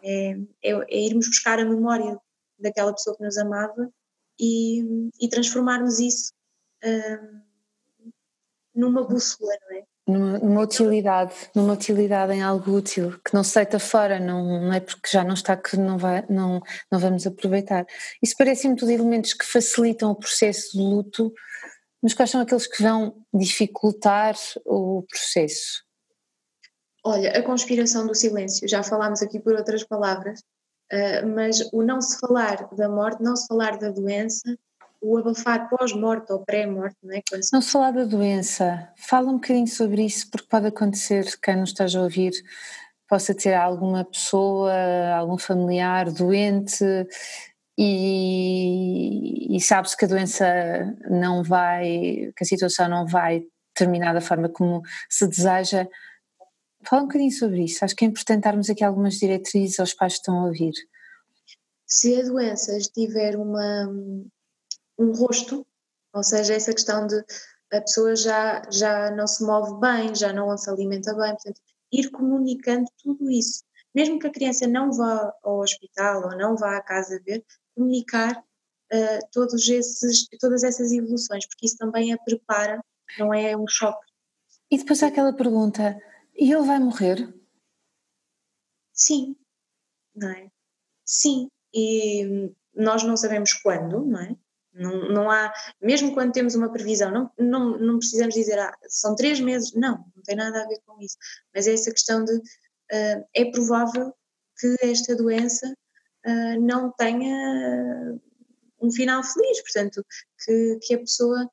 É, 0.00 0.30
é, 0.62 0.70
é 0.88 1.00
irmos 1.00 1.26
buscar 1.26 1.58
a 1.58 1.64
memória 1.64 2.18
daquela 2.58 2.92
pessoa 2.92 3.16
que 3.16 3.24
nos 3.24 3.36
amava 3.36 3.90
e, 4.38 5.10
e 5.20 5.28
transformarmos 5.28 5.98
isso 5.98 6.32
hum, 6.84 7.40
numa 8.74 9.04
bússola, 9.04 9.52
não 9.62 9.76
é? 9.76 9.82
Numa, 10.06 10.38
numa, 10.38 10.62
utilidade, 10.62 11.34
numa 11.54 11.74
utilidade 11.74 12.32
em 12.32 12.42
algo 12.42 12.70
útil, 12.70 13.20
que 13.22 13.34
não 13.34 13.44
se 13.44 13.56
deita 13.56 13.78
fora, 13.78 14.18
não, 14.18 14.62
não 14.62 14.72
é 14.72 14.80
porque 14.80 15.08
já 15.12 15.22
não 15.22 15.34
está 15.34 15.54
que 15.54 15.76
não, 15.76 15.98
vai, 15.98 16.24
não, 16.30 16.62
não 16.90 16.98
vamos 16.98 17.26
aproveitar. 17.26 17.84
Isso 18.22 18.34
parece-me 18.38 18.76
tudo 18.76 18.90
elementos 18.90 19.34
que 19.34 19.44
facilitam 19.44 20.10
o 20.10 20.16
processo 20.16 20.78
de 20.78 20.78
luto 20.78 21.30
mas 22.02 22.14
quais 22.14 22.30
são 22.30 22.40
aqueles 22.40 22.66
que 22.66 22.82
vão 22.82 23.14
dificultar 23.32 24.34
o 24.64 25.02
processo? 25.08 25.82
Olha, 27.04 27.38
a 27.38 27.42
conspiração 27.42 28.06
do 28.06 28.14
silêncio, 28.14 28.68
já 28.68 28.82
falámos 28.82 29.22
aqui 29.22 29.40
por 29.40 29.54
outras 29.54 29.84
palavras, 29.84 30.40
uh, 30.92 31.26
mas 31.34 31.60
o 31.72 31.82
não 31.82 32.00
se 32.00 32.18
falar 32.18 32.68
da 32.74 32.88
morte, 32.88 33.22
não 33.22 33.36
se 33.36 33.46
falar 33.46 33.78
da 33.78 33.90
doença, 33.90 34.58
o 35.00 35.16
abafar 35.16 35.68
pós-morte 35.68 36.32
ou 36.32 36.44
pré-morte, 36.44 36.96
não 37.02 37.14
é? 37.14 37.22
Quando. 37.28 37.42
Não 37.52 37.60
se 37.60 37.70
falar 37.70 37.92
da 37.92 38.04
doença, 38.04 38.92
fala 38.96 39.28
um 39.28 39.34
bocadinho 39.34 39.68
sobre 39.68 40.04
isso, 40.04 40.28
porque 40.30 40.48
pode 40.48 40.66
acontecer, 40.66 41.38
quem 41.40 41.56
nos 41.56 41.70
esteja 41.70 42.00
a 42.00 42.02
ouvir, 42.02 42.32
possa 43.08 43.34
ter 43.34 43.54
alguma 43.54 44.04
pessoa, 44.04 44.72
algum 45.16 45.38
familiar 45.38 46.10
doente 46.10 46.84
e, 47.80 49.56
e 49.56 49.60
sabe-se 49.60 49.96
que 49.96 50.04
a 50.04 50.08
doença 50.08 50.44
não 51.08 51.44
vai, 51.44 52.32
que 52.36 52.42
a 52.42 52.44
situação 52.44 52.88
não 52.88 53.06
vai 53.06 53.44
terminar 53.72 54.12
da 54.12 54.20
forma 54.20 54.48
como 54.48 54.82
se 55.08 55.28
deseja. 55.28 55.86
Fala 56.82 57.02
um 57.02 57.06
bocadinho 57.06 57.30
sobre 57.30 57.62
isso. 57.62 57.84
Acho 57.84 57.94
que 57.94 58.04
é 58.04 58.08
importante 58.08 58.42
darmos 58.42 58.68
aqui 58.68 58.82
algumas 58.82 59.14
diretrizes 59.14 59.78
aos 59.78 59.94
pais 59.94 60.14
que 60.14 60.18
estão 60.18 60.40
a 60.40 60.46
ouvir. 60.46 60.72
Se 61.86 62.20
a 62.20 62.24
doença 62.24 62.76
tiver 62.92 63.36
uma, 63.36 63.88
um 64.98 65.12
rosto, 65.12 65.64
ou 66.12 66.24
seja, 66.24 66.54
essa 66.54 66.72
questão 66.72 67.06
de 67.06 67.24
a 67.72 67.80
pessoa 67.80 68.16
já, 68.16 68.62
já 68.72 69.10
não 69.12 69.26
se 69.28 69.44
move 69.44 69.78
bem, 69.78 70.14
já 70.16 70.32
não 70.32 70.56
se 70.56 70.68
alimenta 70.68 71.14
bem, 71.14 71.30
portanto, 71.30 71.60
ir 71.92 72.10
comunicando 72.10 72.86
tudo 73.02 73.30
isso. 73.30 73.62
Mesmo 73.94 74.18
que 74.18 74.26
a 74.26 74.32
criança 74.32 74.66
não 74.66 74.92
vá 74.92 75.32
ao 75.42 75.60
hospital 75.60 76.24
ou 76.24 76.36
não 76.36 76.56
vá 76.56 76.76
à 76.76 76.82
casa 76.82 77.20
ver, 77.24 77.44
comunicar 77.78 78.36
uh, 78.92 79.28
todos 79.32 79.68
esses, 79.68 80.26
todas 80.40 80.64
essas 80.64 80.92
evoluções, 80.92 81.46
porque 81.46 81.66
isso 81.66 81.76
também 81.76 82.12
a 82.12 82.18
prepara, 82.18 82.82
não 83.18 83.32
é 83.32 83.56
um 83.56 83.66
choque. 83.66 84.06
E 84.70 84.76
depois 84.76 85.02
há 85.02 85.06
aquela 85.06 85.32
pergunta: 85.32 85.96
e 86.36 86.52
ele 86.52 86.66
vai 86.66 86.78
morrer? 86.78 87.32
Sim, 88.92 89.36
não 90.14 90.30
é? 90.30 90.50
Sim, 91.04 91.48
e 91.72 92.52
nós 92.74 93.02
não 93.04 93.16
sabemos 93.16 93.52
quando, 93.54 94.04
não 94.04 94.20
é? 94.20 94.36
Não, 94.72 95.08
não 95.08 95.30
há, 95.30 95.52
mesmo 95.80 96.14
quando 96.14 96.32
temos 96.32 96.54
uma 96.54 96.70
previsão, 96.70 97.10
não, 97.10 97.30
não, 97.38 97.78
não 97.78 97.98
precisamos 97.98 98.34
dizer, 98.34 98.58
ah, 98.58 98.76
são 98.88 99.16
três 99.16 99.40
meses, 99.40 99.72
não, 99.74 100.04
não 100.14 100.22
tem 100.22 100.36
nada 100.36 100.62
a 100.62 100.66
ver 100.68 100.80
com 100.86 101.00
isso, 101.00 101.16
mas 101.52 101.66
é 101.66 101.72
essa 101.72 101.90
questão 101.90 102.24
de, 102.24 102.32
uh, 102.36 103.28
é 103.34 103.50
provável 103.50 104.14
que 104.58 104.76
esta 104.82 105.16
doença 105.16 105.74
uh, 106.26 106.60
não 106.60 106.90
tenha 106.92 108.18
um 108.80 108.90
final 108.90 109.22
feliz, 109.22 109.60
portanto, 109.62 110.04
que, 110.44 110.78
que 110.82 110.94
a 110.94 110.98
pessoa 110.98 111.50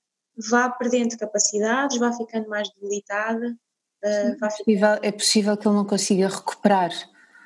vá 0.49 0.69
perdendo 0.69 1.17
capacidades, 1.17 1.97
vá 1.97 2.11
ficando 2.13 2.49
mais 2.49 2.69
debilitada. 2.73 3.57
Uh, 4.03 4.07
é, 4.07 4.35
possível, 4.35 4.99
é 5.01 5.11
possível 5.11 5.57
que 5.57 5.67
ele 5.67 5.75
não 5.75 5.85
consiga 5.85 6.27
recuperar. 6.27 6.91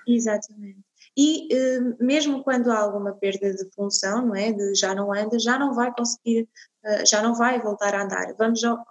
Exatamente. 0.07 0.79
E 1.17 1.47
uh, 1.53 1.97
mesmo 1.99 2.43
quando 2.43 2.71
há 2.71 2.79
alguma 2.79 3.13
perda 3.13 3.53
de 3.53 3.69
função, 3.75 4.27
não 4.27 4.35
é, 4.35 4.51
de 4.51 4.73
já 4.75 4.95
não 4.95 5.13
anda, 5.13 5.39
já 5.39 5.57
não 5.57 5.73
vai 5.73 5.93
conseguir, 5.93 6.47
uh, 6.83 7.05
já 7.05 7.21
não 7.21 7.35
vai 7.35 7.61
voltar 7.61 7.93
a 7.93 8.03
andar. 8.03 8.33
Vamos 8.37 8.63
ao, 8.63 8.83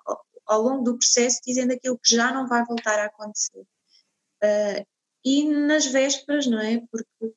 ao, 0.47 0.63
longo 0.63 0.85
do 0.85 0.99
processo 0.99 1.41
dizendo 1.47 1.73
aquilo 1.73 1.99
que 1.99 2.15
já 2.15 2.33
não 2.33 2.47
vai 2.47 2.65
voltar 2.65 2.99
a 2.99 3.07
acontecer. 3.07 3.65
E 5.25 5.45
nas 5.49 5.87
vésperas, 5.87 6.47
não 6.47 6.61
é, 6.61 6.81
porque, 6.91 7.35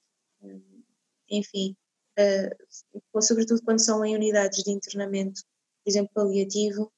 enfim, 1.32 1.76
sobretudo 3.22 3.64
quando 3.64 3.80
são 3.80 4.06
em 4.06 4.14
unidades 4.16 4.64
de 4.64 4.72
internamento, 4.72 5.42
por 5.84 5.90
exemplo, 5.90 6.12
paliativo, 6.14 6.92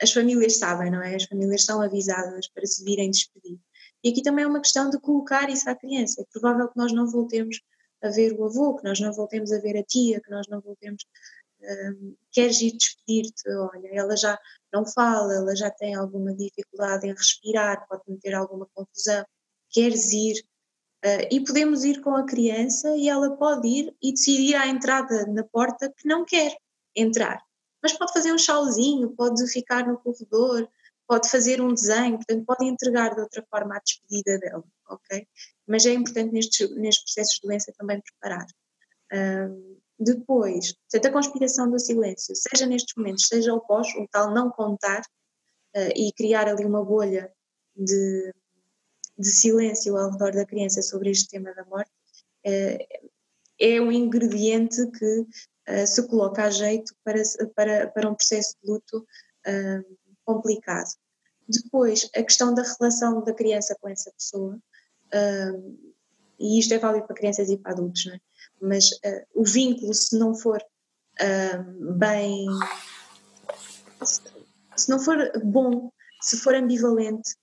as 0.00 0.12
famílias 0.12 0.56
sabem, 0.56 0.90
não 0.90 1.02
é? 1.02 1.14
As 1.14 1.24
famílias 1.24 1.64
são 1.64 1.80
avisadas 1.80 2.48
para 2.48 2.66
se 2.66 2.82
virem 2.82 3.10
despedir. 3.10 3.58
E 4.02 4.10
aqui 4.10 4.22
também 4.22 4.44
é 4.44 4.48
uma 4.48 4.60
questão 4.60 4.90
de 4.90 4.98
colocar 4.98 5.48
isso 5.48 5.70
à 5.70 5.76
criança. 5.76 6.20
É 6.20 6.24
provável 6.32 6.68
que 6.68 6.76
nós 6.76 6.92
não 6.92 7.06
voltemos 7.06 7.60
a 8.02 8.08
ver 8.08 8.32
o 8.32 8.44
avô, 8.44 8.74
que 8.74 8.84
nós 8.84 8.98
não 8.98 9.12
voltemos 9.12 9.52
a 9.52 9.60
ver 9.60 9.78
a 9.78 9.84
tia, 9.84 10.20
que 10.20 10.30
nós 10.30 10.48
não 10.48 10.60
voltemos. 10.60 11.04
Um, 11.62 12.16
queres 12.32 12.60
ir 12.60 12.76
despedir-te? 12.76 13.48
Olha, 13.48 13.88
ela 13.92 14.16
já 14.16 14.36
não 14.72 14.84
fala, 14.84 15.34
ela 15.34 15.54
já 15.54 15.70
tem 15.70 15.94
alguma 15.94 16.34
dificuldade 16.34 17.06
em 17.06 17.14
respirar, 17.14 17.86
pode 17.86 18.02
meter 18.08 18.34
alguma 18.34 18.66
confusão. 18.74 19.24
Queres 19.70 20.10
ir? 20.12 20.44
Uh, 21.04 21.26
e 21.32 21.44
podemos 21.44 21.84
ir 21.84 22.00
com 22.00 22.14
a 22.14 22.24
criança 22.24 22.96
e 22.96 23.08
ela 23.08 23.36
pode 23.36 23.66
ir 23.66 23.96
e 24.00 24.12
decidir 24.12 24.54
à 24.54 24.68
entrada 24.68 25.26
na 25.26 25.42
porta 25.42 25.92
que 25.96 26.06
não 26.06 26.24
quer 26.24 26.56
entrar. 26.94 27.42
Mas 27.82 27.92
pode 27.92 28.12
fazer 28.12 28.32
um 28.32 28.38
chauzinho, 28.38 29.10
pode 29.10 29.44
ficar 29.50 29.86
no 29.86 29.98
corredor, 29.98 30.68
pode 31.08 31.28
fazer 31.28 31.60
um 31.60 31.74
desenho, 31.74 32.16
portanto, 32.16 32.44
pode 32.46 32.64
entregar 32.64 33.14
de 33.14 33.20
outra 33.20 33.44
forma 33.50 33.76
a 33.76 33.80
despedida 33.80 34.38
dela, 34.38 34.64
ok? 34.88 35.26
Mas 35.66 35.84
é 35.84 35.92
importante 35.92 36.32
nestes, 36.32 36.70
nestes 36.76 37.04
processos 37.04 37.34
de 37.34 37.48
doença 37.48 37.72
também 37.76 38.00
preparar. 38.00 38.46
Um, 39.12 39.76
depois, 39.98 40.72
portanto, 40.72 41.06
a 41.06 41.12
conspiração 41.12 41.70
do 41.70 41.78
silêncio, 41.78 42.34
seja 42.34 42.64
nestes 42.66 42.94
momentos, 42.96 43.26
seja 43.26 43.52
o 43.52 43.60
pós, 43.60 43.88
o 43.96 44.06
tal 44.10 44.32
não 44.32 44.50
contar 44.50 45.02
uh, 45.76 45.92
e 45.94 46.12
criar 46.12 46.48
ali 46.48 46.64
uma 46.64 46.84
bolha 46.84 47.30
de, 47.76 48.32
de 49.22 49.30
silêncio 49.30 49.96
ao 49.96 50.10
redor 50.10 50.32
da 50.32 50.44
criança 50.44 50.82
sobre 50.82 51.10
este 51.10 51.28
tema 51.28 51.54
da 51.54 51.64
morte, 51.64 51.90
uh, 52.46 53.10
é 53.60 53.80
um 53.80 53.92
ingrediente 53.92 54.84
que 54.90 55.20
uh, 55.20 55.86
se 55.86 56.06
coloca 56.08 56.44
a 56.44 56.50
jeito 56.50 56.92
para, 57.04 57.22
para, 57.54 57.86
para 57.88 58.10
um 58.10 58.14
processo 58.14 58.56
de 58.62 58.70
luto 58.70 59.06
complicado. 60.24 60.88
Depois, 61.48 62.08
a 62.14 62.22
questão 62.22 62.54
da 62.54 62.62
relação 62.62 63.24
da 63.24 63.34
criança 63.34 63.76
com 63.80 63.88
essa 63.88 64.12
pessoa, 64.12 64.56
e 66.38 66.60
isto 66.60 66.72
é 66.72 66.78
válido 66.78 67.08
para 67.08 67.16
crianças 67.16 67.50
e 67.50 67.56
para 67.56 67.72
adultos, 67.72 68.06
é? 68.06 68.20
mas 68.60 68.90
o 69.34 69.42
vínculo, 69.44 69.92
se 69.92 70.16
não 70.16 70.32
for 70.36 70.64
bem. 71.98 72.46
Se 74.76 74.88
não 74.88 75.00
for 75.00 75.16
bom, 75.44 75.90
se 76.20 76.36
for 76.36 76.54
ambivalente, 76.54 77.34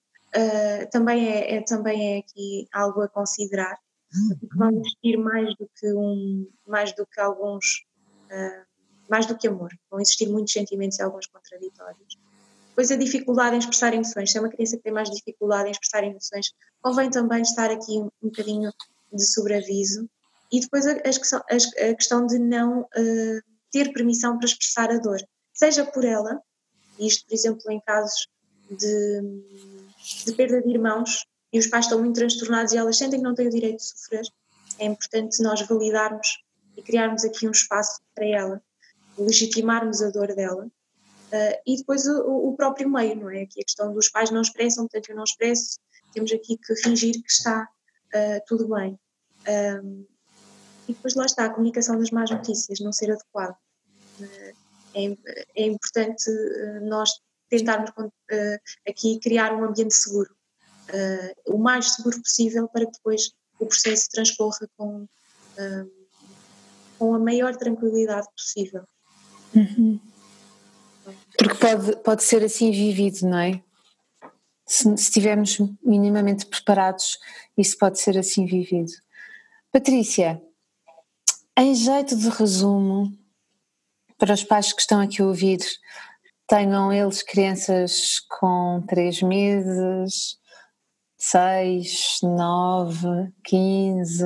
também, 0.92 1.30
é, 1.30 1.56
é, 1.56 1.62
também 1.62 2.16
é 2.16 2.20
aqui 2.20 2.68
algo 2.74 3.02
a 3.02 3.08
considerar, 3.08 3.78
porque 4.40 4.58
vão 4.58 4.72
existir 4.72 5.18
mais 5.18 5.56
do 5.56 5.70
que, 5.76 5.94
um, 5.94 6.48
mais 6.68 6.94
do 6.94 7.06
que 7.06 7.20
alguns. 7.20 7.86
mais 9.10 9.26
do 9.26 9.38
que 9.38 9.48
amor, 9.48 9.72
vão 9.90 10.00
existir 10.00 10.28
muitos 10.30 10.54
sentimentos 10.54 11.00
e 11.00 11.02
alguns 11.02 11.26
contraditórios. 11.28 12.18
Depois 12.70 12.92
a 12.92 12.96
dificuldade 12.96 13.56
em 13.56 13.60
expressar 13.60 13.94
emoções, 13.94 14.32
se 14.32 14.38
é 14.38 14.42
uma 14.42 14.50
criança 14.50 14.78
que 14.78 14.84
tem 14.84 14.94
mais 14.94 15.10
dificuldade 15.10 15.68
em 15.68 15.72
expressar 15.72 16.04
emoções, 16.04 16.54
convém 16.82 17.10
também 17.10 17.42
estar 17.42 17.70
aqui 17.70 17.98
um, 17.98 18.10
um 18.24 18.30
bocadinho 18.30 18.72
de 19.12 19.26
sobreaviso. 19.26 20.10
E 20.52 20.62
depois 20.62 20.88
a, 20.88 20.94
a, 20.94 21.90
a 21.90 21.96
questão 21.96 22.26
de 22.26 22.40
não 22.40 22.82
uh, 22.82 23.42
ter 23.72 23.92
permissão 23.92 24.38
para 24.38 24.48
expressar 24.48 24.90
a 24.92 24.98
dor, 24.98 25.20
seja 25.54 25.84
por 25.86 26.06
ela, 26.06 26.42
isto 26.98 27.28
por 27.28 27.34
exemplo 27.34 27.72
em 27.72 27.80
casos 27.82 28.28
de, 28.70 29.22
de 30.26 30.34
perda 30.34 30.62
de 30.62 30.70
irmãos, 30.70 31.26
e 31.52 31.60
os 31.60 31.68
pais 31.68 31.86
estão 31.86 32.00
muito 32.00 32.16
transtornados 32.16 32.74
e 32.74 32.78
elas 32.78 32.98
sentem 32.98 33.20
que 33.20 33.24
não 33.24 33.34
têm 33.34 33.48
o 33.48 33.52
direito 33.52 33.78
de 33.78 33.84
sofrer, 33.84 34.26
é 34.78 34.86
importante 34.86 35.42
nós 35.42 35.62
validarmos 35.62 36.28
e 36.78 36.82
criarmos 36.82 37.26
aqui 37.26 37.48
um 37.48 37.52
espaço 37.52 38.00
para 38.16 38.26
ela, 38.26 38.62
legitimarmos 39.18 40.02
a 40.02 40.10
dor 40.10 40.34
dela 40.36 40.70
Uh, 41.30 41.62
e 41.66 41.78
depois 41.78 42.08
o, 42.08 42.50
o, 42.50 42.56
próprio 42.56 42.90
meio, 42.90 43.16
não 43.16 43.30
é? 43.30 43.44
Aqui 43.44 43.62
a 43.62 43.64
questão 43.64 43.94
dos 43.94 44.10
pais 44.10 44.32
não 44.32 44.42
expressam, 44.42 44.86
portanto 44.86 45.10
eu 45.10 45.16
não 45.16 45.24
expresso, 45.24 45.78
temos 46.12 46.32
aqui 46.32 46.58
que 46.58 46.76
fingir 46.78 47.14
que 47.22 47.32
está 47.32 47.70
uh, 48.16 48.42
tudo 48.48 48.68
bem. 48.68 49.00
Um, 49.48 50.08
e 50.88 50.94
depois 50.94 51.14
lá 51.14 51.26
está, 51.28 51.46
a 51.46 51.50
comunicação 51.52 52.00
das 52.00 52.10
más 52.10 52.32
notícias, 52.32 52.80
não 52.80 52.92
ser 52.92 53.12
adequada. 53.12 53.56
Uh, 54.20 54.56
é, 54.96 55.18
é, 55.56 55.66
importante 55.68 56.32
nós 56.82 57.12
tentarmos 57.50 57.92
aqui 58.88 59.20
criar 59.20 59.54
um 59.54 59.64
ambiente 59.64 59.94
seguro, 59.94 60.30
o 61.46 61.58
mais 61.58 61.94
seguro 61.94 62.22
possível 62.22 62.68
para 62.68 62.86
que 62.86 62.92
depois 62.92 63.32
o 63.60 63.66
processo 63.66 64.10
transcorra 64.10 64.70
com, 64.78 65.08
com 66.98 67.14
a 67.14 67.20
maior 67.20 67.56
tranquilidade 67.56 68.28
possível. 68.36 68.84
Uhum. 69.56 70.00
Porque 71.38 71.56
pode, 71.56 71.96
pode 71.98 72.24
ser 72.24 72.44
assim 72.44 72.72
vivido, 72.72 73.28
não 73.28 73.40
é? 73.40 73.62
Se, 74.66 74.84
se 74.84 75.04
estivermos 75.04 75.58
minimamente 75.84 76.46
preparados, 76.46 77.18
isso 77.58 77.78
pode 77.78 78.00
ser 78.00 78.18
assim 78.18 78.46
vivido. 78.46 78.92
Patrícia, 79.72 80.42
em 81.58 81.74
jeito 81.74 82.16
de 82.16 82.30
resumo, 82.30 83.18
para 84.18 84.34
os 84.34 84.44
pais 84.44 84.74
que 84.74 84.82
estão 84.82 85.00
aqui 85.00 85.22
a 85.22 85.26
ouvir, 85.26 85.60
tenham 86.50 86.92
eles 86.92 87.22
crianças 87.22 88.20
com 88.40 88.84
3 88.88 89.22
meses, 89.22 90.38
6, 91.16 92.20
9, 92.24 93.32
15. 93.44 94.26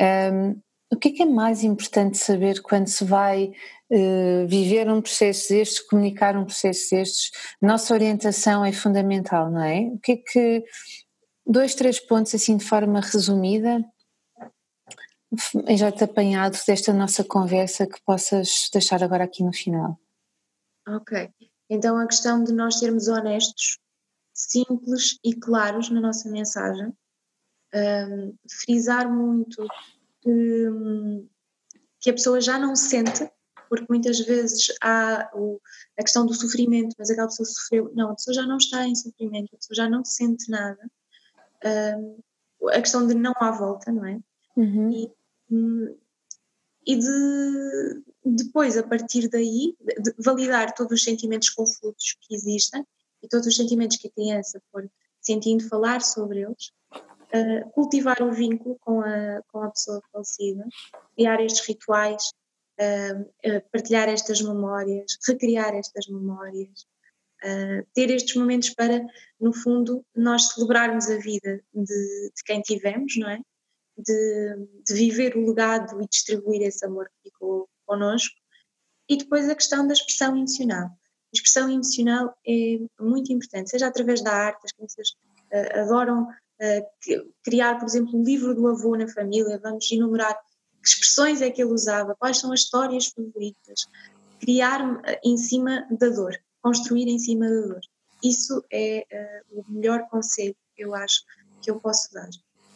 Um, 0.00 0.60
o 0.92 0.96
que 0.96 1.08
é 1.08 1.12
que 1.12 1.22
é 1.22 1.26
mais 1.26 1.62
importante 1.62 2.18
saber 2.18 2.60
quando 2.60 2.88
se 2.88 3.04
vai 3.04 3.52
uh, 3.90 4.46
viver 4.48 4.90
um 4.90 5.00
processo 5.00 5.50
destes, 5.50 5.80
comunicar 5.80 6.36
um 6.36 6.44
processo 6.44 6.90
destes? 6.90 7.30
Nossa 7.62 7.94
orientação 7.94 8.64
é 8.64 8.72
fundamental, 8.72 9.50
não 9.50 9.62
é? 9.62 9.82
O 9.82 9.98
que 10.00 10.12
é 10.12 10.16
que. 10.16 10.64
Dois, 11.46 11.74
três 11.74 11.98
pontos 11.98 12.34
assim 12.34 12.56
de 12.56 12.64
forma 12.64 13.00
resumida, 13.00 13.84
em 15.66 15.76
jeito 15.76 16.04
apanhado 16.04 16.56
desta 16.66 16.92
nossa 16.92 17.24
conversa 17.24 17.86
que 17.86 18.00
possas 18.04 18.68
deixar 18.72 19.02
agora 19.02 19.24
aqui 19.24 19.42
no 19.42 19.52
final. 19.52 19.98
Ok. 20.88 21.30
Então 21.70 21.96
a 21.96 22.06
questão 22.06 22.42
de 22.44 22.52
nós 22.52 22.78
sermos 22.78 23.08
honestos, 23.08 23.78
simples 24.34 25.18
e 25.24 25.34
claros 25.34 25.90
na 25.90 26.00
nossa 26.00 26.28
mensagem, 26.30 26.92
um, 27.74 28.34
frisar 28.48 29.10
muito 29.10 29.66
que, 30.20 30.68
que 32.00 32.10
a 32.10 32.12
pessoa 32.12 32.40
já 32.40 32.58
não 32.58 32.76
sente, 32.76 33.30
porque 33.68 33.86
muitas 33.88 34.20
vezes 34.20 34.66
há 34.82 35.30
o, 35.34 35.60
a 35.98 36.02
questão 36.02 36.26
do 36.26 36.34
sofrimento, 36.34 36.94
mas 36.98 37.10
aquela 37.10 37.28
pessoa 37.28 37.46
sofreu. 37.46 37.90
Não, 37.94 38.10
a 38.10 38.14
pessoa 38.14 38.34
já 38.34 38.46
não 38.46 38.58
está 38.58 38.86
em 38.86 38.94
sofrimento, 38.94 39.54
a 39.54 39.56
pessoa 39.56 39.74
já 39.74 39.88
não 39.88 40.04
sente 40.04 40.50
nada. 40.50 40.90
Um, 41.64 42.18
a 42.68 42.80
questão 42.80 43.06
de 43.06 43.14
não 43.14 43.32
há 43.36 43.50
volta, 43.50 43.90
não 43.90 44.04
é? 44.04 44.20
Uhum. 44.56 44.90
E, 44.90 45.10
e 46.86 46.96
de 46.96 48.11
depois, 48.24 48.76
a 48.76 48.82
partir 48.82 49.28
daí, 49.28 49.76
validar 50.18 50.74
todos 50.74 50.92
os 50.92 51.04
sentimentos 51.04 51.50
conflitos 51.50 52.16
que 52.20 52.34
existem 52.34 52.86
e 53.22 53.28
todos 53.28 53.46
os 53.46 53.56
sentimentos 53.56 53.96
que 53.96 54.08
a 54.08 54.10
criança 54.10 54.62
for 54.70 54.88
sentindo, 55.20 55.68
falar 55.68 56.02
sobre 56.02 56.40
eles 56.40 56.72
uh, 57.32 57.70
cultivar 57.70 58.22
o 58.22 58.32
vínculo 58.32 58.76
com 58.80 59.00
a, 59.00 59.42
com 59.50 59.62
a 59.62 59.70
pessoa 59.70 60.02
falecida, 60.12 60.64
criar 61.14 61.40
estes 61.40 61.66
rituais, 61.66 62.32
uh, 62.80 63.20
uh, 63.20 63.62
partilhar 63.72 64.08
estas 64.08 64.40
memórias, 64.42 65.16
recriar 65.26 65.74
estas 65.74 66.06
memórias, 66.06 66.86
ter 67.92 68.08
estes 68.08 68.36
momentos 68.36 68.70
para, 68.70 69.04
no 69.40 69.52
fundo, 69.52 70.06
nós 70.14 70.50
celebrarmos 70.50 71.10
a 71.10 71.16
vida 71.16 71.60
de, 71.74 72.30
de 72.36 72.44
quem 72.46 72.62
tivemos, 72.62 73.16
não 73.16 73.28
é? 73.28 73.40
de, 73.98 74.56
de, 74.86 74.94
viver 74.94 75.36
o 75.36 75.48
legado 75.48 76.00
e 76.00 76.06
distribuir 76.06 76.62
esse 76.62 76.86
amor 76.86 77.08
que 77.08 77.30
ficou 77.30 77.68
connosco. 77.92 78.34
E 79.08 79.16
depois 79.16 79.48
a 79.48 79.54
questão 79.54 79.86
da 79.86 79.92
expressão 79.92 80.36
emocional. 80.36 80.86
A 80.86 81.34
expressão 81.34 81.70
emocional 81.70 82.34
é 82.46 82.78
muito 83.00 83.32
importante, 83.32 83.70
seja 83.70 83.86
através 83.86 84.22
da 84.22 84.32
arte, 84.32 84.64
as 84.64 84.72
crianças 84.72 85.08
uh, 85.52 85.80
adoram 85.80 86.22
uh, 86.24 87.32
criar, 87.42 87.78
por 87.78 87.86
exemplo, 87.86 88.18
um 88.18 88.22
livro 88.22 88.54
do 88.54 88.68
avô 88.68 88.96
na 88.96 89.08
família, 89.08 89.60
vamos 89.62 89.90
enumerar 89.90 90.34
que 90.82 90.88
expressões 90.88 91.40
é 91.40 91.50
que 91.50 91.62
ele 91.62 91.72
usava, 91.72 92.16
quais 92.16 92.38
são 92.38 92.52
as 92.52 92.60
histórias 92.60 93.06
favoritas, 93.06 93.86
criar 94.40 94.80
em 95.24 95.36
cima 95.36 95.86
da 95.90 96.08
dor, 96.08 96.36
construir 96.60 97.08
em 97.08 97.18
cima 97.18 97.48
da 97.48 97.60
dor. 97.68 97.80
Isso 98.22 98.64
é 98.72 99.06
uh, 99.52 99.60
o 99.60 99.72
melhor 99.72 100.08
conselho, 100.08 100.56
eu 100.76 100.94
acho, 100.94 101.22
que 101.62 101.70
eu 101.70 101.80
posso 101.80 102.12
dar. 102.12 102.28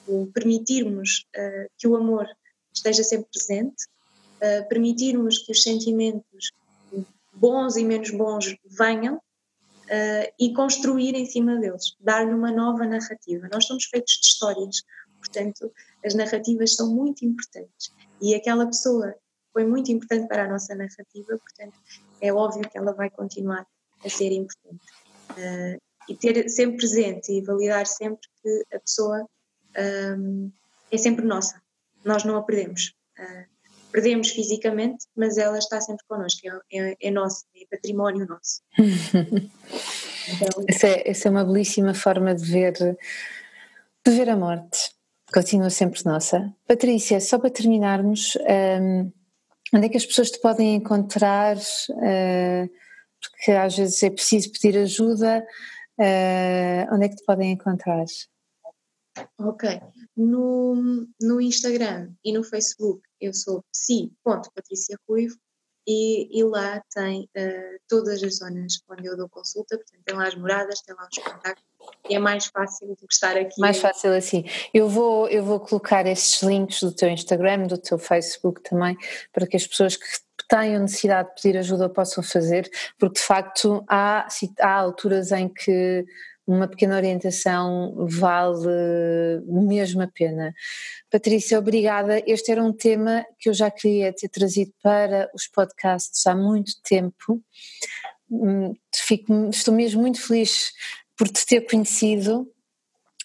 O 0.06 0.26
permitirmos 0.28 1.26
uh, 1.36 1.68
que 1.76 1.86
o 1.88 1.96
amor 1.96 2.26
esteja 2.72 3.02
sempre 3.02 3.28
presente, 3.32 3.86
uh, 4.36 4.68
permitirmos 4.68 5.38
que 5.38 5.52
os 5.52 5.62
sentimentos 5.62 6.52
bons 7.32 7.76
e 7.76 7.84
menos 7.84 8.10
bons 8.10 8.56
venham 8.64 9.20
e 10.36 10.52
construir 10.52 11.14
em 11.14 11.26
cima 11.26 11.54
deles, 11.60 11.94
dar-lhe 12.00 12.34
uma 12.34 12.50
nova 12.50 12.84
narrativa. 12.84 13.48
Nós 13.52 13.66
somos 13.66 13.84
feitos 13.84 14.14
de 14.14 14.26
histórias, 14.26 14.82
portanto, 15.20 15.70
as 16.04 16.12
narrativas 16.12 16.74
são 16.74 16.92
muito 16.92 17.24
importantes. 17.24 17.92
E 18.20 18.34
aquela 18.34 18.66
pessoa 18.66 19.14
foi 19.52 19.64
muito 19.64 19.92
importante 19.92 20.26
para 20.28 20.44
a 20.44 20.48
nossa 20.48 20.74
narrativa, 20.74 21.38
portanto, 21.38 21.78
é 22.20 22.32
óbvio 22.32 22.68
que 22.68 22.76
ela 22.76 22.92
vai 22.92 23.10
continuar 23.10 23.66
a 24.04 24.08
ser 24.08 24.32
importante. 24.32 24.84
Uh, 25.30 25.80
e 26.08 26.14
ter 26.14 26.48
sempre 26.48 26.76
presente 26.76 27.32
e 27.32 27.40
validar 27.40 27.86
sempre 27.86 28.28
que 28.42 28.64
a 28.72 28.78
pessoa 28.78 29.26
um, 30.16 30.52
é 30.90 30.96
sempre 30.96 31.24
nossa, 31.24 31.60
nós 32.04 32.22
não 32.22 32.36
a 32.36 32.42
perdemos. 32.42 32.94
Uh, 33.18 33.55
perdemos 33.96 34.28
fisicamente, 34.28 35.06
mas 35.16 35.38
ela 35.38 35.56
está 35.56 35.80
sempre 35.80 36.04
connosco, 36.06 36.40
é, 36.70 36.90
é, 36.90 36.96
é 37.00 37.10
nosso, 37.10 37.46
é 37.56 37.64
património 37.74 38.26
nosso. 38.26 38.60
então, 38.78 40.64
essa, 40.68 40.86
é, 40.86 41.10
essa 41.10 41.28
é 41.28 41.30
uma 41.30 41.42
belíssima 41.42 41.94
forma 41.94 42.34
de 42.34 42.44
ver, 42.44 42.74
de 42.74 44.12
ver 44.12 44.28
a 44.28 44.36
morte, 44.36 44.90
continua 45.32 45.70
sempre 45.70 45.98
nossa. 46.04 46.54
Patrícia, 46.68 47.18
só 47.22 47.38
para 47.38 47.48
terminarmos, 47.48 48.36
um, 48.82 49.10
onde 49.74 49.86
é 49.86 49.88
que 49.88 49.96
as 49.96 50.04
pessoas 50.04 50.30
te 50.30 50.42
podem 50.42 50.74
encontrar? 50.74 51.56
Uh, 51.56 52.70
porque 53.18 53.52
às 53.52 53.78
vezes 53.78 54.02
é 54.02 54.10
preciso 54.10 54.52
pedir 54.52 54.76
ajuda. 54.76 55.42
Uh, 55.98 56.94
onde 56.94 57.06
é 57.06 57.08
que 57.08 57.16
te 57.16 57.24
podem 57.24 57.52
encontrar? 57.52 58.04
Ok. 59.38 59.80
No, 60.16 61.06
no 61.20 61.40
Instagram 61.40 62.10
e 62.24 62.32
no 62.32 62.42
Facebook 62.42 63.02
eu 63.20 63.34
sou 63.34 63.62
psi.patriciaruivo 63.70 65.36
e, 65.86 66.40
e 66.40 66.42
lá 66.42 66.82
tem 66.92 67.28
uh, 67.36 67.80
todas 67.88 68.22
as 68.22 68.38
zonas 68.38 68.80
onde 68.88 69.06
eu 69.06 69.16
dou 69.16 69.28
consulta, 69.28 69.76
portanto 69.76 70.02
tem 70.04 70.16
lá 70.16 70.26
as 70.26 70.34
moradas, 70.34 70.80
tem 70.80 70.94
lá 70.96 71.06
os 71.10 71.18
contactos 71.18 71.64
e 72.08 72.16
é 72.16 72.18
mais 72.18 72.46
fácil 72.46 72.88
do 72.88 72.96
que 72.96 73.12
estar 73.12 73.36
aqui. 73.36 73.60
Mais 73.60 73.78
fácil 73.78 74.12
assim. 74.12 74.44
Eu 74.74 74.88
vou, 74.88 75.28
eu 75.28 75.44
vou 75.44 75.60
colocar 75.60 76.04
esses 76.06 76.42
links 76.42 76.80
do 76.80 76.92
teu 76.92 77.08
Instagram, 77.08 77.68
do 77.68 77.78
teu 77.78 77.98
Facebook 77.98 78.62
também, 78.62 78.96
para 79.32 79.46
que 79.46 79.56
as 79.56 79.66
pessoas 79.66 79.96
que 79.96 80.06
tenham 80.48 80.82
necessidade 80.82 81.28
de 81.28 81.34
pedir 81.34 81.58
ajuda 81.58 81.88
possam 81.88 82.22
fazer, 82.22 82.68
porque 82.98 83.20
de 83.20 83.26
facto 83.26 83.84
há, 83.88 84.26
há 84.60 84.72
alturas 84.72 85.30
em 85.30 85.48
que 85.48 86.04
uma 86.46 86.68
pequena 86.68 86.96
orientação 86.96 87.94
vale 88.08 89.40
mesmo 89.46 90.02
a 90.02 90.06
pena. 90.06 90.54
Patrícia, 91.10 91.58
obrigada. 91.58 92.22
Este 92.26 92.52
era 92.52 92.62
um 92.62 92.72
tema 92.72 93.26
que 93.38 93.48
eu 93.48 93.54
já 93.54 93.70
queria 93.70 94.12
ter 94.12 94.28
trazido 94.28 94.72
para 94.82 95.28
os 95.34 95.48
podcasts 95.48 96.26
há 96.26 96.36
muito 96.36 96.72
tempo. 96.82 97.42
Hum, 98.30 98.74
fico, 98.94 99.50
estou 99.50 99.74
mesmo 99.74 100.00
muito 100.00 100.20
feliz 100.20 100.72
por 101.16 101.28
te 101.28 101.44
ter 101.44 101.62
conhecido. 101.62 102.46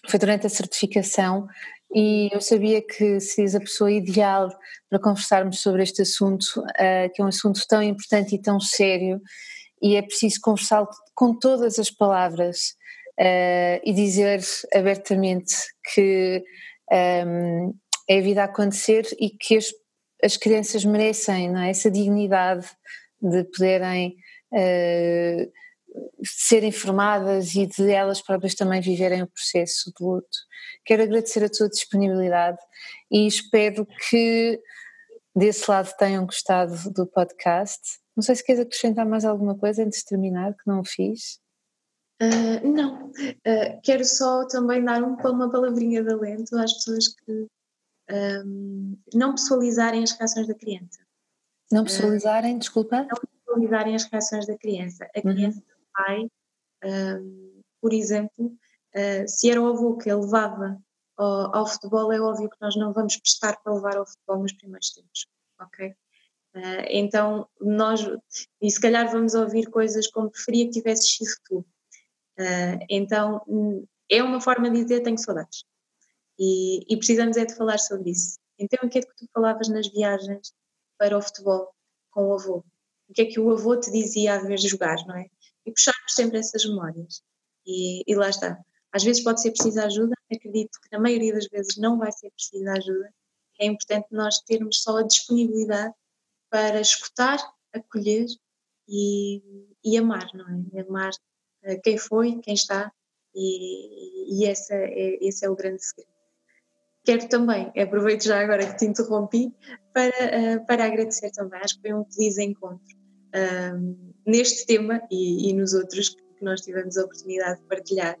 Foi 0.08 0.18
durante 0.18 0.46
a 0.46 0.50
certificação 0.50 1.46
e 1.94 2.28
eu 2.32 2.40
sabia 2.40 2.82
que 2.82 3.20
serias 3.20 3.54
a 3.54 3.60
pessoa 3.60 3.92
ideal 3.92 4.48
para 4.88 4.98
conversarmos 4.98 5.60
sobre 5.60 5.82
este 5.82 6.02
assunto, 6.02 6.44
uh, 6.60 7.12
que 7.14 7.20
é 7.20 7.24
um 7.24 7.28
assunto 7.28 7.60
tão 7.68 7.82
importante 7.82 8.34
e 8.34 8.40
tão 8.40 8.58
sério, 8.58 9.20
e 9.80 9.94
é 9.96 10.02
preciso 10.02 10.40
conversar 10.40 10.86
com 11.14 11.38
todas 11.38 11.78
as 11.78 11.90
palavras 11.90 12.74
uh, 13.20 13.80
e 13.84 13.92
dizer 13.92 14.40
abertamente 14.74 15.54
que 15.94 16.42
um, 16.90 16.94
ehm, 16.94 17.72
é 18.08 18.18
a 18.18 18.22
vida 18.22 18.42
a 18.42 18.46
acontecer 18.46 19.06
e 19.18 19.30
que 19.30 19.56
as, 19.56 19.72
as 20.22 20.36
crianças 20.36 20.84
merecem 20.84 21.56
é? 21.56 21.70
essa 21.70 21.90
dignidade 21.90 22.66
de 23.20 23.44
poderem. 23.44 24.16
Uh, 24.52 25.50
serem 26.24 26.72
formadas 26.72 27.54
e 27.54 27.66
de 27.66 27.90
elas 27.90 28.20
próprias 28.20 28.54
também 28.54 28.80
viverem 28.80 29.22
o 29.22 29.26
processo 29.26 29.92
de 29.96 30.04
luto. 30.04 30.38
Quero 30.84 31.02
agradecer 31.02 31.44
a 31.44 31.50
tua 31.50 31.68
disponibilidade 31.68 32.58
e 33.10 33.26
espero 33.26 33.86
que 34.08 34.60
desse 35.34 35.70
lado 35.70 35.92
tenham 35.98 36.24
gostado 36.24 36.90
do 36.92 37.06
podcast. 37.06 37.80
Não 38.16 38.22
sei 38.22 38.36
se 38.36 38.44
queres 38.44 38.62
acrescentar 38.62 39.06
mais 39.06 39.24
alguma 39.24 39.56
coisa 39.56 39.82
antes 39.82 40.00
de 40.00 40.06
terminar, 40.06 40.52
que 40.54 40.66
não 40.66 40.80
o 40.80 40.84
fiz. 40.84 41.40
Uh, 42.22 42.72
não, 42.72 43.08
uh, 43.08 43.80
quero 43.82 44.04
só 44.04 44.46
também 44.46 44.84
dar 44.84 45.02
um, 45.02 45.16
uma 45.16 45.50
palavrinha 45.50 46.04
de 46.04 46.12
alento 46.12 46.56
às 46.56 46.72
pessoas 46.74 47.08
que 47.08 47.48
um, 48.44 48.96
não 49.12 49.32
pessoalizarem 49.32 50.04
as 50.04 50.12
reações 50.12 50.46
da 50.46 50.54
criança. 50.54 51.00
Não 51.72 51.82
pessoalizarem, 51.82 52.54
uh, 52.54 52.58
desculpa? 52.60 53.02
Não 53.02 53.20
pessoalizarem 53.20 53.96
as 53.96 54.04
reações 54.04 54.46
da 54.46 54.56
criança. 54.56 55.04
A 55.04 55.18
uhum. 55.18 55.34
criança 55.34 55.62
pai, 55.92 56.30
um, 56.84 57.60
por 57.80 57.92
exemplo, 57.92 58.56
se 59.26 59.50
era 59.50 59.60
o 59.60 59.66
avô 59.66 59.96
que 59.96 60.08
a 60.08 60.16
levava 60.16 60.80
ao, 61.16 61.56
ao, 61.56 61.66
futebol, 61.66 62.12
é 62.12 62.20
óbvio 62.20 62.48
que 62.48 62.56
nós 62.60 62.76
não 62.76 62.92
vamos 62.92 63.16
prestar 63.16 63.60
para 63.62 63.74
levar 63.74 63.96
ao 63.96 64.06
futebol 64.06 64.42
nos 64.42 64.52
primeiros 64.52 64.90
tempos, 64.92 65.26
ok? 65.60 65.94
Então, 66.88 67.48
nós, 67.60 68.00
e 68.60 68.70
se 68.70 68.80
calhar 68.80 69.10
vamos 69.10 69.34
ouvir 69.34 69.70
coisas 69.70 70.06
como 70.06 70.30
preferia 70.30 70.66
que 70.66 70.72
tivesses 70.72 71.16
sido 71.16 71.30
tu. 71.44 71.66
Uh, 72.38 72.84
então, 72.88 73.86
é 74.10 74.22
uma 74.22 74.40
forma 74.40 74.70
de 74.70 74.82
dizer 74.82 75.02
tenho 75.02 75.18
saudades. 75.18 75.64
E, 76.38 76.80
e, 76.92 76.96
precisamos 76.96 77.36
é 77.36 77.44
de 77.44 77.54
falar 77.54 77.78
sobre 77.78 78.10
isso. 78.10 78.38
Então, 78.58 78.80
o 78.82 78.88
que 78.88 78.98
é 78.98 79.02
que 79.02 79.14
tu 79.16 79.26
falavas 79.32 79.68
nas 79.68 79.88
viagens 79.88 80.52
para 80.98 81.16
o 81.16 81.22
futebol 81.22 81.72
com 82.10 82.28
o 82.28 82.34
avô? 82.34 82.64
O 83.08 83.12
que 83.12 83.22
é 83.22 83.26
que 83.26 83.38
o 83.38 83.50
avô 83.50 83.78
te 83.78 83.90
dizia 83.90 84.34
a 84.34 84.38
ver 84.38 84.58
jogar, 84.58 84.96
não 85.06 85.16
é? 85.16 85.26
e 85.66 85.72
puxarmos 85.72 86.14
sempre 86.14 86.38
essas 86.38 86.64
memórias. 86.64 87.22
E, 87.66 88.02
e, 88.06 88.14
lá 88.14 88.28
está. 88.28 88.58
Às 88.92 89.04
vezes 89.04 89.22
pode 89.22 89.40
ser 89.40 89.52
preciso 89.52 89.80
ajuda, 89.80 90.14
acredito 90.30 90.78
que 90.82 90.88
na 90.92 91.00
maioria 91.00 91.32
das 91.32 91.46
vezes 91.46 91.76
não 91.76 91.98
vai 91.98 92.12
ser 92.12 92.30
preciso 92.30 92.68
ajuda. 92.68 93.14
É 93.60 93.66
importante 93.66 94.08
nós 94.10 94.40
termos 94.40 94.82
só 94.82 94.98
a 94.98 95.02
disponibilidade 95.02 95.94
para 96.50 96.80
escutar, 96.80 97.38
acolher 97.72 98.26
e, 98.88 99.42
e 99.84 99.96
amar, 99.96 100.28
não 100.34 100.46
é? 100.74 100.80
Amar 100.80 101.12
quem 101.82 101.98
foi, 101.98 102.38
quem 102.42 102.54
está, 102.54 102.92
e, 103.34 104.40
e 104.40 104.46
essa 104.46 104.74
é, 104.74 105.18
esse 105.20 105.44
é 105.44 105.50
o 105.50 105.56
grande 105.56 105.84
segredo. 105.84 106.10
Quero 107.04 107.28
também, 107.28 107.72
aproveito 107.80 108.24
já 108.24 108.40
agora 108.40 108.66
que 108.66 108.76
te 108.76 108.84
interrompi, 108.84 109.52
para, 109.92 110.08
uh, 110.08 110.66
para 110.66 110.84
agradecer 110.84 111.30
também, 111.32 111.60
acho 111.60 111.76
que 111.76 111.88
foi 111.88 111.94
um 111.98 112.04
feliz 112.04 112.38
encontro 112.38 113.02
um, 113.34 114.12
neste 114.26 114.66
tema 114.66 115.02
e, 115.10 115.50
e, 115.50 115.52
nos 115.52 115.74
outros 115.74 116.10
que 116.10 116.44
nós 116.44 116.60
tivemos 116.60 116.96
a 116.96 117.04
oportunidade 117.04 117.60
de 117.60 117.66
partilhar 117.66 118.18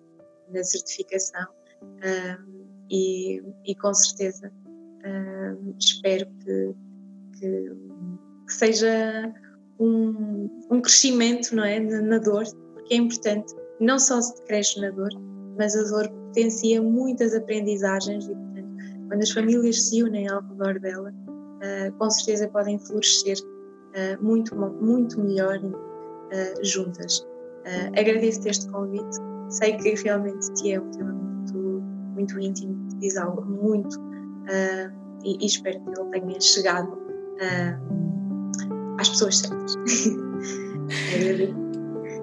na 0.48 0.64
certificação 0.64 1.46
um, 1.82 2.86
e, 2.90 3.42
e, 3.64 3.74
com 3.74 3.92
certeza 3.94 4.52
um, 5.04 5.74
espero 5.78 6.26
que, 6.44 6.74
que, 7.38 7.72
que 8.46 8.52
seja 8.52 9.32
um, 9.78 10.66
um, 10.70 10.80
crescimento 10.80 11.54
não 11.54 11.64
é, 11.64 11.78
na 11.80 12.18
dor, 12.18 12.44
é 12.92 12.96
importante, 12.96 13.54
não 13.80 13.98
só 13.98 14.20
se 14.20 14.40
cresce 14.44 14.80
na 14.80 14.90
dor, 14.90 15.10
mas 15.58 15.74
a 15.74 15.82
dor 15.82 16.08
potencia 16.08 16.80
muitas 16.82 17.34
aprendizagens 17.34 18.26
e, 18.26 18.34
portanto, 18.34 18.68
quando 19.08 19.22
as 19.22 19.30
famílias 19.30 19.88
se 19.88 20.02
unem 20.02 20.28
ao 20.28 20.42
redor 20.42 20.78
dela, 20.78 21.10
uh, 21.10 21.92
com 21.98 22.10
certeza 22.10 22.48
podem 22.48 22.78
florescer 22.78 23.38
uh, 23.38 24.22
muito, 24.24 24.54
muito 24.56 25.20
melhor 25.20 25.58
uh, 25.58 26.64
juntas. 26.64 27.26
Agradeço-te 27.96 28.48
este 28.48 28.68
convite, 28.70 29.16
sei 29.48 29.76
que 29.76 29.94
realmente 30.02 30.52
te 30.54 30.72
é 30.72 30.80
um 30.80 30.90
tema 30.90 31.12
muito, 31.12 31.58
muito 32.16 32.40
íntimo, 32.40 32.88
te 32.88 32.96
diz 32.96 33.16
algo 33.16 33.40
muito 33.42 34.00
e, 35.24 35.36
e, 35.40 35.46
espero 35.46 35.80
que 35.80 36.00
ele 36.00 36.10
tenha 36.10 36.40
chegado 36.40 36.98
às 38.98 39.10
pessoas 39.10 39.38
certas. 39.38 39.76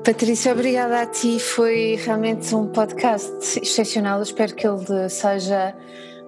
Patrícia, 0.10 0.54
obrigada 0.54 1.02
a 1.02 1.06
ti. 1.06 1.40
Foi 1.40 1.96
realmente 2.04 2.56
um 2.56 2.66
podcast 2.66 3.60
excepcional. 3.60 4.20
espero 4.24 4.56
que 4.56 4.66
ele 4.66 5.08
seja 5.08 5.76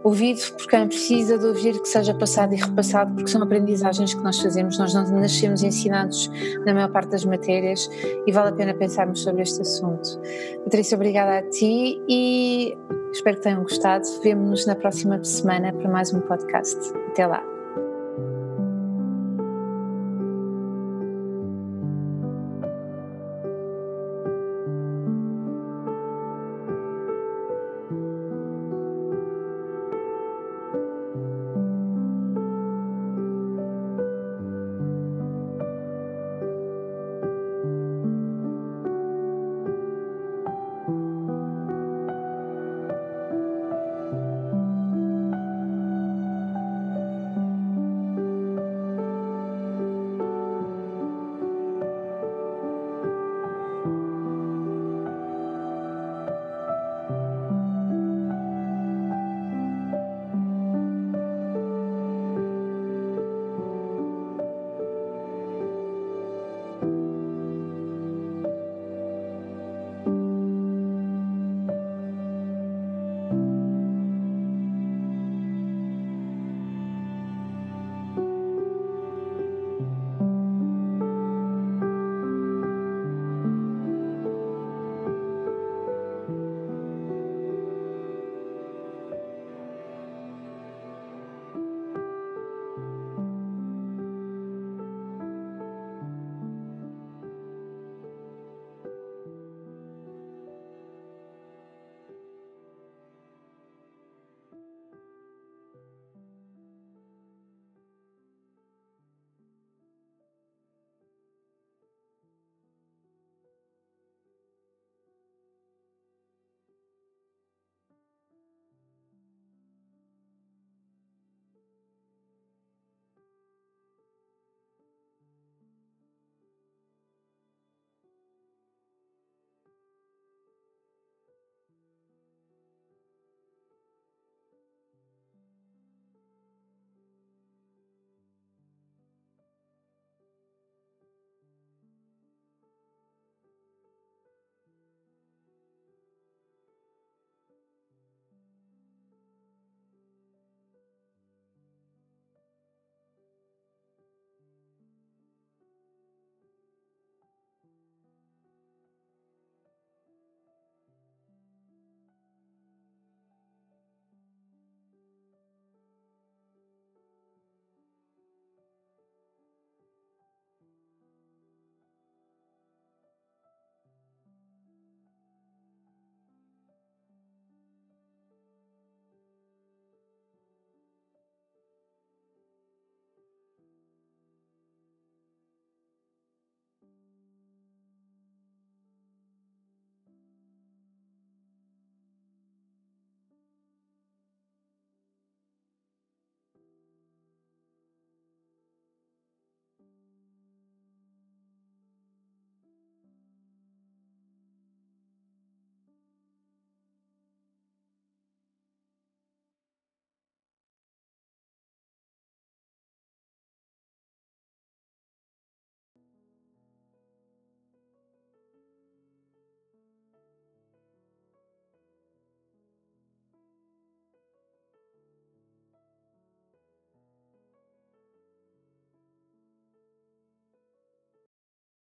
ouvido 0.04 0.40
por 0.56 0.68
quem 0.68 0.88
precisa 0.88 1.36
de 1.36 1.48
ouvir 1.48 1.82
que 1.82 1.90
seja 1.90 2.14
passado 2.14 2.54
e 2.54 2.58
repassado, 2.58 3.12
porque 3.16 3.32
são 3.32 3.42
aprendizagens 3.42 4.14
que 4.14 4.22
nós 4.22 4.40
fazemos, 4.40 4.78
nós 4.78 4.94
não 4.94 5.04
nascemos 5.20 5.64
ensinados 5.64 6.30
na 6.64 6.76
maior 6.76 6.92
parte 6.92 7.10
das 7.10 7.26
matérias 7.26 7.90
e 8.28 8.32
vale 8.32 8.50
a 8.50 8.52
pena 8.52 8.76
pensarmos 8.76 9.24
sobre 9.24 9.42
este 9.42 9.62
assunto. 9.62 10.22
Patrícia, 10.64 10.96
obrigada 10.96 11.40
a 11.40 11.50
ti 11.50 12.00
e 12.08 12.78
espero 13.12 13.38
que 13.38 13.42
tenham 13.42 13.64
gostado. 13.64 14.06
Vemo-nos 14.22 14.68
na 14.68 14.76
próxima 14.76 15.24
semana 15.24 15.74
para 15.74 15.90
mais 15.90 16.14
um 16.14 16.20
podcast. 16.22 16.78
Até 17.10 17.26
lá. 17.26 17.51